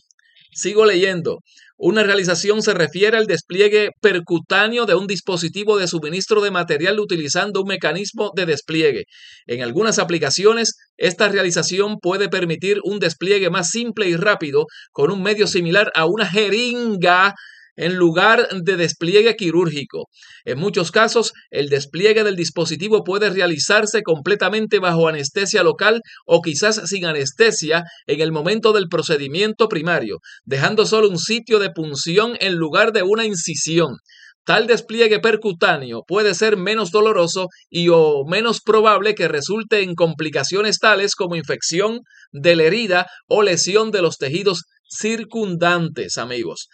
Sigo 0.53 0.85
leyendo. 0.85 1.39
Una 1.83 2.03
realización 2.03 2.61
se 2.61 2.75
refiere 2.75 3.17
al 3.17 3.25
despliegue 3.25 3.93
percutáneo 4.03 4.85
de 4.85 4.95
un 4.95 5.07
dispositivo 5.07 5.79
de 5.79 5.89
suministro 5.89 6.43
de 6.43 6.51
material 6.51 7.01
utilizando 7.01 7.63
un 7.63 7.69
mecanismo 7.69 8.33
de 8.37 8.45
despliegue. 8.45 9.05
En 9.47 9.63
algunas 9.63 9.99
aplicaciones, 9.99 10.75
esta 10.99 11.31
realización 11.31 11.97
puede 11.99 12.29
permitir 12.29 12.81
un 12.85 12.99
despliegue 12.99 13.49
más 13.49 13.71
simple 13.71 14.11
y 14.11 14.17
rápido 14.17 14.67
con 14.93 15.11
un 15.11 15.23
medio 15.23 15.47
similar 15.47 15.91
a 15.95 16.05
una 16.05 16.27
jeringa 16.27 17.35
en 17.81 17.97
lugar 17.97 18.47
de 18.63 18.77
despliegue 18.77 19.37
quirúrgico. 19.37 20.09
En 20.45 20.59
muchos 20.59 20.91
casos, 20.91 21.33
el 21.51 21.71
despliegue 21.71 22.25
del 22.25 22.37
dispositivo 22.37 23.05
puede 23.05 23.31
realizarse 23.31 24.03
completamente 24.03 24.79
bajo 24.79 25.09
anestesia 25.09 25.63
local 25.63 26.03
o 26.27 26.43
quizás 26.43 26.83
sin 26.85 27.07
anestesia 27.07 27.85
en 28.07 28.21
el 28.21 28.33
momento 28.33 28.75
del 28.75 28.89
procedimiento 28.89 29.69
primario, 29.69 30.19
dejando 30.45 30.85
solo 30.85 31.09
un 31.09 31.19
sitio 31.19 31.59
de 31.59 31.71
punción 31.71 32.37
en 32.41 32.57
lugar 32.57 32.93
de 32.93 33.03
una 33.03 33.25
incisión. 33.25 33.97
Tal 34.45 34.67
despliegue 34.67 35.19
percutáneo 35.19 36.03
puede 36.07 36.35
ser 36.35 36.59
menos 36.59 36.91
doloroso 36.91 37.49
y 37.71 37.89
o 37.89 38.25
menos 38.27 38.61
probable 38.61 39.15
que 39.15 39.29
resulte 39.29 39.83
en 39.83 39.95
complicaciones 39.95 40.81
tales 40.81 41.15
como 41.15 41.37
infección 41.37 42.01
de 42.31 42.57
la 42.57 42.65
herida 42.65 43.07
o 43.27 43.43
lesión 43.43 43.91
de 43.91 44.03
los 44.03 44.19
tejidos 44.19 44.65
circundantes, 44.91 46.19
amigos. 46.19 46.69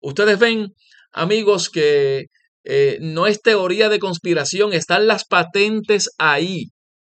Ustedes 0.00 0.38
ven, 0.38 0.74
amigos, 1.12 1.70
que 1.70 2.26
eh, 2.64 2.98
no 3.00 3.26
es 3.26 3.40
teoría 3.40 3.88
de 3.88 3.98
conspiración, 3.98 4.72
están 4.72 5.06
las 5.06 5.24
patentes 5.24 6.10
ahí, 6.18 6.66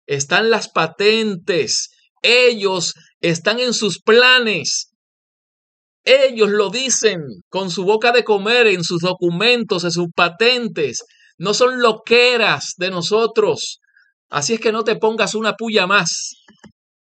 están 0.06 0.50
las 0.50 0.68
patentes, 0.68 1.90
ellos 2.22 2.94
están 3.20 3.58
en 3.60 3.74
sus 3.74 4.00
planes. 4.00 4.88
Ellos 6.04 6.50
lo 6.50 6.70
dicen 6.70 7.20
con 7.48 7.70
su 7.70 7.84
boca 7.84 8.10
de 8.10 8.24
comer, 8.24 8.66
en 8.66 8.82
sus 8.82 9.00
documentos, 9.00 9.84
en 9.84 9.92
sus 9.92 10.08
patentes. 10.14 11.04
No 11.38 11.54
son 11.54 11.80
loqueras 11.80 12.74
de 12.76 12.90
nosotros. 12.90 13.80
Así 14.28 14.54
es 14.54 14.60
que 14.60 14.72
no 14.72 14.82
te 14.82 14.96
pongas 14.96 15.34
una 15.34 15.54
puya 15.54 15.86
más. 15.86 16.41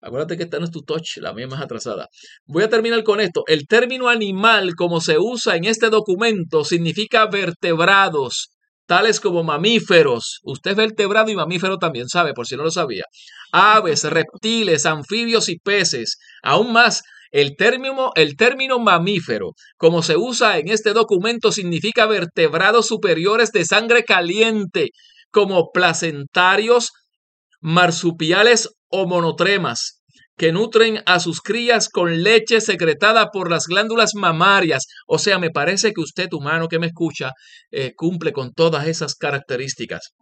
Acuérdate 0.01 0.35
que 0.35 0.43
esta 0.43 0.57
no 0.57 0.65
es 0.65 0.71
tu 0.71 0.81
touch, 0.81 1.17
la 1.17 1.33
mía 1.33 1.47
más 1.47 1.61
atrasada. 1.61 2.07
Voy 2.45 2.63
a 2.63 2.69
terminar 2.69 3.03
con 3.03 3.19
esto. 3.21 3.43
El 3.47 3.67
término 3.67 4.09
animal, 4.09 4.75
como 4.75 4.99
se 4.99 5.17
usa 5.19 5.55
en 5.55 5.65
este 5.65 5.89
documento, 5.89 6.63
significa 6.63 7.27
vertebrados, 7.27 8.49
tales 8.87 9.19
como 9.19 9.43
mamíferos. 9.43 10.39
Usted 10.43 10.71
es 10.71 10.77
vertebrado 10.77 11.29
y 11.29 11.35
mamífero 11.35 11.77
también, 11.77 12.07
sabe, 12.09 12.33
por 12.33 12.47
si 12.47 12.55
no 12.55 12.63
lo 12.63 12.71
sabía. 12.71 13.03
Aves, 13.51 14.03
reptiles, 14.03 14.87
anfibios 14.87 15.49
y 15.49 15.59
peces. 15.59 16.17
Aún 16.41 16.73
más, 16.73 17.03
el 17.31 17.55
término, 17.55 18.11
el 18.15 18.35
término 18.35 18.79
mamífero, 18.79 19.51
como 19.77 20.01
se 20.01 20.17
usa 20.17 20.57
en 20.57 20.67
este 20.67 20.93
documento, 20.93 21.51
significa 21.51 22.05
vertebrados 22.07 22.87
superiores 22.87 23.51
de 23.51 23.65
sangre 23.65 24.03
caliente, 24.03 24.89
como 25.31 25.71
placentarios, 25.71 26.89
marsupiales 27.61 28.69
o 28.89 29.07
monotremas, 29.07 30.01
que 30.37 30.51
nutren 30.51 31.01
a 31.05 31.19
sus 31.19 31.41
crías 31.41 31.87
con 31.87 32.23
leche 32.23 32.61
secretada 32.61 33.29
por 33.31 33.49
las 33.49 33.67
glándulas 33.67 34.15
mamarias. 34.15 34.85
O 35.07 35.19
sea, 35.19 35.39
me 35.39 35.51
parece 35.51 35.93
que 35.93 36.01
usted, 36.01 36.27
humano 36.33 36.67
que 36.67 36.79
me 36.79 36.87
escucha, 36.87 37.31
eh, 37.71 37.93
cumple 37.95 38.33
con 38.33 38.51
todas 38.53 38.87
esas 38.87 39.15
características. 39.15 40.13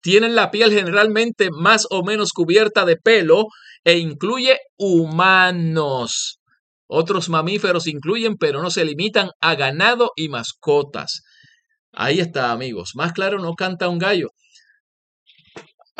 Tienen 0.00 0.34
la 0.34 0.50
piel 0.50 0.72
generalmente 0.72 1.48
más 1.50 1.86
o 1.90 2.02
menos 2.02 2.32
cubierta 2.32 2.84
de 2.84 2.96
pelo 2.96 3.44
e 3.84 3.98
incluye 3.98 4.58
humanos. 4.78 6.38
Otros 6.86 7.28
mamíferos 7.28 7.86
incluyen, 7.86 8.36
pero 8.36 8.62
no 8.62 8.70
se 8.70 8.84
limitan 8.84 9.30
a 9.40 9.54
ganado 9.54 10.10
y 10.16 10.28
mascotas. 10.28 11.22
Ahí 11.92 12.20
está, 12.20 12.52
amigos. 12.52 12.92
Más 12.94 13.12
claro 13.12 13.38
no 13.38 13.54
canta 13.54 13.88
un 13.88 13.98
gallo. 13.98 14.28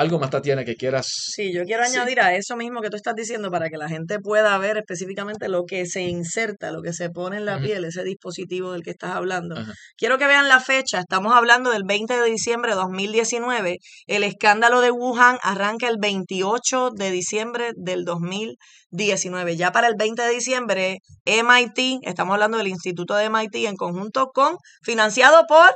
Algo 0.01 0.19
más, 0.19 0.31
Tatiana, 0.31 0.65
que 0.65 0.77
quieras. 0.77 1.07
Sí, 1.11 1.53
yo 1.53 1.63
quiero 1.65 1.83
añadir 1.83 2.23
a 2.23 2.35
eso 2.35 2.57
mismo 2.57 2.81
que 2.81 2.89
tú 2.89 2.97
estás 2.97 3.15
diciendo 3.15 3.51
para 3.51 3.69
que 3.69 3.77
la 3.77 3.87
gente 3.87 4.19
pueda 4.19 4.57
ver 4.57 4.79
específicamente 4.79 5.47
lo 5.51 5.67
que 5.67 5.85
se 5.85 6.01
inserta, 6.05 6.73
lo 6.73 6.81
que 6.81 6.95
se 6.95 7.11
pone 7.11 7.37
en 7.37 7.45
la 7.45 7.61
piel, 7.61 7.85
ese 7.85 8.03
dispositivo 8.03 8.73
del 8.73 8.83
que 8.83 8.93
estás 8.93 9.11
hablando. 9.11 9.59
Ajá. 9.59 9.75
Quiero 9.99 10.17
que 10.17 10.27
vean 10.27 10.49
la 10.49 10.59
fecha. 10.59 11.01
Estamos 11.01 11.35
hablando 11.35 11.71
del 11.71 11.83
20 11.87 12.19
de 12.19 12.31
diciembre 12.31 12.71
de 12.71 12.77
2019. 12.77 13.77
El 14.07 14.25
escándalo 14.25 14.81
de 14.81 14.91
Wuhan 14.91 15.37
arranca 15.43 15.87
el 15.87 15.99
28 16.01 16.93
de 16.97 17.11
diciembre 17.11 17.73
del 17.77 18.07
2019. 18.07 19.57
Ya 19.59 19.71
para 19.71 19.87
el 19.87 19.97
20 19.99 20.23
de 20.23 20.31
diciembre, 20.31 20.99
MIT, 21.27 21.99
estamos 22.05 22.33
hablando 22.33 22.57
del 22.57 22.69
Instituto 22.69 23.17
de 23.17 23.29
MIT 23.29 23.55
en 23.67 23.77
conjunto 23.77 24.31
con, 24.33 24.57
financiado 24.83 25.45
por 25.47 25.75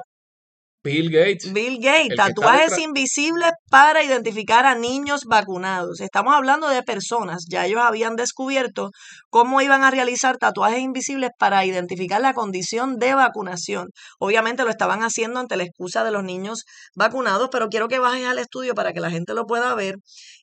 Bill 0.85 1.11
Gates. 1.11 1.51
Bill 1.51 1.78
Gates, 1.80 2.14
tatuajes 2.14 2.78
invisibles 2.78 3.53
para 3.70 4.05
identificar 4.05 4.66
a 4.66 4.74
niños 4.74 5.22
vacunados. 5.24 6.03
Estamos 6.03 6.35
hablando 6.35 6.68
de 6.68 6.82
personas, 6.82 7.47
ya 7.49 7.64
ellos 7.64 7.80
habían 7.80 8.16
descubierto 8.16 8.91
cómo 9.30 9.62
iban 9.62 9.82
a 9.82 9.91
realizar 9.91 10.37
tatuajes 10.37 10.80
invisibles 10.80 11.30
para 11.39 11.64
identificar 11.64 12.20
la 12.20 12.35
condición 12.35 12.99
de 12.99 13.14
vacunación. 13.14 13.89
Obviamente 14.18 14.62
lo 14.64 14.68
estaban 14.68 15.03
haciendo 15.03 15.41
ante 15.41 15.57
la 15.57 15.64
excusa 15.64 16.05
de 16.05 16.11
los 16.11 16.22
niños 16.22 16.64
vacunados, 16.95 17.49
pero 17.51 17.70
quiero 17.70 17.89
que 17.89 17.99
bajen 17.99 18.26
al 18.26 18.39
estudio 18.39 18.74
para 18.74 18.93
que 18.93 19.01
la 19.01 19.11
gente 19.11 19.32
lo 19.32 19.47
pueda 19.47 19.74
ver 19.74 19.95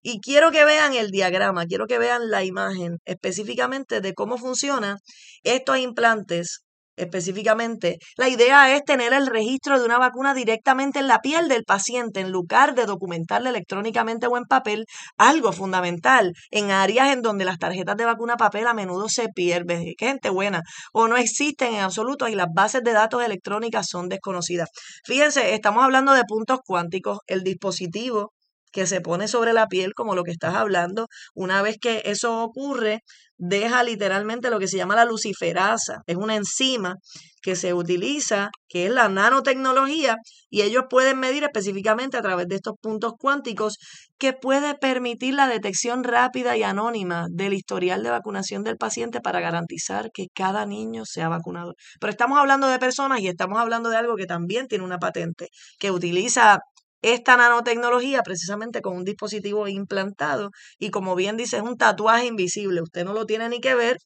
y 0.02 0.22
quiero 0.22 0.50
que 0.50 0.66
vean 0.66 0.96
el 0.96 1.12
diagrama, 1.12 1.68
quiero 1.68 1.86
que 1.86 2.00
vean 2.00 2.32
la 2.32 2.44
imagen 2.44 2.98
específicamente 3.06 4.02
de 4.02 4.16
cómo 4.16 4.40
funcionan 4.40 4.98
estos 5.44 5.78
implantes 5.78 6.64
específicamente. 7.06 7.98
La 8.18 8.30
idea 8.30 8.76
es 8.76 8.84
tener 8.84 9.14
el 9.14 9.28
registro 9.28 9.80
de 9.80 9.86
una 9.86 9.98
vacuna 9.98 10.34
directamente 10.34 11.00
en 11.00 11.08
la 11.08 11.20
piel 11.20 11.48
del 11.48 11.64
paciente 11.64 12.20
en 12.20 12.32
lugar 12.32 12.76
de 12.76 12.86
documentarla 12.86 13.50
electrónicamente 13.50 14.28
o 14.28 14.38
en 14.38 14.46
papel, 14.46 14.86
algo 15.18 15.52
fundamental 15.52 16.34
en 16.50 16.72
áreas 16.72 17.14
en 17.14 17.22
donde 17.22 17.46
las 17.46 17.58
tarjetas 17.58 17.98
de 17.98 18.06
vacuna 18.06 18.38
papel 18.38 18.68
a 18.68 18.74
menudo 18.74 19.10
se 19.10 19.30
pierden, 19.30 19.94
gente 19.98 20.30
buena, 20.30 20.62
o 20.94 21.08
no 21.08 21.18
existen 21.18 21.76
en 21.76 21.82
absoluto 21.82 22.28
y 22.28 22.36
las 22.36 22.48
bases 22.54 22.84
de 22.84 22.94
datos 22.94 23.24
electrónicas 23.24 23.88
son 23.88 24.10
desconocidas. 24.10 24.70
Fíjense, 25.04 25.54
estamos 25.54 25.84
hablando 25.84 26.14
de 26.14 26.24
puntos 26.24 26.60
cuánticos, 26.66 27.20
el 27.28 27.44
dispositivo 27.44 28.32
que 28.72 28.88
se 28.88 29.02
pone 29.02 29.28
sobre 29.28 29.54
la 29.54 29.68
piel, 29.68 29.94
como 29.94 30.16
lo 30.16 30.24
que 30.24 30.32
estás 30.32 30.56
hablando, 30.56 31.08
una 31.34 31.62
vez 31.62 31.78
que 31.80 32.02
eso 32.06 32.42
ocurre, 32.44 33.02
deja 33.38 33.84
literalmente 33.84 34.50
lo 34.50 34.60
que 34.60 34.68
se 34.68 34.78
llama 34.78 34.96
la 34.96 35.06
luciferasa. 35.06 36.02
Es 36.06 36.16
una 36.16 36.36
enzima 36.36 36.96
que 37.42 37.56
se 37.56 37.74
utiliza, 37.74 38.52
que 38.70 38.86
es 38.86 38.92
la 38.92 39.10
nanotecnología, 39.10 40.18
y 40.50 40.62
ellos 40.62 40.84
pueden 40.90 41.20
medir 41.20 41.44
específicamente 41.44 42.18
a 42.18 42.22
través 42.22 42.48
de 42.48 42.56
estos 42.56 42.76
puntos 42.80 43.14
cuánticos 43.18 43.78
que 44.20 44.34
puede 44.34 44.76
permitir 44.76 45.34
la 45.34 45.48
detección 45.48 46.04
rápida 46.04 46.56
y 46.56 46.62
anónima 46.62 47.26
del 47.32 47.54
historial 47.54 48.04
de 48.04 48.12
vacunación 48.12 48.64
del 48.64 48.78
paciente 48.78 49.22
para 49.22 49.40
garantizar 49.40 50.12
que 50.14 50.28
cada 50.34 50.68
niño 50.68 51.06
sea 51.06 51.30
vacunado. 51.30 51.74
Pero 52.00 52.12
estamos 52.12 52.38
hablando 52.38 52.68
de 52.68 52.78
personas 52.78 53.22
y 53.22 53.28
estamos 53.28 53.60
hablando 53.60 53.90
de 53.90 53.98
algo 53.98 54.16
que 54.16 54.28
también 54.28 54.68
tiene 54.68 54.84
una 54.84 55.00
patente, 55.00 55.48
que 55.80 55.90
utiliza 55.90 56.60
esta 57.02 57.38
nanotecnología 57.38 58.22
precisamente 58.24 58.82
con 58.82 58.96
un 58.98 59.04
dispositivo 59.06 59.68
implantado 59.68 60.52
y 60.78 60.90
como 60.92 61.16
bien 61.16 61.38
dice 61.38 61.58
es 61.58 61.64
un 61.64 61.78
tatuaje 61.78 62.26
invisible, 62.26 62.82
usted 62.82 63.06
no 63.06 63.14
lo 63.14 63.26
tiene 63.26 63.50
ni 63.50 63.60
que 63.60 63.76
ver, 63.76 63.98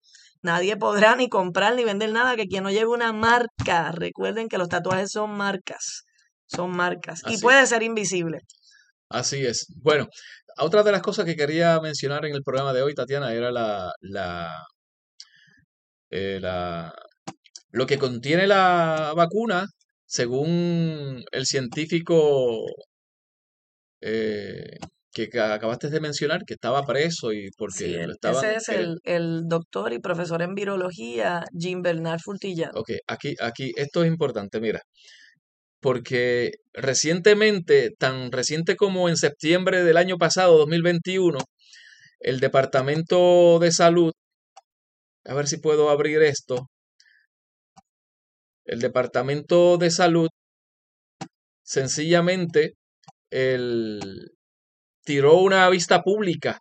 nadie 0.42 0.78
podrá 0.78 1.16
ni 1.16 1.28
comprar 1.30 1.76
ni 1.76 1.84
vender 1.84 2.12
nada 2.12 2.36
que 2.36 2.48
quien 2.48 2.64
no 2.64 2.72
lleve 2.72 2.88
una 2.88 3.12
marca, 3.14 3.92
recuerden 3.92 4.48
que 4.48 4.58
los 4.58 4.70
tatuajes 4.70 5.12
son 5.12 5.32
marcas, 5.32 6.04
son 6.48 6.72
marcas 6.72 7.22
y 7.28 7.38
puede 7.40 7.66
ser 7.68 7.84
invisible. 7.84 8.40
Así 9.10 9.46
es. 9.46 9.68
Bueno, 9.82 10.08
otra 10.58 10.84
de 10.84 10.92
las 10.92 11.02
cosas 11.02 11.26
que 11.26 11.36
quería 11.36 11.80
mencionar 11.82 12.26
en 12.26 12.34
el 12.36 12.44
programa 12.44 12.74
de 12.74 12.82
hoy, 12.82 12.94
Tatiana, 12.96 13.34
era 13.34 13.52
la, 13.52 13.92
la, 14.02 14.52
eh, 16.10 16.40
la- 16.42 16.94
lo 17.72 17.86
que 17.86 17.98
contiene 17.98 18.48
la 18.48 19.14
vacuna, 19.16 19.66
según 20.06 21.24
el 21.32 21.46
científico 21.46 22.66
eh, 24.02 24.78
que 25.12 25.30
ca- 25.30 25.54
acabaste 25.54 25.90
de 25.90 26.00
mencionar, 26.02 26.44
que 26.46 26.56
estaba 26.56 26.84
preso 26.86 27.32
y 27.32 27.50
porque 27.58 27.86
Sí, 27.86 27.94
el- 27.96 28.12
estaban 28.12 28.46
ese 28.46 28.56
es 28.58 28.70
el, 28.70 28.98
el 29.04 29.42
doctor 29.48 29.94
y 29.94 30.00
profesor 30.00 30.42
en 30.42 30.54
virología 30.56 31.44
Jim 31.58 31.82
Bernard 31.82 32.20
Fultillán. 32.24 32.72
Ok, 32.76 32.92
aquí, 33.08 33.36
aquí, 33.40 33.72
esto 33.78 34.04
es 34.04 34.10
importante, 34.10 34.60
mira, 34.60 34.82
porque 35.80 36.52
recientemente, 36.74 37.92
tan 37.98 38.32
reciente 38.32 38.76
como 38.76 39.08
en 39.10 39.18
septiembre 39.18 39.84
del 39.84 39.98
año 39.98 40.18
pasado, 40.18 40.58
2021, 40.58 41.40
el 42.20 42.40
Departamento 42.40 43.60
de 43.60 43.72
Salud, 43.72 44.12
a 45.26 45.34
ver 45.34 45.48
si 45.48 45.58
puedo 45.58 45.90
abrir 45.90 46.22
esto, 46.22 46.68
el 48.66 48.80
Departamento 48.80 49.78
de 49.78 49.92
Salud 49.92 50.30
sencillamente 51.64 52.74
el, 53.32 54.32
tiró 55.04 55.38
una 55.38 55.70
vista 55.70 56.02
pública 56.02 56.60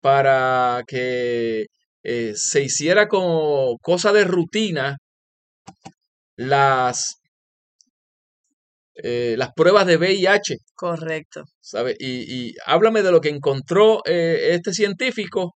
para 0.00 0.82
que 0.86 1.66
eh, 2.02 2.32
se 2.34 2.62
hiciera 2.62 3.08
como 3.08 3.76
cosa 3.82 4.12
de 4.12 4.24
rutina 4.24 4.96
las, 6.36 7.20
eh, 8.94 9.34
las 9.36 9.52
pruebas 9.52 9.86
de 9.86 9.96
VIH, 9.96 10.56
Correcto. 10.74 11.44
¿sabe? 11.60 11.96
Y, 11.98 12.48
y 12.48 12.54
háblame 12.64 13.02
de 13.02 13.12
lo 13.12 13.20
que 13.20 13.28
encontró 13.28 14.00
eh, 14.06 14.50
este 14.52 14.72
científico 14.72 15.54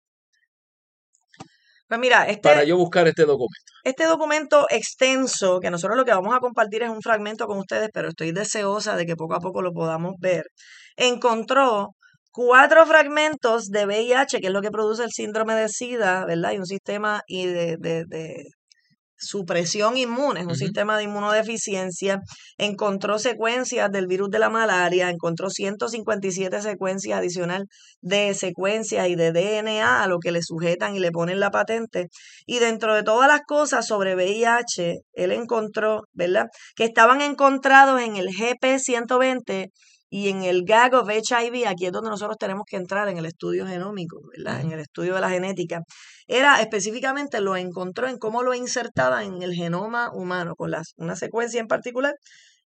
Pues 1.94 2.02
mira, 2.02 2.26
este, 2.26 2.42
para 2.42 2.64
yo 2.64 2.76
buscar 2.76 3.08
este 3.08 3.22
documento. 3.22 3.72
Este 3.84 4.08
documento 4.08 4.66
extenso, 4.72 5.60
que 5.60 5.70
nosotros 5.70 5.96
lo 5.96 6.04
que 6.04 6.12
vamos 6.12 6.36
a 6.36 6.40
compartir 6.40 6.82
es 6.82 6.90
un 6.90 7.04
fragmento 7.04 7.46
con 7.46 7.60
ustedes, 7.60 7.92
pero 7.94 8.10
estoy 8.10 8.32
deseosa 8.32 8.96
de 8.96 9.06
que 9.06 9.16
poco 9.16 9.36
a 9.36 9.40
poco 9.40 9.62
lo 9.62 9.72
podamos 9.74 10.16
ver, 10.20 10.48
encontró 10.96 11.90
cuatro 12.32 12.88
fragmentos 12.88 13.66
de 13.66 13.86
VIH, 13.86 14.40
que 14.40 14.48
es 14.48 14.54
lo 14.54 14.64
que 14.64 14.72
produce 14.72 15.04
el 15.04 15.12
síndrome 15.12 15.54
de 15.54 15.70
SIDA, 15.70 16.26
¿verdad? 16.26 16.54
Y 16.54 16.58
un 16.58 16.66
sistema 16.66 17.22
y 17.28 17.46
de, 17.46 17.78
de, 17.78 18.06
de 18.08 18.44
supresión 19.24 19.98
inmune, 19.98 20.42
es 20.42 20.46
un 20.46 20.56
sistema 20.56 20.98
de 20.98 21.04
inmunodeficiencia. 21.04 22.20
Encontró 22.58 23.20
secuencias 23.20 23.92
del 23.92 24.08
virus 24.08 24.30
de 24.30 24.40
la 24.40 24.50
malaria, 24.50 25.10
encontró 25.10 25.50
157 25.50 26.62
secuencias 26.62 27.20
adicional 27.20 27.66
de 28.02 28.34
secuencias 28.34 29.08
y 29.08 29.16
de 29.16 29.32
DNA 29.32 30.04
a 30.04 30.08
lo 30.08 30.20
que 30.20 30.32
le 30.32 30.42
sujetan 30.42 30.96
y 30.96 31.00
le 31.00 31.12
ponen 31.12 31.40
la 31.40 31.52
patente. 31.52 32.08
Y 32.46 32.60
dentro 32.60 32.94
de 32.94 33.04
todas 33.04 33.28
las 33.28 33.42
cosas 33.48 33.88
sobre 33.88 34.16
VIH, 34.16 35.00
él 35.14 35.32
encontró, 35.32 36.02
¿verdad? 36.14 36.48
Que 36.76 36.86
estaban 36.86 37.22
encontrados 37.22 38.02
en 38.02 38.18
el 38.18 38.28
GP120 38.28 39.70
y 40.16 40.30
en 40.30 40.44
el 40.44 40.64
GAG 40.64 40.94
of 40.94 41.10
HIV, 41.10 41.66
aquí 41.68 41.88
es 41.88 41.92
donde 41.92 42.12
nosotros 42.12 42.38
tenemos 42.38 42.66
que 42.70 42.76
entrar 42.76 43.10
en 43.10 43.18
el 43.18 43.26
estudio 43.26 43.66
genómico, 43.66 44.22
¿verdad? 44.38 44.62
En 44.62 44.72
el 44.72 44.80
estudio 44.80 45.16
de 45.16 45.22
la 45.22 45.30
genética. 45.32 45.82
Era 46.28 46.62
específicamente 46.62 47.42
lo 47.42 47.56
encontró 47.56 48.08
en 48.08 48.20
cómo 48.20 48.44
lo 48.44 48.54
insertaba 48.54 49.24
en 49.24 49.42
el 49.42 49.56
genoma 49.56 50.12
humano, 50.14 50.54
con 50.56 50.70
las, 50.70 50.94
una 50.98 51.16
secuencia 51.16 51.60
en 51.60 51.66
particular, 51.66 52.14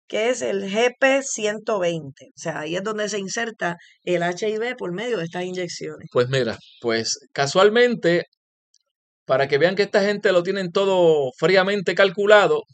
que 0.06 0.28
es 0.28 0.42
el 0.42 0.70
GP120. 0.70 2.10
O 2.10 2.32
sea, 2.34 2.60
ahí 2.60 2.76
es 2.76 2.82
donde 2.82 3.08
se 3.08 3.18
inserta 3.18 3.78
el 4.02 4.22
HIV 4.22 4.76
por 4.76 4.92
medio 4.92 5.16
de 5.16 5.24
estas 5.24 5.44
inyecciones. 5.44 6.10
Pues 6.12 6.28
mira, 6.28 6.58
pues 6.82 7.20
casualmente, 7.32 8.24
para 9.24 9.48
que 9.48 9.56
vean 9.56 9.76
que 9.76 9.84
esta 9.84 10.02
gente 10.02 10.30
lo 10.32 10.42
tienen 10.42 10.72
todo 10.72 11.30
fríamente 11.38 11.94
calculado, 11.94 12.64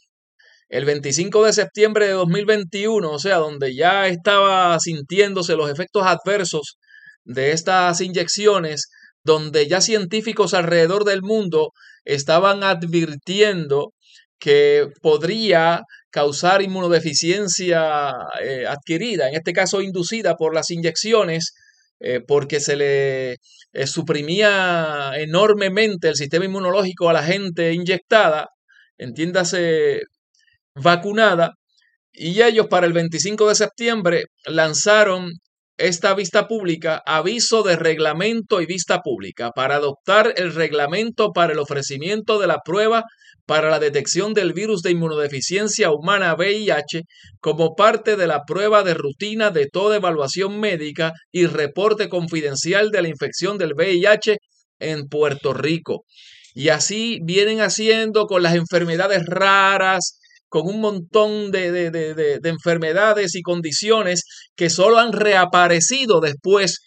el 0.69 0.85
25 0.85 1.45
de 1.45 1.53
septiembre 1.53 2.07
de 2.07 2.13
2021, 2.13 3.09
o 3.09 3.19
sea, 3.19 3.37
donde 3.37 3.75
ya 3.75 4.07
estaba 4.07 4.79
sintiéndose 4.79 5.55
los 5.55 5.69
efectos 5.71 6.03
adversos 6.05 6.77
de 7.23 7.51
estas 7.51 8.01
inyecciones, 8.01 8.89
donde 9.23 9.67
ya 9.67 9.81
científicos 9.81 10.53
alrededor 10.53 11.03
del 11.03 11.21
mundo 11.21 11.71
estaban 12.05 12.63
advirtiendo 12.63 13.93
que 14.39 14.87
podría 15.01 15.81
causar 16.11 16.61
inmunodeficiencia 16.61 18.11
eh, 18.41 18.65
adquirida, 18.67 19.29
en 19.29 19.35
este 19.35 19.53
caso 19.53 19.81
inducida 19.81 20.35
por 20.35 20.53
las 20.53 20.71
inyecciones, 20.71 21.53
eh, 21.99 22.21
porque 22.25 22.59
se 22.59 22.75
le 22.75 23.37
eh, 23.73 23.87
suprimía 23.87 25.13
enormemente 25.15 26.07
el 26.09 26.15
sistema 26.15 26.45
inmunológico 26.45 27.09
a 27.09 27.13
la 27.13 27.23
gente 27.23 27.73
inyectada, 27.73 28.49
entiéndase 28.97 30.01
vacunada, 30.81 31.53
y 32.11 32.41
ellos 32.41 32.67
para 32.67 32.87
el 32.87 32.93
25 32.93 33.49
de 33.49 33.55
septiembre 33.55 34.25
lanzaron 34.45 35.31
esta 35.77 36.15
vista 36.15 36.47
pública, 36.47 37.01
aviso 37.05 37.61
de 37.61 37.75
reglamento 37.75 38.61
y 38.61 38.65
vista 38.65 39.01
pública, 39.01 39.51
para 39.51 39.75
adoptar 39.75 40.33
el 40.37 40.53
reglamento 40.55 41.31
para 41.31 41.53
el 41.53 41.59
ofrecimiento 41.59 42.39
de 42.39 42.47
la 42.47 42.59
prueba 42.65 43.03
para 43.47 43.69
la 43.69 43.79
detección 43.79 44.33
del 44.33 44.53
virus 44.53 44.81
de 44.81 44.91
inmunodeficiencia 44.91 45.89
humana 45.91 46.35
VIH 46.35 47.03
como 47.39 47.75
parte 47.75 48.17
de 48.17 48.27
la 48.27 48.41
prueba 48.45 48.83
de 48.83 48.93
rutina 48.93 49.51
de 49.51 49.67
toda 49.67 49.95
evaluación 49.95 50.59
médica 50.59 51.13
y 51.31 51.47
reporte 51.47 52.09
confidencial 52.09 52.91
de 52.91 53.01
la 53.01 53.07
infección 53.07 53.57
del 53.57 53.73
VIH 53.73 54.37
en 54.79 55.07
Puerto 55.07 55.53
Rico. 55.53 56.03
Y 56.53 56.69
así 56.69 57.19
vienen 57.23 57.61
haciendo 57.61 58.25
con 58.25 58.43
las 58.43 58.53
enfermedades 58.53 59.25
raras, 59.25 60.19
con 60.49 60.67
un 60.67 60.79
montón 60.79 61.51
de, 61.51 61.71
de, 61.71 61.91
de, 61.91 62.13
de, 62.13 62.39
de 62.39 62.49
enfermedades 62.49 63.35
y 63.35 63.41
condiciones 63.41 64.23
que 64.55 64.69
solo 64.69 64.97
han 64.97 65.13
reaparecido 65.13 66.19
después 66.19 66.79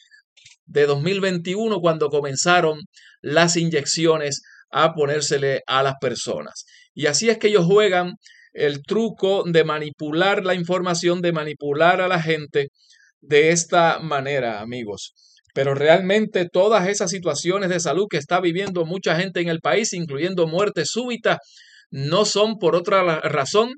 de 0.67 0.87
2021 0.87 1.79
cuando 1.81 2.09
comenzaron 2.09 2.81
las 3.21 3.57
inyecciones 3.57 4.43
a 4.71 4.95
ponérsele 4.95 5.63
a 5.67 5.83
las 5.83 5.95
personas. 6.01 6.65
Y 6.95 7.07
así 7.07 7.29
es 7.29 7.39
que 7.39 7.49
ellos 7.49 7.67
juegan 7.67 8.15
el 8.53 8.83
truco 8.83 9.45
de 9.45 9.65
manipular 9.65 10.45
la 10.45 10.55
información, 10.55 11.21
de 11.21 11.33
manipular 11.33 12.01
a 12.01 12.09
la 12.09 12.21
gente 12.21 12.69
de 13.21 13.51
esta 13.51 13.99
manera, 14.01 14.61
amigos. 14.61 15.13
Pero 15.55 15.75
realmente 15.75 16.49
todas 16.51 16.89
esas 16.89 17.11
situaciones 17.11 17.69
de 17.69 17.81
salud 17.81 18.07
que 18.09 18.17
está 18.17 18.41
viviendo 18.41 18.85
mucha 18.85 19.17
gente 19.17 19.41
en 19.41 19.49
el 19.49 19.61
país, 19.61 19.93
incluyendo 19.93 20.47
muerte 20.47 20.85
súbita, 20.85 21.39
no 21.91 22.25
son 22.25 22.59
por 22.59 22.77
otra 22.77 23.21
razón 23.21 23.75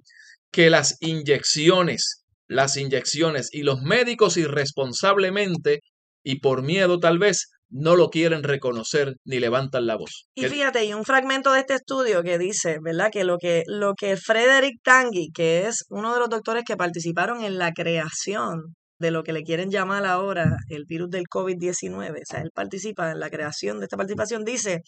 que 0.50 0.70
las 0.70 0.96
inyecciones, 1.00 2.24
las 2.46 2.76
inyecciones 2.76 3.48
y 3.52 3.62
los 3.62 3.80
médicos 3.82 4.36
irresponsablemente 4.36 5.80
y 6.22 6.40
por 6.40 6.62
miedo 6.62 7.00
tal 7.00 7.18
vez 7.18 7.48
no 7.72 7.96
lo 7.96 8.10
quieren 8.10 8.42
reconocer 8.42 9.14
ni 9.24 9.40
levantan 9.40 9.86
la 9.86 9.96
voz. 9.96 10.26
Y 10.34 10.44
fíjate, 10.44 10.84
y 10.84 10.92
un 10.92 11.04
fragmento 11.04 11.52
de 11.52 11.60
este 11.60 11.74
estudio 11.74 12.22
que 12.22 12.38
dice, 12.38 12.76
¿verdad? 12.82 13.10
Que 13.10 13.24
lo 13.24 13.38
que, 13.38 13.62
lo 13.66 13.94
que 13.94 14.18
Frederick 14.18 14.80
Tanguy, 14.84 15.30
que 15.34 15.66
es 15.66 15.84
uno 15.88 16.12
de 16.12 16.20
los 16.20 16.28
doctores 16.28 16.64
que 16.64 16.76
participaron 16.76 17.42
en 17.42 17.56
la 17.56 17.72
creación 17.72 18.74
de 18.98 19.10
lo 19.10 19.22
que 19.24 19.32
le 19.32 19.42
quieren 19.42 19.70
llamar 19.70 20.04
ahora 20.04 20.56
el 20.68 20.84
virus 20.86 21.10
del 21.10 21.24
COVID-19, 21.24 22.10
o 22.10 22.24
sea, 22.24 22.40
él 22.40 22.50
participa 22.54 23.10
en 23.10 23.18
la 23.18 23.30
creación 23.30 23.78
de 23.78 23.86
esta 23.86 23.96
participación, 23.96 24.44
dice 24.44 24.82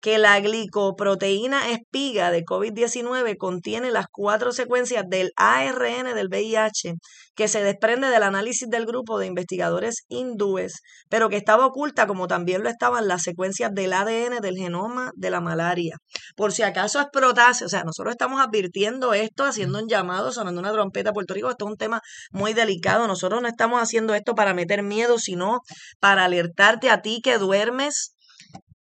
que 0.00 0.18
la 0.18 0.38
glicoproteína 0.40 1.70
espiga 1.70 2.30
de 2.30 2.44
COVID-19 2.44 3.36
contiene 3.36 3.90
las 3.90 4.06
cuatro 4.10 4.52
secuencias 4.52 5.04
del 5.08 5.32
ARN 5.36 6.14
del 6.14 6.28
VIH 6.28 6.94
que 7.34 7.48
se 7.48 7.62
desprende 7.62 8.08
del 8.08 8.22
análisis 8.22 8.68
del 8.68 8.86
grupo 8.86 9.18
de 9.18 9.26
investigadores 9.26 10.04
hindúes, 10.08 10.80
pero 11.08 11.28
que 11.28 11.36
estaba 11.36 11.66
oculta 11.66 12.06
como 12.06 12.26
también 12.26 12.62
lo 12.62 12.68
estaban 12.68 13.08
las 13.08 13.22
secuencias 13.22 13.72
del 13.72 13.92
ADN 13.92 14.40
del 14.40 14.56
genoma 14.56 15.10
de 15.14 15.30
la 15.30 15.40
malaria. 15.40 15.96
Por 16.36 16.52
si 16.52 16.62
acaso 16.62 17.00
explotase, 17.00 17.64
o 17.64 17.68
sea, 17.68 17.84
nosotros 17.84 18.12
estamos 18.12 18.40
advirtiendo 18.40 19.14
esto, 19.14 19.44
haciendo 19.44 19.78
un 19.78 19.88
llamado, 19.88 20.32
sonando 20.32 20.60
una 20.60 20.72
trompeta 20.72 21.10
a 21.10 21.12
Puerto 21.12 21.34
Rico, 21.34 21.50
esto 21.50 21.64
es 21.64 21.70
un 21.70 21.76
tema 21.76 22.00
muy 22.30 22.52
delicado, 22.52 23.06
nosotros 23.06 23.40
no 23.40 23.48
estamos 23.48 23.80
haciendo 23.80 24.14
esto 24.14 24.34
para 24.34 24.54
meter 24.54 24.82
miedo, 24.82 25.18
sino 25.18 25.60
para 25.98 26.24
alertarte 26.24 26.90
a 26.90 27.02
ti 27.02 27.20
que 27.22 27.38
duermes 27.38 28.16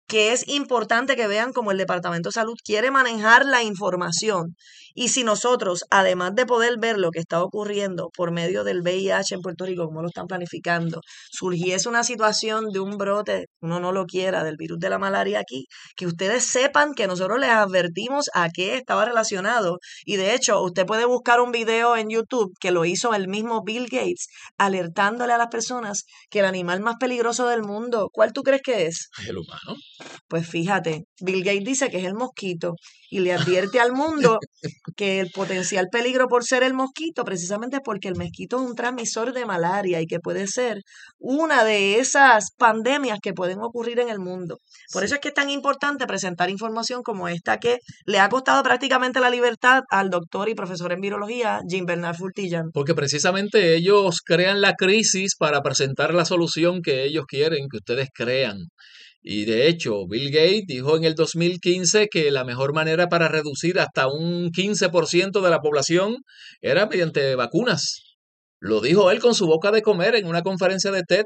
que 0.09 0.33
es 0.33 0.47
importante 0.47 1.15
que 1.15 1.27
vean 1.27 1.53
cómo 1.53 1.71
el 1.71 1.77
Departamento 1.77 2.29
de 2.29 2.33
Salud 2.33 2.55
quiere 2.65 2.89
manejar 2.89 3.45
la 3.45 3.63
información. 3.63 4.55
Y 4.95 5.09
si 5.09 5.23
nosotros, 5.23 5.85
además 5.91 6.33
de 6.33 6.47
poder 6.47 6.79
ver 6.79 6.97
lo 6.97 7.11
que 7.11 7.19
está 7.19 7.43
ocurriendo 7.43 8.09
por 8.15 8.31
medio 8.31 8.63
del 8.63 8.81
VIH 8.81 9.35
en 9.35 9.41
Puerto 9.41 9.65
Rico, 9.65 9.85
cómo 9.85 10.01
lo 10.01 10.07
están 10.07 10.25
planificando, 10.25 11.01
surgiese 11.31 11.87
una 11.87 12.03
situación 12.03 12.69
de 12.73 12.79
un 12.79 12.97
brote, 12.97 13.45
uno 13.61 13.79
no 13.79 13.91
lo 13.91 14.05
quiera, 14.05 14.43
del 14.43 14.57
virus 14.57 14.79
de 14.79 14.89
la 14.89 14.97
malaria 14.97 15.39
aquí, 15.39 15.67
que 15.95 16.07
ustedes 16.07 16.43
sepan 16.43 16.93
que 16.95 17.05
nosotros 17.05 17.39
les 17.39 17.51
advertimos 17.51 18.29
a 18.33 18.49
qué 18.49 18.75
estaba 18.75 19.05
relacionado. 19.05 19.77
Y 20.05 20.15
de 20.15 20.33
hecho, 20.33 20.59
usted 20.61 20.87
puede 20.87 21.05
buscar 21.05 21.39
un 21.39 21.51
video 21.51 21.95
en 21.95 22.09
YouTube 22.09 22.51
que 22.59 22.71
lo 22.71 22.83
hizo 22.83 23.13
el 23.13 23.27
mismo 23.27 23.61
Bill 23.63 23.85
Gates, 23.85 24.27
alertándole 24.57 25.33
a 25.33 25.37
las 25.37 25.49
personas 25.49 26.05
que 26.31 26.39
el 26.39 26.45
animal 26.45 26.81
más 26.81 26.95
peligroso 26.99 27.47
del 27.47 27.61
mundo, 27.61 28.09
¿cuál 28.11 28.33
tú 28.33 28.41
crees 28.41 28.63
que 28.63 28.87
es? 28.87 29.09
El 29.27 29.37
humano. 29.37 29.75
Pues 30.27 30.47
fíjate, 30.47 31.05
Bill 31.19 31.43
Gates 31.43 31.63
dice 31.63 31.89
que 31.89 31.97
es 31.97 32.05
el 32.05 32.13
mosquito 32.13 32.73
y 33.09 33.19
le 33.19 33.33
advierte 33.33 33.79
al 33.79 33.91
mundo 33.91 34.39
que 34.95 35.19
el 35.19 35.31
potencial 35.31 35.87
peligro 35.91 36.27
por 36.27 36.43
ser 36.43 36.63
el 36.63 36.73
mosquito, 36.73 37.23
precisamente 37.23 37.77
es 37.77 37.81
porque 37.83 38.07
el 38.07 38.15
mosquito 38.15 38.57
es 38.57 38.69
un 38.69 38.75
transmisor 38.75 39.33
de 39.33 39.45
malaria 39.45 40.01
y 40.01 40.05
que 40.05 40.19
puede 40.19 40.47
ser 40.47 40.81
una 41.17 41.63
de 41.63 41.99
esas 41.99 42.51
pandemias 42.57 43.19
que 43.21 43.33
pueden 43.33 43.59
ocurrir 43.61 43.99
en 43.99 44.09
el 44.09 44.19
mundo. 44.19 44.57
Por 44.93 45.03
eso 45.03 45.15
es 45.15 45.21
que 45.21 45.29
es 45.29 45.33
tan 45.33 45.49
importante 45.49 46.05
presentar 46.05 46.49
información 46.49 47.01
como 47.03 47.27
esta 47.27 47.57
que 47.57 47.79
le 48.05 48.19
ha 48.19 48.29
costado 48.29 48.61
prácticamente 48.63 49.19
la 49.19 49.29
libertad 49.29 49.81
al 49.89 50.09
doctor 50.09 50.49
y 50.49 50.55
profesor 50.55 50.91
en 50.91 51.01
virología 51.01 51.61
Jim 51.67 51.85
Bernard 51.85 52.15
Fultillan. 52.15 52.71
Porque 52.73 52.93
precisamente 52.93 53.75
ellos 53.75 54.21
crean 54.23 54.61
la 54.61 54.75
crisis 54.75 55.35
para 55.35 55.61
presentar 55.61 56.13
la 56.13 56.25
solución 56.25 56.81
que 56.81 57.05
ellos 57.05 57.25
quieren 57.27 57.67
que 57.69 57.77
ustedes 57.77 58.09
crean. 58.13 58.57
Y 59.21 59.45
de 59.45 59.67
hecho, 59.67 60.07
Bill 60.07 60.31
Gates 60.31 60.63
dijo 60.65 60.95
en 60.95 61.03
el 61.03 61.15
2015 61.15 62.07
que 62.09 62.31
la 62.31 62.45
mejor 62.45 62.73
manera 62.73 63.07
para 63.07 63.27
reducir 63.27 63.79
hasta 63.79 64.07
un 64.07 64.51
15% 64.51 65.41
de 65.41 65.49
la 65.49 65.59
población 65.59 66.17
era 66.61 66.85
mediante 66.87 67.35
vacunas. 67.35 68.15
Lo 68.59 68.81
dijo 68.81 69.11
él 69.11 69.19
con 69.19 69.35
su 69.35 69.45
boca 69.45 69.71
de 69.71 69.81
comer 69.81 70.15
en 70.15 70.27
una 70.27 70.41
conferencia 70.41 70.91
de 70.91 71.03
TED. 71.03 71.23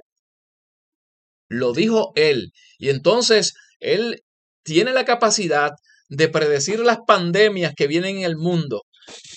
Lo 1.49 1.73
dijo 1.73 2.11
él. 2.15 2.51
Y 2.79 2.89
entonces 2.89 3.53
él 3.79 4.21
tiene 4.63 4.93
la 4.93 5.05
capacidad 5.05 5.71
de 6.09 6.29
predecir 6.29 6.79
las 6.79 6.99
pandemias 7.07 7.73
que 7.75 7.87
vienen 7.87 8.17
en 8.17 8.23
el 8.23 8.37
mundo. 8.37 8.81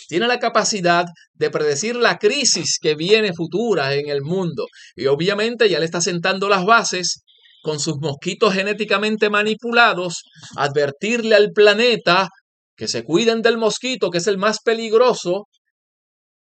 tiene 0.08 0.28
la 0.28 0.38
capacidad 0.38 1.04
de 1.34 1.50
predecir 1.50 1.96
la 1.96 2.18
crisis 2.18 2.78
que 2.80 2.94
viene 2.94 3.32
futura 3.34 3.94
en 3.94 4.08
el 4.08 4.22
mundo. 4.22 4.66
Y 4.94 5.06
obviamente 5.06 5.68
ya 5.68 5.80
le 5.80 5.84
está 5.84 6.00
sentando 6.00 6.48
las 6.48 6.64
bases 6.64 7.24
con 7.66 7.80
sus 7.80 7.96
mosquitos 7.98 8.54
genéticamente 8.54 9.28
manipulados, 9.28 10.22
advertirle 10.54 11.34
al 11.34 11.50
planeta 11.50 12.28
que 12.76 12.86
se 12.86 13.02
cuiden 13.02 13.42
del 13.42 13.58
mosquito, 13.58 14.10
que 14.10 14.18
es 14.18 14.28
el 14.28 14.38
más 14.38 14.60
peligroso, 14.64 15.48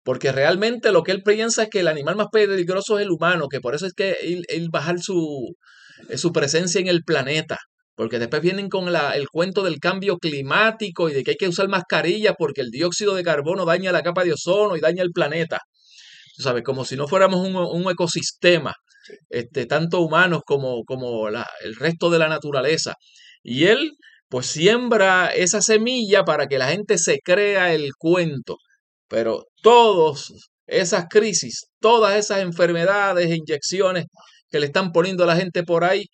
porque 0.03 0.33
realmente 0.33 0.91
lo 0.91 1.03
que 1.03 1.13
él 1.13 1.23
piensa 1.23 1.63
es 1.63 1.69
que 1.69 1.79
el 1.79 1.87
animal 1.87 2.17
más 2.17 2.27
peligroso 2.33 2.99
es 2.99 3.05
el 3.05 3.11
humano, 3.11 3.47
que 3.47 3.61
por 3.61 3.75
eso 3.75 3.85
es 3.85 3.93
que 3.93 4.17
él, 4.49 4.67
bajar 4.69 4.99
su, 4.99 5.55
eh, 6.09 6.17
su 6.17 6.33
presencia 6.33 6.81
en 6.81 6.87
el 6.87 7.03
planeta. 7.05 7.59
Porque 7.95 8.19
después 8.19 8.41
vienen 8.41 8.67
con 8.67 8.93
el 8.93 9.29
cuento 9.29 9.63
del 9.63 9.79
cambio 9.79 10.17
climático 10.17 11.09
y 11.09 11.13
de 11.13 11.23
que 11.23 11.31
hay 11.31 11.37
que 11.37 11.47
usar 11.47 11.69
mascarilla 11.69 12.33
porque 12.33 12.59
el 12.59 12.71
dióxido 12.71 13.15
de 13.15 13.23
carbono 13.23 13.63
daña 13.63 13.93
la 13.93 14.03
capa 14.03 14.25
de 14.25 14.33
ozono 14.33 14.75
y 14.75 14.81
daña 14.81 15.01
el 15.01 15.11
planeta. 15.11 15.61
¿Sabes? 16.37 16.63
Como 16.65 16.83
si 16.83 16.97
no 16.97 17.07
fuéramos 17.07 17.39
un 17.47 17.89
ecosistema, 17.89 18.73
este, 19.29 19.65
tanto 19.65 20.01
humanos 20.01 20.41
como, 20.45 20.83
como 20.85 21.27
el 21.27 21.75
resto 21.75 22.09
de 22.09 22.19
la 22.19 22.29
naturaleza. 22.29 22.95
Y 23.43 23.65
él, 23.65 23.91
pues, 24.29 24.47
siembra 24.47 25.27
esa 25.29 25.61
semilla 25.61 26.23
para 26.23 26.47
que 26.47 26.57
la 26.57 26.69
gente 26.69 26.97
se 26.97 27.19
crea 27.23 27.73
el 27.73 27.91
cuento. 27.97 28.57
Pero 29.07 29.45
todas 29.61 30.31
esas 30.67 31.05
crisis, 31.09 31.67
todas 31.79 32.15
esas 32.15 32.39
enfermedades 32.39 33.29
inyecciones 33.35 34.05
que 34.49 34.59
le 34.59 34.67
están 34.67 34.91
poniendo 34.91 35.23
a 35.23 35.27
la 35.27 35.35
gente 35.35 35.63
por 35.63 35.83
ahí, 35.83 36.05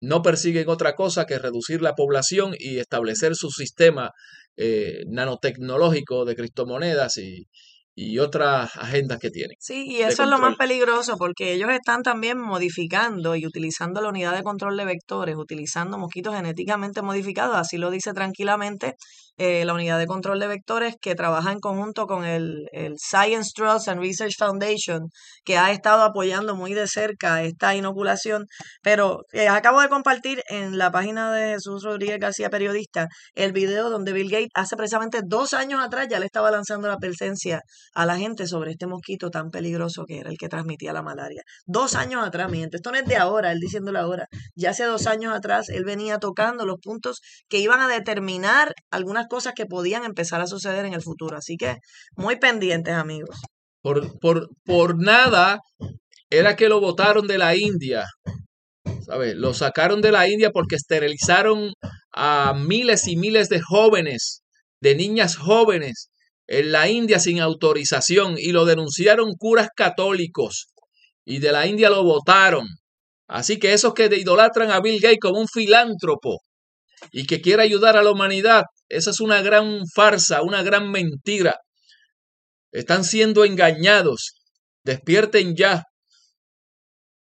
no 0.00 0.22
persiguen 0.22 0.68
otra 0.68 0.94
cosa 0.94 1.26
que 1.26 1.38
reducir 1.38 1.80
la 1.80 1.94
población 1.94 2.54
y 2.58 2.78
establecer 2.78 3.34
su 3.34 3.50
sistema 3.50 4.10
eh, 4.56 5.04
nanotecnológico 5.08 6.24
de 6.24 6.36
criptomonedas 6.36 7.16
y, 7.18 7.46
y 7.94 8.18
otras 8.18 8.76
agendas 8.76 9.18
que 9.18 9.30
tienen. 9.30 9.56
Sí, 9.60 9.86
y 9.86 10.02
eso 10.02 10.24
es 10.24 10.28
lo 10.28 10.38
más 10.38 10.56
peligroso 10.56 11.16
porque 11.16 11.52
ellos 11.52 11.70
están 11.70 12.02
también 12.02 12.38
modificando 12.38 13.36
y 13.36 13.46
utilizando 13.46 14.00
la 14.00 14.08
unidad 14.08 14.34
de 14.34 14.42
control 14.42 14.76
de 14.76 14.84
vectores, 14.84 15.36
utilizando 15.36 15.98
mosquitos 15.98 16.34
genéticamente 16.34 17.02
modificados, 17.02 17.56
así 17.56 17.78
lo 17.78 17.90
dice 17.90 18.12
tranquilamente 18.12 18.96
eh, 19.36 19.64
la 19.64 19.74
unidad 19.74 19.98
de 19.98 20.06
control 20.06 20.38
de 20.38 20.46
vectores 20.46 20.94
que 21.00 21.16
trabaja 21.16 21.50
en 21.50 21.58
conjunto 21.58 22.06
con 22.06 22.24
el, 22.24 22.68
el, 22.70 22.94
Science 22.98 23.50
Trust 23.52 23.88
and 23.88 24.00
Research 24.00 24.36
Foundation, 24.38 25.08
que 25.44 25.58
ha 25.58 25.72
estado 25.72 26.02
apoyando 26.02 26.54
muy 26.54 26.72
de 26.72 26.86
cerca 26.86 27.42
esta 27.42 27.74
inoculación. 27.74 28.46
Pero 28.80 29.22
eh, 29.32 29.48
acabo 29.48 29.80
de 29.80 29.88
compartir 29.88 30.42
en 30.48 30.78
la 30.78 30.92
página 30.92 31.32
de 31.32 31.54
Jesús 31.54 31.82
Rodríguez 31.82 32.20
García, 32.20 32.48
periodista, 32.48 33.08
el 33.34 33.52
video 33.52 33.90
donde 33.90 34.12
Bill 34.12 34.30
Gates 34.30 34.50
hace 34.54 34.76
precisamente 34.76 35.20
dos 35.26 35.52
años 35.52 35.82
atrás 35.82 36.06
ya 36.08 36.20
le 36.20 36.26
estaba 36.26 36.52
lanzando 36.52 36.86
la 36.86 36.98
presencia 36.98 37.60
a 37.94 38.06
la 38.06 38.16
gente 38.16 38.46
sobre 38.46 38.72
este 38.72 38.86
mosquito 38.86 39.30
tan 39.30 39.50
peligroso 39.50 40.04
que 40.06 40.18
era 40.18 40.30
el 40.30 40.38
que 40.38 40.48
transmitía 40.48 40.92
la 40.92 41.02
malaria. 41.02 41.42
Dos 41.66 41.94
años 41.94 42.26
atrás, 42.26 42.50
mi. 42.50 42.62
Esto 42.62 42.90
no 42.90 42.98
es 42.98 43.06
de 43.06 43.16
ahora, 43.16 43.52
él 43.52 43.60
diciéndolo 43.60 43.98
ahora. 43.98 44.26
Ya 44.54 44.70
hace 44.70 44.84
dos 44.84 45.06
años 45.06 45.34
atrás 45.34 45.68
él 45.68 45.84
venía 45.84 46.18
tocando 46.18 46.64
los 46.66 46.78
puntos 46.80 47.20
que 47.48 47.58
iban 47.58 47.80
a 47.80 47.88
determinar 47.88 48.72
algunas 48.90 49.26
cosas 49.28 49.54
que 49.54 49.66
podían 49.66 50.04
empezar 50.04 50.40
a 50.40 50.46
suceder 50.46 50.84
en 50.86 50.94
el 50.94 51.02
futuro. 51.02 51.36
Así 51.36 51.56
que 51.56 51.76
muy 52.16 52.36
pendientes, 52.36 52.94
amigos. 52.94 53.40
Por, 53.82 54.18
por, 54.18 54.48
por 54.64 55.00
nada 55.00 55.58
era 56.30 56.56
que 56.56 56.68
lo 56.68 56.80
votaron 56.80 57.26
de 57.26 57.38
la 57.38 57.54
India. 57.54 58.04
¿Sabes? 59.02 59.34
Lo 59.36 59.52
sacaron 59.52 60.00
de 60.00 60.12
la 60.12 60.28
India 60.28 60.50
porque 60.50 60.76
esterilizaron 60.76 61.72
a 62.12 62.54
miles 62.54 63.06
y 63.06 63.16
miles 63.16 63.48
de 63.48 63.60
jóvenes, 63.60 64.42
de 64.80 64.94
niñas 64.94 65.36
jóvenes, 65.36 66.08
en 66.46 66.72
la 66.72 66.88
India 66.88 67.18
sin 67.18 67.40
autorización 67.40 68.36
y 68.38 68.52
lo 68.52 68.64
denunciaron 68.64 69.34
curas 69.38 69.68
católicos 69.74 70.68
y 71.24 71.38
de 71.38 71.52
la 71.52 71.66
India 71.66 71.90
lo 71.90 72.04
votaron. 72.04 72.66
Así 73.26 73.58
que 73.58 73.72
esos 73.72 73.94
que 73.94 74.06
idolatran 74.06 74.70
a 74.70 74.80
Bill 74.80 75.00
Gates 75.00 75.18
como 75.20 75.40
un 75.40 75.48
filántropo 75.48 76.40
y 77.10 77.26
que 77.26 77.40
quiere 77.40 77.62
ayudar 77.62 77.96
a 77.96 78.02
la 78.02 78.10
humanidad, 78.10 78.64
esa 78.88 79.10
es 79.10 79.20
una 79.20 79.40
gran 79.42 79.80
farsa, 79.94 80.42
una 80.42 80.62
gran 80.62 80.90
mentira. 80.90 81.56
Están 82.72 83.04
siendo 83.04 83.44
engañados. 83.44 84.34
Despierten 84.84 85.56
ya. 85.56 85.84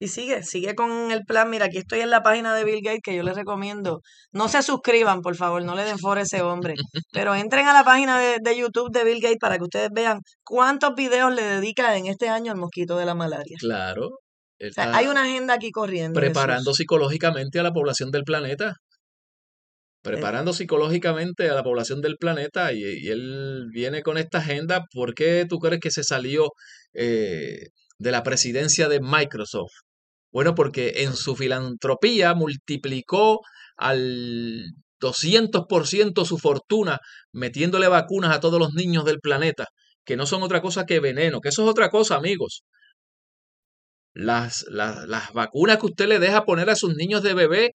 Y 0.04 0.10
sigue, 0.10 0.44
sigue 0.44 0.76
con 0.76 1.12
el 1.12 1.24
plan. 1.24 1.50
Mira, 1.50 1.68
aquí 1.68 1.78
estoy 1.78 2.02
en 2.02 2.10
la 2.10 2.22
página 2.22 2.54
de 2.54 2.66
Bill 2.66 2.82
Gates 2.84 3.00
que 3.02 3.16
yo 3.16 3.24
les 3.24 3.38
recomiendo. 3.38 4.02
No 4.34 4.50
se 4.50 4.62
suscriban, 4.62 5.22
por 5.22 5.38
favor, 5.38 5.64
no 5.64 5.76
le 5.76 5.86
den 5.86 5.98
for 5.98 6.18
a 6.18 6.24
ese 6.24 6.42
hombre. 6.42 6.74
Pero 7.14 7.34
entren 7.36 7.70
a 7.70 7.74
la 7.74 7.86
página 7.86 8.20
de, 8.20 8.58
YouTube 8.58 8.92
de 8.92 9.06
Bill 9.06 9.22
Gates 9.22 9.38
para 9.40 9.58
que 9.58 9.64
ustedes 9.64 9.92
vean 9.94 10.20
cuántos 10.44 10.94
videos 10.96 11.34
le 11.34 11.44
dedica 11.44 11.96
en 11.96 12.08
este 12.08 12.28
año 12.28 12.52
al 12.52 12.58
mosquito 12.58 12.98
de 12.98 13.06
la 13.06 13.16
malaria. 13.16 13.56
Claro. 13.62 14.10
hay 14.76 15.08
una 15.08 15.24
agenda 15.24 15.54
aquí 15.54 15.72
corriendo. 15.72 16.20
Preparando 16.20 16.74
psicológicamente 16.74 17.62
a 17.62 17.64
la 17.64 17.72
población 17.72 18.12
del 18.12 18.26
planeta. 18.26 18.76
Preparando 20.02 20.52
psicológicamente 20.52 21.50
a 21.50 21.54
la 21.54 21.64
población 21.64 22.02
del 22.02 22.18
planeta 22.18 22.74
y, 22.74 23.08
él 23.08 23.68
viene 23.72 24.04
con 24.04 24.18
esta 24.18 24.40
agenda. 24.40 24.84
¿Por 24.92 25.14
qué 25.14 25.46
tú 25.48 25.60
crees 25.60 25.80
que 25.80 25.92
se 25.92 26.04
salió 26.04 26.50
eh, 26.92 27.68
de 28.00 28.12
la 28.12 28.22
presidencia 28.22 28.90
de 28.90 29.00
Microsoft? 29.00 29.72
Bueno, 30.34 30.56
porque 30.56 31.04
en 31.04 31.16
su 31.16 31.36
filantropía 31.36 32.34
multiplicó 32.34 33.42
al 33.78 34.66
200% 35.00 36.26
su 36.26 36.38
fortuna 36.40 37.00
metiéndole 37.32 37.88
vacunas 37.88 38.36
a 38.36 38.40
todos 38.40 38.60
los 38.60 38.74
niños 38.74 39.06
del 39.06 39.20
planeta, 39.20 39.68
que 40.06 40.18
no 40.18 40.26
son 40.26 40.42
otra 40.44 40.62
cosa 40.62 40.86
que 40.86 41.00
veneno, 41.00 41.40
que 41.40 41.50
eso 41.50 41.64
es 41.64 41.70
otra 41.70 41.90
cosa, 41.90 42.16
amigos. 42.16 42.64
Las, 44.16 44.66
las, 44.70 45.08
las 45.08 45.34
vacunas 45.34 45.78
que 45.78 45.88
usted 45.88 46.08
le 46.08 46.20
deja 46.20 46.46
poner 46.46 46.70
a 46.70 46.76
sus 46.76 46.96
niños 46.96 47.22
de 47.24 47.34
bebé, 47.36 47.72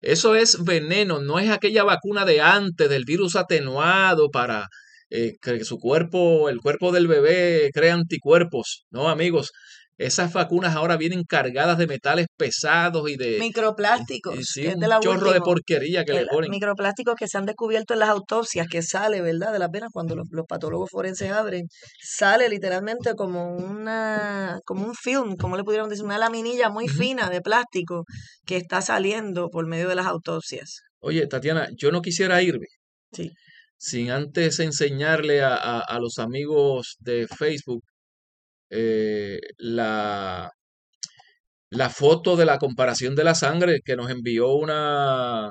eso 0.00 0.34
es 0.34 0.64
veneno, 0.64 1.20
no 1.20 1.38
es 1.38 1.50
aquella 1.50 1.84
vacuna 1.84 2.24
de 2.24 2.40
antes 2.40 2.88
del 2.88 3.04
virus 3.04 3.36
atenuado 3.36 4.30
para 4.30 4.68
eh, 5.10 5.34
que 5.40 5.64
su 5.64 5.78
cuerpo, 5.78 6.48
el 6.48 6.60
cuerpo 6.60 6.92
del 6.92 7.06
bebé 7.08 7.70
crea 7.72 7.94
anticuerpos. 7.94 8.86
No, 8.90 9.08
amigos, 9.08 9.52
esas 9.98 10.32
vacunas 10.32 10.76
ahora 10.76 10.96
vienen 10.96 11.24
cargadas 11.24 11.78
de 11.78 11.86
metales 11.86 12.26
pesados 12.36 13.08
y 13.08 13.16
de 13.16 13.38
microplásticos. 13.38 14.56
Y, 14.56 14.66
un 14.66 15.00
chorro 15.00 15.32
de 15.32 15.40
porquería 15.40 16.04
que 16.04 16.12
le 16.12 16.26
ponen. 16.26 16.50
Microplásticos 16.50 17.14
que 17.14 17.26
se 17.26 17.38
han 17.38 17.46
descubierto 17.46 17.94
en 17.94 18.00
las 18.00 18.10
autopsias, 18.10 18.66
que 18.68 18.82
sale, 18.82 19.22
¿verdad? 19.22 19.52
De 19.52 19.58
las 19.58 19.70
venas 19.70 19.90
cuando 19.92 20.14
los, 20.14 20.26
patólogos 20.46 20.90
forenses 20.90 21.30
abren, 21.30 21.66
sale 21.98 22.48
literalmente 22.48 23.14
como 23.14 23.56
una, 23.56 24.60
como 24.64 24.86
un 24.86 24.94
film, 24.94 25.36
como 25.36 25.56
le 25.56 25.64
pudieron 25.64 25.88
decir, 25.88 26.04
una 26.04 26.18
laminilla 26.18 26.68
muy 26.68 26.88
fina 26.88 27.30
de 27.30 27.40
plástico 27.40 28.04
que 28.44 28.56
está 28.58 28.82
saliendo 28.82 29.48
por 29.48 29.66
medio 29.66 29.88
de 29.88 29.94
las 29.94 30.06
autopsias. 30.06 30.80
Oye, 31.00 31.26
Tatiana, 31.26 31.68
yo 31.76 31.90
no 31.90 32.02
quisiera 32.02 32.42
irme. 32.42 32.66
Sí. 33.12 33.30
Sin 33.78 34.10
antes 34.10 34.58
enseñarle 34.60 35.42
a, 35.42 35.54
a 35.54 36.00
los 36.00 36.18
amigos 36.18 36.96
de 37.00 37.26
Facebook 37.26 37.82
eh, 38.70 39.38
la, 39.58 40.50
la 41.70 41.90
foto 41.90 42.36
de 42.36 42.46
la 42.46 42.58
comparación 42.58 43.14
de 43.14 43.24
la 43.24 43.34
sangre 43.34 43.80
que 43.84 43.96
nos 43.96 44.10
envió 44.10 44.52
una, 44.54 45.50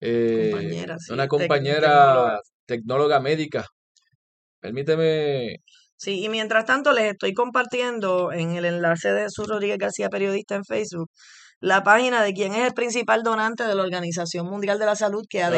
eh, 0.00 0.50
compañera, 0.52 0.96
una 1.10 1.28
compañera 1.28 2.38
tecnóloga. 2.66 3.20
médica. 3.20 3.66
Permíteme. 4.60 5.56
Sí, 5.96 6.24
y 6.24 6.28
mientras 6.28 6.64
tanto 6.64 6.92
les 6.92 7.12
estoy 7.12 7.34
compartiendo 7.34 8.32
en 8.32 8.52
el 8.52 8.64
enlace 8.64 9.12
de 9.12 9.22
Jesús 9.22 9.48
Rodríguez 9.48 9.78
García, 9.78 10.08
periodista 10.08 10.54
en 10.54 10.64
Facebook, 10.64 11.10
la 11.60 11.82
página 11.82 12.22
de 12.22 12.32
quien 12.34 12.54
es 12.54 12.66
el 12.66 12.72
principal 12.74 13.22
donante 13.24 13.64
de 13.64 13.74
la 13.74 13.82
Organización 13.82 14.46
Mundial 14.46 14.78
de 14.78 14.86
la 14.86 14.94
Salud, 14.94 15.24
que 15.28 15.42
ah. 15.42 15.50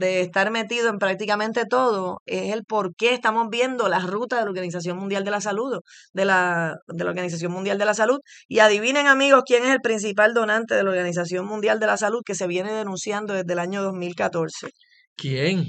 De 0.00 0.22
estar 0.22 0.50
metido 0.50 0.88
en 0.88 0.98
prácticamente 0.98 1.66
todo 1.66 2.22
es 2.24 2.54
el 2.54 2.64
por 2.64 2.94
qué 2.96 3.12
estamos 3.12 3.48
viendo 3.50 3.88
las 3.88 4.06
rutas 4.06 4.38
de 4.38 4.44
la 4.46 4.50
Organización 4.50 4.96
Mundial 4.96 5.24
de 5.24 5.30
la 5.30 5.42
Salud, 5.42 5.80
de 6.14 6.24
la, 6.24 6.78
de 6.88 7.04
la 7.04 7.10
Organización 7.10 7.52
Mundial 7.52 7.78
de 7.78 7.84
la 7.84 7.92
Salud. 7.92 8.18
Y 8.48 8.60
adivinen 8.60 9.06
amigos 9.06 9.42
quién 9.44 9.62
es 9.62 9.70
el 9.70 9.80
principal 9.80 10.32
donante 10.32 10.74
de 10.74 10.82
la 10.82 10.90
Organización 10.90 11.46
Mundial 11.46 11.78
de 11.80 11.86
la 11.86 11.98
Salud 11.98 12.22
que 12.24 12.34
se 12.34 12.46
viene 12.46 12.72
denunciando 12.72 13.34
desde 13.34 13.52
el 13.52 13.58
año 13.58 13.82
2014. 13.82 14.68
¿Quién? 15.16 15.66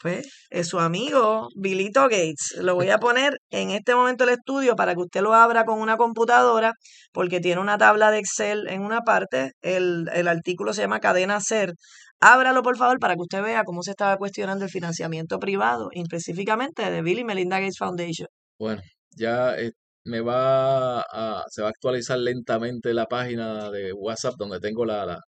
Pues 0.00 0.46
es 0.50 0.68
su 0.68 0.78
amigo 0.78 1.48
Billito 1.56 2.02
Gates. 2.02 2.54
Lo 2.58 2.74
voy 2.74 2.90
a 2.90 2.98
poner 2.98 3.38
en 3.50 3.70
este 3.70 3.94
momento 3.94 4.24
el 4.24 4.30
estudio 4.30 4.76
para 4.76 4.94
que 4.94 5.00
usted 5.00 5.22
lo 5.22 5.34
abra 5.34 5.64
con 5.64 5.80
una 5.80 5.96
computadora, 5.96 6.72
porque 7.12 7.40
tiene 7.40 7.60
una 7.60 7.78
tabla 7.78 8.10
de 8.10 8.18
Excel 8.18 8.66
en 8.68 8.82
una 8.82 9.00
parte. 9.02 9.52
El, 9.62 10.08
el 10.12 10.28
artículo 10.28 10.72
se 10.72 10.82
llama 10.82 11.00
Cadena 11.00 11.40
Ser. 11.40 11.74
Ábralo, 12.20 12.62
por 12.62 12.76
favor, 12.76 12.98
para 12.98 13.14
que 13.14 13.22
usted 13.22 13.42
vea 13.42 13.64
cómo 13.64 13.82
se 13.82 13.92
estaba 13.92 14.16
cuestionando 14.16 14.64
el 14.64 14.70
financiamiento 14.70 15.38
privado, 15.38 15.88
específicamente 15.92 16.90
de 16.90 17.02
Bill 17.02 17.20
y 17.20 17.24
Melinda 17.24 17.58
Gates 17.58 17.78
Foundation. 17.78 18.28
Bueno, 18.58 18.82
ya 19.16 19.56
eh, 19.56 19.72
me 20.04 20.20
va 20.20 21.00
a, 21.00 21.44
se 21.48 21.62
va 21.62 21.68
a 21.68 21.70
actualizar 21.70 22.18
lentamente 22.18 22.92
la 22.94 23.06
página 23.06 23.70
de 23.70 23.92
WhatsApp 23.92 24.34
donde 24.38 24.60
tengo 24.60 24.84
la 24.84 25.18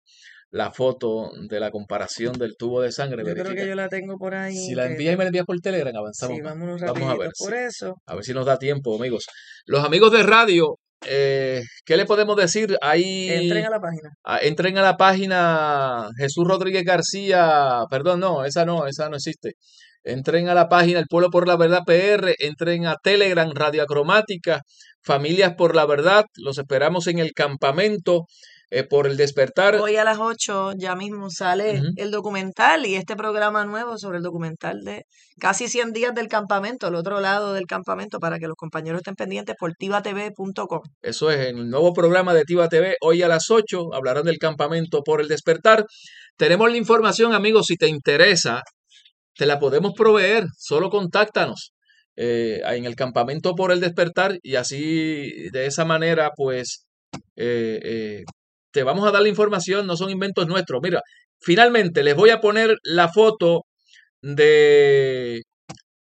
foto 0.73 1.31
de 1.49 1.61
la 1.61 1.71
comparación 1.71 2.35
del 2.35 2.57
tubo 2.57 2.83
de 2.83 2.93
sangre. 2.93 3.25
Yo 3.27 3.35
creo 3.35 3.55
que 3.55 3.67
yo 3.67 3.75
la 3.75 3.89
tengo 3.89 4.19
por 4.19 4.35
ahí. 4.35 4.55
Si 4.55 4.75
la 4.75 4.87
envías 4.87 5.15
y 5.15 5.17
me 5.17 5.25
la 5.25 5.29
envías 5.29 5.47
por 5.47 5.59
Telegram, 5.61 5.97
avanzamos. 5.97 6.37
Sí, 6.37 6.43
más. 6.43 6.53
vámonos 6.53 6.81
Vamos 6.81 7.03
a 7.03 7.17
ver. 7.17 7.31
por 7.39 7.55
eso. 7.55 7.95
A 8.07 8.15
ver 8.15 8.25
si 8.25 8.35
nos 8.35 8.45
da 8.45 8.59
tiempo, 8.59 8.95
amigos. 8.95 9.25
Los 9.65 9.85
amigos 9.85 10.13
de 10.13 10.23
radio, 10.23 10.77
eh, 11.07 11.63
¿qué 11.85 11.97
le 11.97 12.05
podemos 12.05 12.37
decir? 12.37 12.77
Ahí 12.83 13.31
Entren 13.31 13.65
a 13.65 13.71
la 13.71 13.81
página. 13.81 14.11
Ah, 14.25 14.39
entren 14.43 14.79
a 14.79 14.83
la 14.83 14.97
página 14.97 16.09
Jesús 16.19 16.47
Rodríguez 16.47 16.85
García, 16.85 17.85
perdón, 17.91 18.21
no, 18.21 18.45
esa 18.45 18.67
no, 18.67 18.87
esa 18.87 19.09
no 19.09 19.17
existe. 19.17 19.55
Entren 20.05 20.49
a 20.49 20.55
la 20.55 20.69
página 20.69 20.99
El 20.99 21.07
Pueblo 21.07 21.31
por 21.31 21.47
la 21.47 21.57
Verdad 21.57 21.83
PR, 21.87 22.35
entren 22.41 22.87
a 22.87 22.97
Telegram, 23.03 23.51
Radio 23.55 23.85
Acromática, 23.85 24.63
Familias 25.01 25.55
por 25.57 25.77
la 25.77 25.87
Verdad, 25.87 26.25
los 26.37 26.59
esperamos 26.59 27.07
en 27.07 27.21
el 27.21 27.33
campamento 27.33 28.27
eh, 28.75 28.85
por 28.85 29.07
el 29.07 29.19
despertar. 29.19 29.77
Hoy 29.77 29.97
a 29.97 30.05
las 30.05 30.19
8 30.19 30.73
ya 30.79 30.97
mismo 30.97 31.29
sale 31.29 31.83
el 31.97 32.11
documental 32.11 32.87
y 32.87 32.95
este 32.95 33.17
programa 33.17 33.67
nuevo 33.67 33.99
sobre 33.99 34.17
el 34.17 34.23
documental 34.23 34.81
de 34.83 35.05
casi 35.39 35.69
100 35.69 35.93
días 35.93 36.15
del 36.15 36.29
campamento, 36.29 36.89
el 36.89 36.95
otro 36.95 37.21
lado 37.21 37.53
del 37.53 37.67
campamento, 37.67 38.19
para 38.19 38.39
que 38.39 38.47
los 38.47 38.57
compañeros 38.57 39.01
estén 39.01 39.15
pendientes 39.15 39.57
por 39.59 39.75
tivatv.com. 39.75 40.81
Eso 41.03 41.31
es, 41.31 41.49
en 41.49 41.59
el 41.59 41.69
nuevo 41.69 41.93
programa 41.93 42.33
de 42.33 42.45
Tiva 42.45 42.71
TV, 42.71 42.97
hoy 43.03 43.21
a 43.21 43.29
las 43.29 43.51
8, 43.51 43.93
hablarán 43.93 44.25
del 44.25 44.39
campamento 44.39 45.03
por 45.03 45.21
el 45.21 45.29
despertar. 45.29 45.85
Tenemos 46.39 46.71
la 46.71 46.79
información, 46.79 47.35
amigos, 47.35 47.67
si 47.67 47.77
te 47.77 47.89
interesa, 47.89 48.63
te 49.35 49.45
la 49.45 49.59
podemos 49.59 49.93
proveer, 49.95 50.47
solo 50.57 50.89
contáctanos 50.89 51.75
eh, 52.17 52.63
en 52.65 52.87
el 52.87 52.97
campamento 52.97 53.55
por 53.55 53.71
el 53.71 53.81
despertar 53.81 54.39
y 54.43 54.55
así, 54.55 55.51
de 55.53 55.67
esa 55.67 55.85
manera, 55.85 56.31
pues, 56.35 56.87
eh, 57.37 57.79
eh, 57.85 58.25
te 58.73 58.83
vamos 58.83 59.07
a 59.07 59.13
dar 59.13 59.23
la 59.23 59.29
información, 59.29 59.87
no 59.87 59.97
son 59.97 60.11
inventos 60.11 60.47
nuestros. 60.49 60.81
Mira, 60.83 61.03
finalmente 61.41 62.03
les 62.03 62.17
voy 62.17 62.31
a 62.31 62.41
poner 62.41 62.77
la 62.85 63.09
foto 63.09 63.67
de 64.23 65.43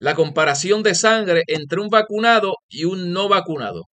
la 0.01 0.15
comparación 0.15 0.83
de 0.83 0.95
sangre 0.95 1.43
entre 1.49 1.81
un 1.81 1.89
vacunado 1.89 2.57
y 2.69 2.85
un 2.85 3.13
no 3.13 3.29
vacunado. 3.29 3.85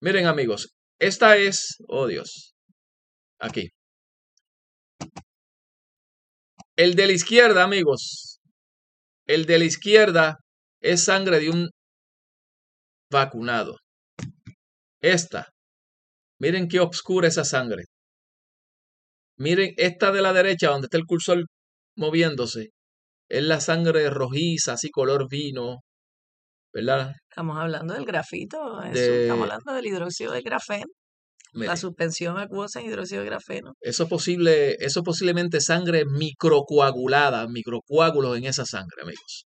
Miren 0.00 0.26
amigos, 0.26 0.74
esta 0.98 1.36
es, 1.36 1.76
oh 1.88 2.06
Dios, 2.06 2.54
aquí. 3.38 3.70
El 6.76 6.94
de 6.96 7.06
la 7.06 7.12
izquierda, 7.12 7.62
amigos, 7.62 8.40
el 9.26 9.46
de 9.46 9.58
la 9.58 9.64
izquierda 9.64 10.38
es 10.80 11.04
sangre 11.04 11.40
de 11.40 11.50
un 11.50 11.70
vacunado. 13.10 13.76
Esta, 15.00 15.50
miren 16.40 16.68
qué 16.68 16.80
oscura 16.80 17.28
esa 17.28 17.44
sangre. 17.44 17.84
Miren, 19.36 19.72
esta 19.76 20.12
de 20.12 20.22
la 20.22 20.32
derecha, 20.32 20.68
donde 20.70 20.86
está 20.86 20.96
el 20.96 21.04
cursor 21.06 21.44
moviéndose, 21.96 22.70
es 23.28 23.42
la 23.42 23.60
sangre 23.60 24.08
rojiza, 24.10 24.74
así 24.74 24.90
color 24.90 25.28
vino, 25.28 25.78
¿verdad? 26.72 27.12
Estamos 27.30 27.56
hablando 27.58 27.94
del 27.94 28.04
grafito, 28.04 28.82
eso, 28.82 28.92
De- 28.92 29.22
estamos 29.22 29.42
hablando 29.42 29.72
del 29.74 29.86
hidróxido 29.86 30.32
de 30.32 30.42
grafeno, 30.42 30.86
Miren. 31.52 31.68
la 31.68 31.76
suspensión 31.76 32.38
acuosa 32.38 32.80
en 32.80 32.86
hidróxido 32.86 33.22
de 33.22 33.26
grafeno. 33.26 33.72
Eso 33.80 34.08
posible, 34.08 34.76
eso 34.80 35.02
posiblemente 35.02 35.60
sangre 35.60 36.04
microcoagulada, 36.04 37.46
microcoágulos 37.48 38.36
en 38.38 38.44
esa 38.44 38.64
sangre, 38.64 39.02
amigos. 39.02 39.46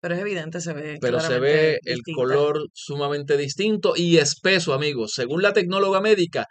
Pero 0.00 0.16
es 0.16 0.20
evidente, 0.20 0.60
se 0.60 0.74
ve 0.74 0.98
Pero 1.00 1.18
se 1.18 1.38
ve 1.38 1.78
el 1.82 2.00
color 2.14 2.66
sumamente 2.74 3.38
distinto 3.38 3.94
y 3.96 4.18
espeso, 4.18 4.74
amigos. 4.74 5.12
Según 5.14 5.40
la 5.40 5.54
tecnóloga 5.54 6.02
médica, 6.02 6.46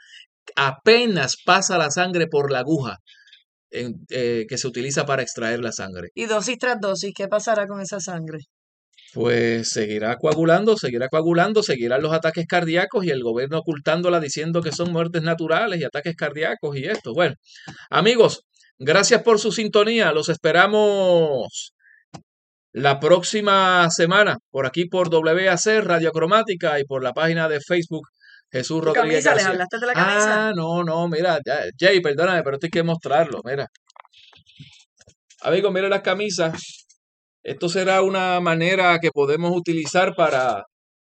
apenas 0.56 1.38
pasa 1.46 1.78
la 1.78 1.90
sangre 1.92 2.28
por 2.28 2.52
la 2.52 2.60
aguja 2.60 2.98
en- 3.72 3.96
eh, 4.10 4.46
que 4.48 4.58
se 4.58 4.68
utiliza 4.68 5.06
para 5.06 5.22
extraer 5.24 5.60
la 5.62 5.72
sangre. 5.72 6.10
Y 6.16 6.26
dosis 6.26 6.58
tras 6.58 6.80
dosis, 6.80 7.14
¿qué 7.16 7.28
pasará 7.28 7.68
con 7.68 7.82
esa 7.82 8.00
sangre? 8.00 8.40
Pues 9.14 9.70
seguirá 9.70 10.16
coagulando, 10.18 10.76
seguirá 10.76 11.08
coagulando, 11.08 11.62
seguirán 11.62 12.02
los 12.02 12.14
ataques 12.14 12.46
cardíacos 12.48 13.06
y 13.06 13.12
el 13.12 13.22
gobierno 13.22 13.60
ocultándola 13.60 14.20
diciendo 14.20 14.62
que 14.62 14.72
son 14.72 14.92
muertes 14.92 15.22
naturales 15.22 15.80
y 15.80 15.84
ataques 15.84 16.16
cardíacos 16.16 16.76
y 16.78 16.86
esto. 16.86 17.14
Bueno, 17.14 17.36
amigos, 17.92 18.42
gracias 18.80 19.22
por 19.22 19.40
su 19.40 19.52
sintonía. 19.52 20.12
Los 20.14 20.30
esperamos 20.30 21.74
la 22.72 23.00
próxima 23.00 23.88
semana 23.92 24.38
por 24.50 24.66
aquí 24.66 24.86
por 24.86 25.10
WAC 25.14 25.84
Radio 25.84 26.12
Cromática 26.12 26.80
y 26.80 26.84
por 26.86 27.04
la 27.04 27.14
página 27.14 27.48
de 27.48 27.60
Facebook 27.62 28.08
Jesús 28.54 28.80
¿Tu 28.82 28.86
Rodríguez 28.86 29.24
camisa? 29.26 29.34
¿Les 29.36 29.46
hablaste 29.48 29.80
de 29.80 29.88
la 29.88 29.94
camisa? 29.94 30.48
Ah, 30.48 30.52
no, 30.56 30.84
no, 30.84 31.08
mira, 31.08 31.40
ya- 31.44 31.64
Jay, 31.78 32.00
perdóname, 32.02 32.44
pero 32.44 32.56
esto 32.56 32.68
hay 32.68 32.70
que 32.70 32.84
mostrarlo, 32.84 33.42
mira. 33.44 33.66
Amigos, 35.42 35.74
mira 35.74 35.90
las 35.90 36.02
camisas. 36.04 36.86
Esto 37.44 37.68
será 37.68 38.04
una 38.04 38.40
manera 38.40 39.00
que 39.00 39.10
podemos 39.12 39.52
utilizar 39.56 40.14
para 40.16 40.64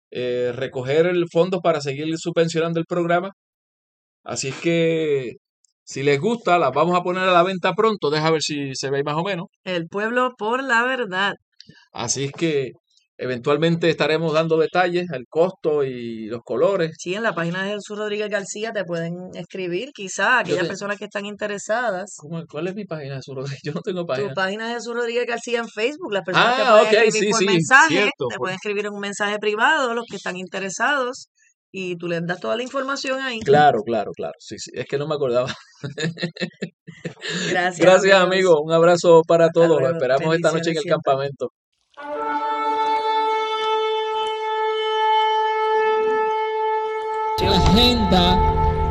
eh, 0.10 0.52
recoger 0.56 1.06
el 1.06 1.26
fondo 1.32 1.60
para 1.60 1.82
seguir 1.82 2.08
subvencionando 2.18 2.80
el 2.80 2.86
programa. 2.86 3.30
Así 4.24 4.48
es 4.48 4.56
que 4.56 5.34
si 5.84 6.02
les 6.02 6.20
gusta, 6.22 6.58
las 6.58 6.72
vamos 6.72 6.98
a 6.98 7.04
poner 7.04 7.24
a 7.28 7.34
la 7.34 7.44
venta 7.44 7.74
pronto. 7.74 8.10
Deja 8.10 8.32
ver 8.32 8.42
si 8.42 8.74
se 8.74 8.90
ve 8.90 9.04
más 9.04 9.16
o 9.18 9.24
menos. 9.24 9.48
El 9.66 9.88
pueblo 9.88 10.32
por 10.38 10.64
la 10.64 10.84
verdad. 10.84 11.34
Así 11.92 12.24
es 12.26 12.32
que 12.32 12.72
eventualmente 13.18 13.90
estaremos 13.90 14.34
dando 14.34 14.58
detalles, 14.58 15.08
el 15.14 15.26
costo 15.30 15.84
y 15.84 16.26
los 16.26 16.42
colores. 16.44 16.92
Sí, 16.98 17.14
en 17.14 17.24
la 17.24 17.34
página 17.34 17.64
de 17.64 17.74
Jesús 17.74 17.98
Rodríguez 17.98 18.30
García 18.30 18.72
te 18.72 18.84
pueden 18.86 19.14
escribir, 19.36 19.90
quizá, 19.94 20.40
aquellas 20.40 20.64
te- 20.64 20.68
personas 20.68 20.98
que 20.98 21.06
están 21.06 21.26
interesadas. 21.26 22.16
¿Cómo- 22.18 22.44
¿Cuál 22.50 22.68
es 22.68 22.76
mi 22.76 22.86
página 22.86 23.16
de 23.16 23.22
su 23.22 23.34
Rodríguez? 23.36 23.60
Yo 23.66 23.74
no 23.74 23.82
tengo 23.82 24.02
Tu 24.02 24.08
página. 24.08 24.34
página 24.34 24.68
de 24.68 24.74
Jesús 24.76 24.94
Rodríguez 24.96 25.26
García 25.28 25.60
en 25.60 25.68
Facebook, 25.70 26.12
las 26.12 26.24
personas 26.24 26.56
te 26.56 26.62
Ah, 26.64 26.72
pueden 26.82 26.88
ok, 26.88 26.94
escribir 27.08 27.24
sí, 27.24 27.30
por 27.32 27.40
sí, 27.40 27.46
mensaje, 27.46 27.88
cierto, 27.90 28.28
te 28.30 28.36
por- 28.36 28.38
pueden 28.40 28.56
escribir 28.56 28.86
en 28.88 28.94
un 28.94 29.00
mensaje 29.00 29.38
privado, 29.40 29.94
los 29.94 30.06
que 30.10 30.16
están 30.18 30.36
interesados, 30.38 31.28
y 31.72 31.96
tú 31.98 32.08
les 32.08 32.22
das 32.26 32.40
toda 32.40 32.56
la 32.56 32.64
información 32.64 33.20
ahí. 33.22 33.40
Claro, 33.40 33.80
claro, 33.84 34.12
claro. 34.16 34.34
Sí, 34.40 34.58
sí. 34.60 34.70
Es 34.76 34.86
que 34.86 34.98
no 34.98 35.08
me 35.08 35.16
acordaba. 35.16 35.52
Gracias. 37.50 37.80
Gracias, 37.80 38.14
amigos. 38.16 38.24
amigo. 38.56 38.62
Un 38.64 38.72
abrazo 38.74 39.22
para 39.28 39.50
todos. 39.50 39.82
Los 39.82 39.92
esperamos 39.94 40.36
esta 40.36 40.52
noche 40.52 40.72
en 40.72 40.78
el 40.78 40.84
siempre. 40.84 40.90
campamento. 41.04 41.50
La 47.46 47.58
agenda 47.58 48.36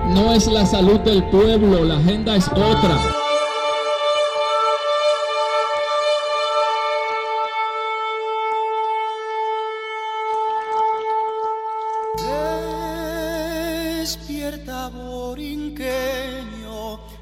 no 0.08 0.32
es 0.32 0.46
la 0.46 0.66
salud 0.66 1.00
del 1.00 1.24
pueblo, 1.24 1.84
la 1.84 1.96
agenda 1.96 2.36
es 2.36 2.48
otra. 2.48 2.98
Despierta 14.00 14.88
borinqueño 14.88 15.92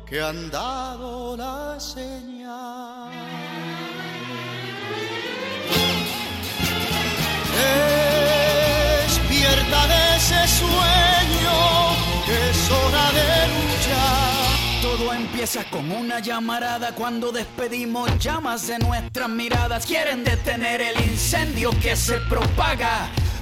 que 0.07 0.21
han 0.21 0.51
dado 0.51 1.37
la 1.37 1.79
señal. 1.79 3.20
Con 15.73 15.91
una 15.91 16.21
llamarada 16.21 16.95
cuando 16.95 17.33
despedimos 17.33 18.09
llamas 18.21 18.69
de 18.69 18.79
nuestras 18.79 19.29
miradas. 19.29 19.85
Quieren 19.85 20.23
detener 20.23 20.81
el 20.81 21.01
incendio 21.01 21.73
que 21.83 21.97
se 21.97 22.19
propaga, 22.29 23.09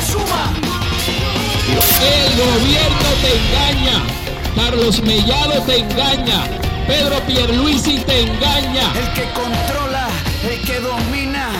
suma. 0.00 0.52
El 2.02 2.30
gobierno 2.36 3.08
te 3.22 3.30
engaña. 3.36 4.02
Carlos 4.56 5.02
Mellado 5.02 5.62
te 5.62 5.78
engaña. 5.78 6.44
Pedro 6.86 7.20
Pierluisi 7.26 7.98
te 8.00 8.22
engaña. 8.22 8.92
El 8.94 9.12
que 9.12 9.24
controla, 9.32 10.08
el 10.48 10.60
que 10.62 10.80
domina 10.80 11.59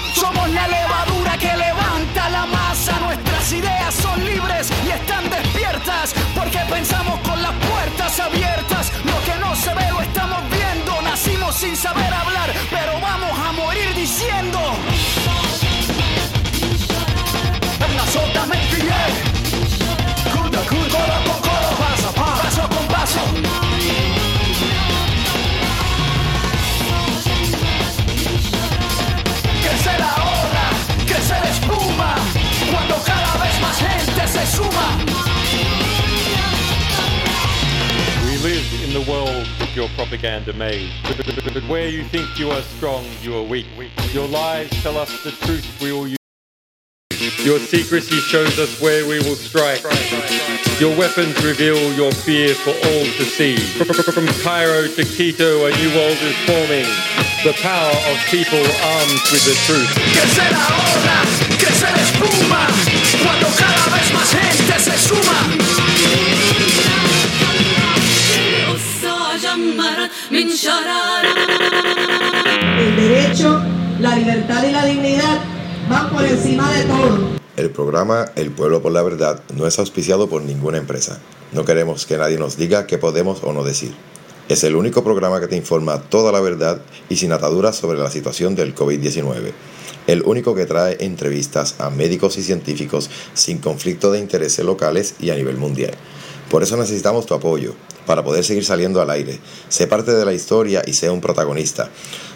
Somos 0.13 0.49
la 0.49 0.67
levadura 0.67 1.37
que 1.37 1.55
levanta 1.55 2.29
la 2.29 2.45
masa. 2.45 2.99
Nuestras 2.99 3.51
ideas 3.53 3.93
son 3.93 4.23
libres 4.23 4.69
y 4.85 4.89
están 4.89 5.29
despiertas 5.29 6.13
porque 6.35 6.59
pensamos 6.69 7.19
that 39.71 39.75
your 39.75 39.89
propaganda 39.89 40.53
made. 40.53 40.91
But 41.03 41.63
where 41.67 41.87
you 41.87 42.03
think 42.03 42.39
you 42.39 42.49
are 42.51 42.61
strong, 42.61 43.05
you 43.21 43.35
are 43.35 43.43
weak. 43.43 43.67
Your 44.13 44.27
lies 44.27 44.69
tell 44.81 44.97
us 44.97 45.23
the 45.23 45.31
truth 45.31 45.65
we 45.81 45.91
all 45.91 46.07
use. 46.07 46.17
Your 47.43 47.59
secrecy 47.59 48.17
shows 48.17 48.57
us 48.59 48.81
where 48.81 49.07
we 49.07 49.19
will 49.19 49.35
strike. 49.35 49.81
Your 50.79 50.97
weapons 50.97 51.43
reveal 51.43 51.93
your 51.93 52.11
fear 52.11 52.53
for 52.53 52.71
all 52.71 53.05
to 53.05 53.25
see. 53.25 53.57
From 53.57 54.27
Cairo 54.43 54.87
to 54.87 55.03
Quito, 55.03 55.65
a 55.65 55.71
new 55.77 55.89
world 55.95 56.17
is 56.21 56.35
forming. 56.45 56.85
The 57.43 57.53
power 57.61 57.95
of 58.11 58.17
people 58.29 58.59
armed 58.59 59.21
with 59.31 59.45
the 59.45 59.55
truth. 59.65 59.89
Cuando 63.21 63.47
cada 63.57 63.89
vez 63.95 64.13
más 64.13 64.31
gente 64.31 64.79
se 64.79 64.97
suma. 64.97 65.70
El 72.79 72.95
derecho, 72.95 73.61
la 73.99 74.15
libertad 74.15 74.63
y 74.67 74.71
la 74.71 74.85
dignidad 74.85 75.39
van 75.89 76.09
por 76.09 76.25
encima 76.25 76.71
de 76.71 76.83
todo. 76.85 77.41
El 77.57 77.69
programa 77.69 78.31
El 78.35 78.51
Pueblo 78.51 78.81
por 78.81 78.91
la 78.91 79.03
Verdad 79.03 79.41
no 79.55 79.67
es 79.67 79.77
auspiciado 79.77 80.27
por 80.29 80.41
ninguna 80.41 80.77
empresa. 80.77 81.19
No 81.51 81.65
queremos 81.65 82.05
que 82.05 82.17
nadie 82.17 82.37
nos 82.37 82.57
diga 82.57 82.87
qué 82.87 82.97
podemos 82.97 83.43
o 83.43 83.53
no 83.53 83.63
decir. 83.63 83.93
Es 84.47 84.63
el 84.63 84.75
único 84.75 85.03
programa 85.03 85.39
que 85.39 85.47
te 85.47 85.55
informa 85.55 86.01
toda 86.01 86.31
la 86.31 86.41
verdad 86.41 86.81
y 87.09 87.17
sin 87.17 87.31
ataduras 87.31 87.75
sobre 87.75 87.99
la 87.99 88.09
situación 88.09 88.55
del 88.55 88.75
COVID-19. 88.75 89.51
El 90.07 90.23
único 90.23 90.55
que 90.55 90.65
trae 90.65 90.97
entrevistas 90.99 91.75
a 91.79 91.89
médicos 91.89 92.37
y 92.37 92.43
científicos 92.43 93.09
sin 93.33 93.59
conflicto 93.59 94.11
de 94.11 94.19
intereses 94.19 94.65
locales 94.65 95.15
y 95.19 95.29
a 95.29 95.35
nivel 95.35 95.57
mundial. 95.57 95.93
Por 96.49 96.63
eso 96.63 96.75
necesitamos 96.75 97.25
tu 97.25 97.33
apoyo, 97.33 97.75
para 98.05 98.23
poder 98.23 98.43
seguir 98.43 98.65
saliendo 98.65 99.01
al 99.01 99.09
aire. 99.09 99.39
Sé 99.69 99.87
parte 99.87 100.11
de 100.11 100.25
la 100.25 100.33
historia 100.33 100.83
y 100.85 100.91
sea 100.93 101.11
un 101.11 101.21
protagonista. 101.21 101.89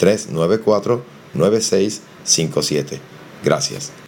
394-9657. 0.00 2.98
Gracias. 3.44 4.03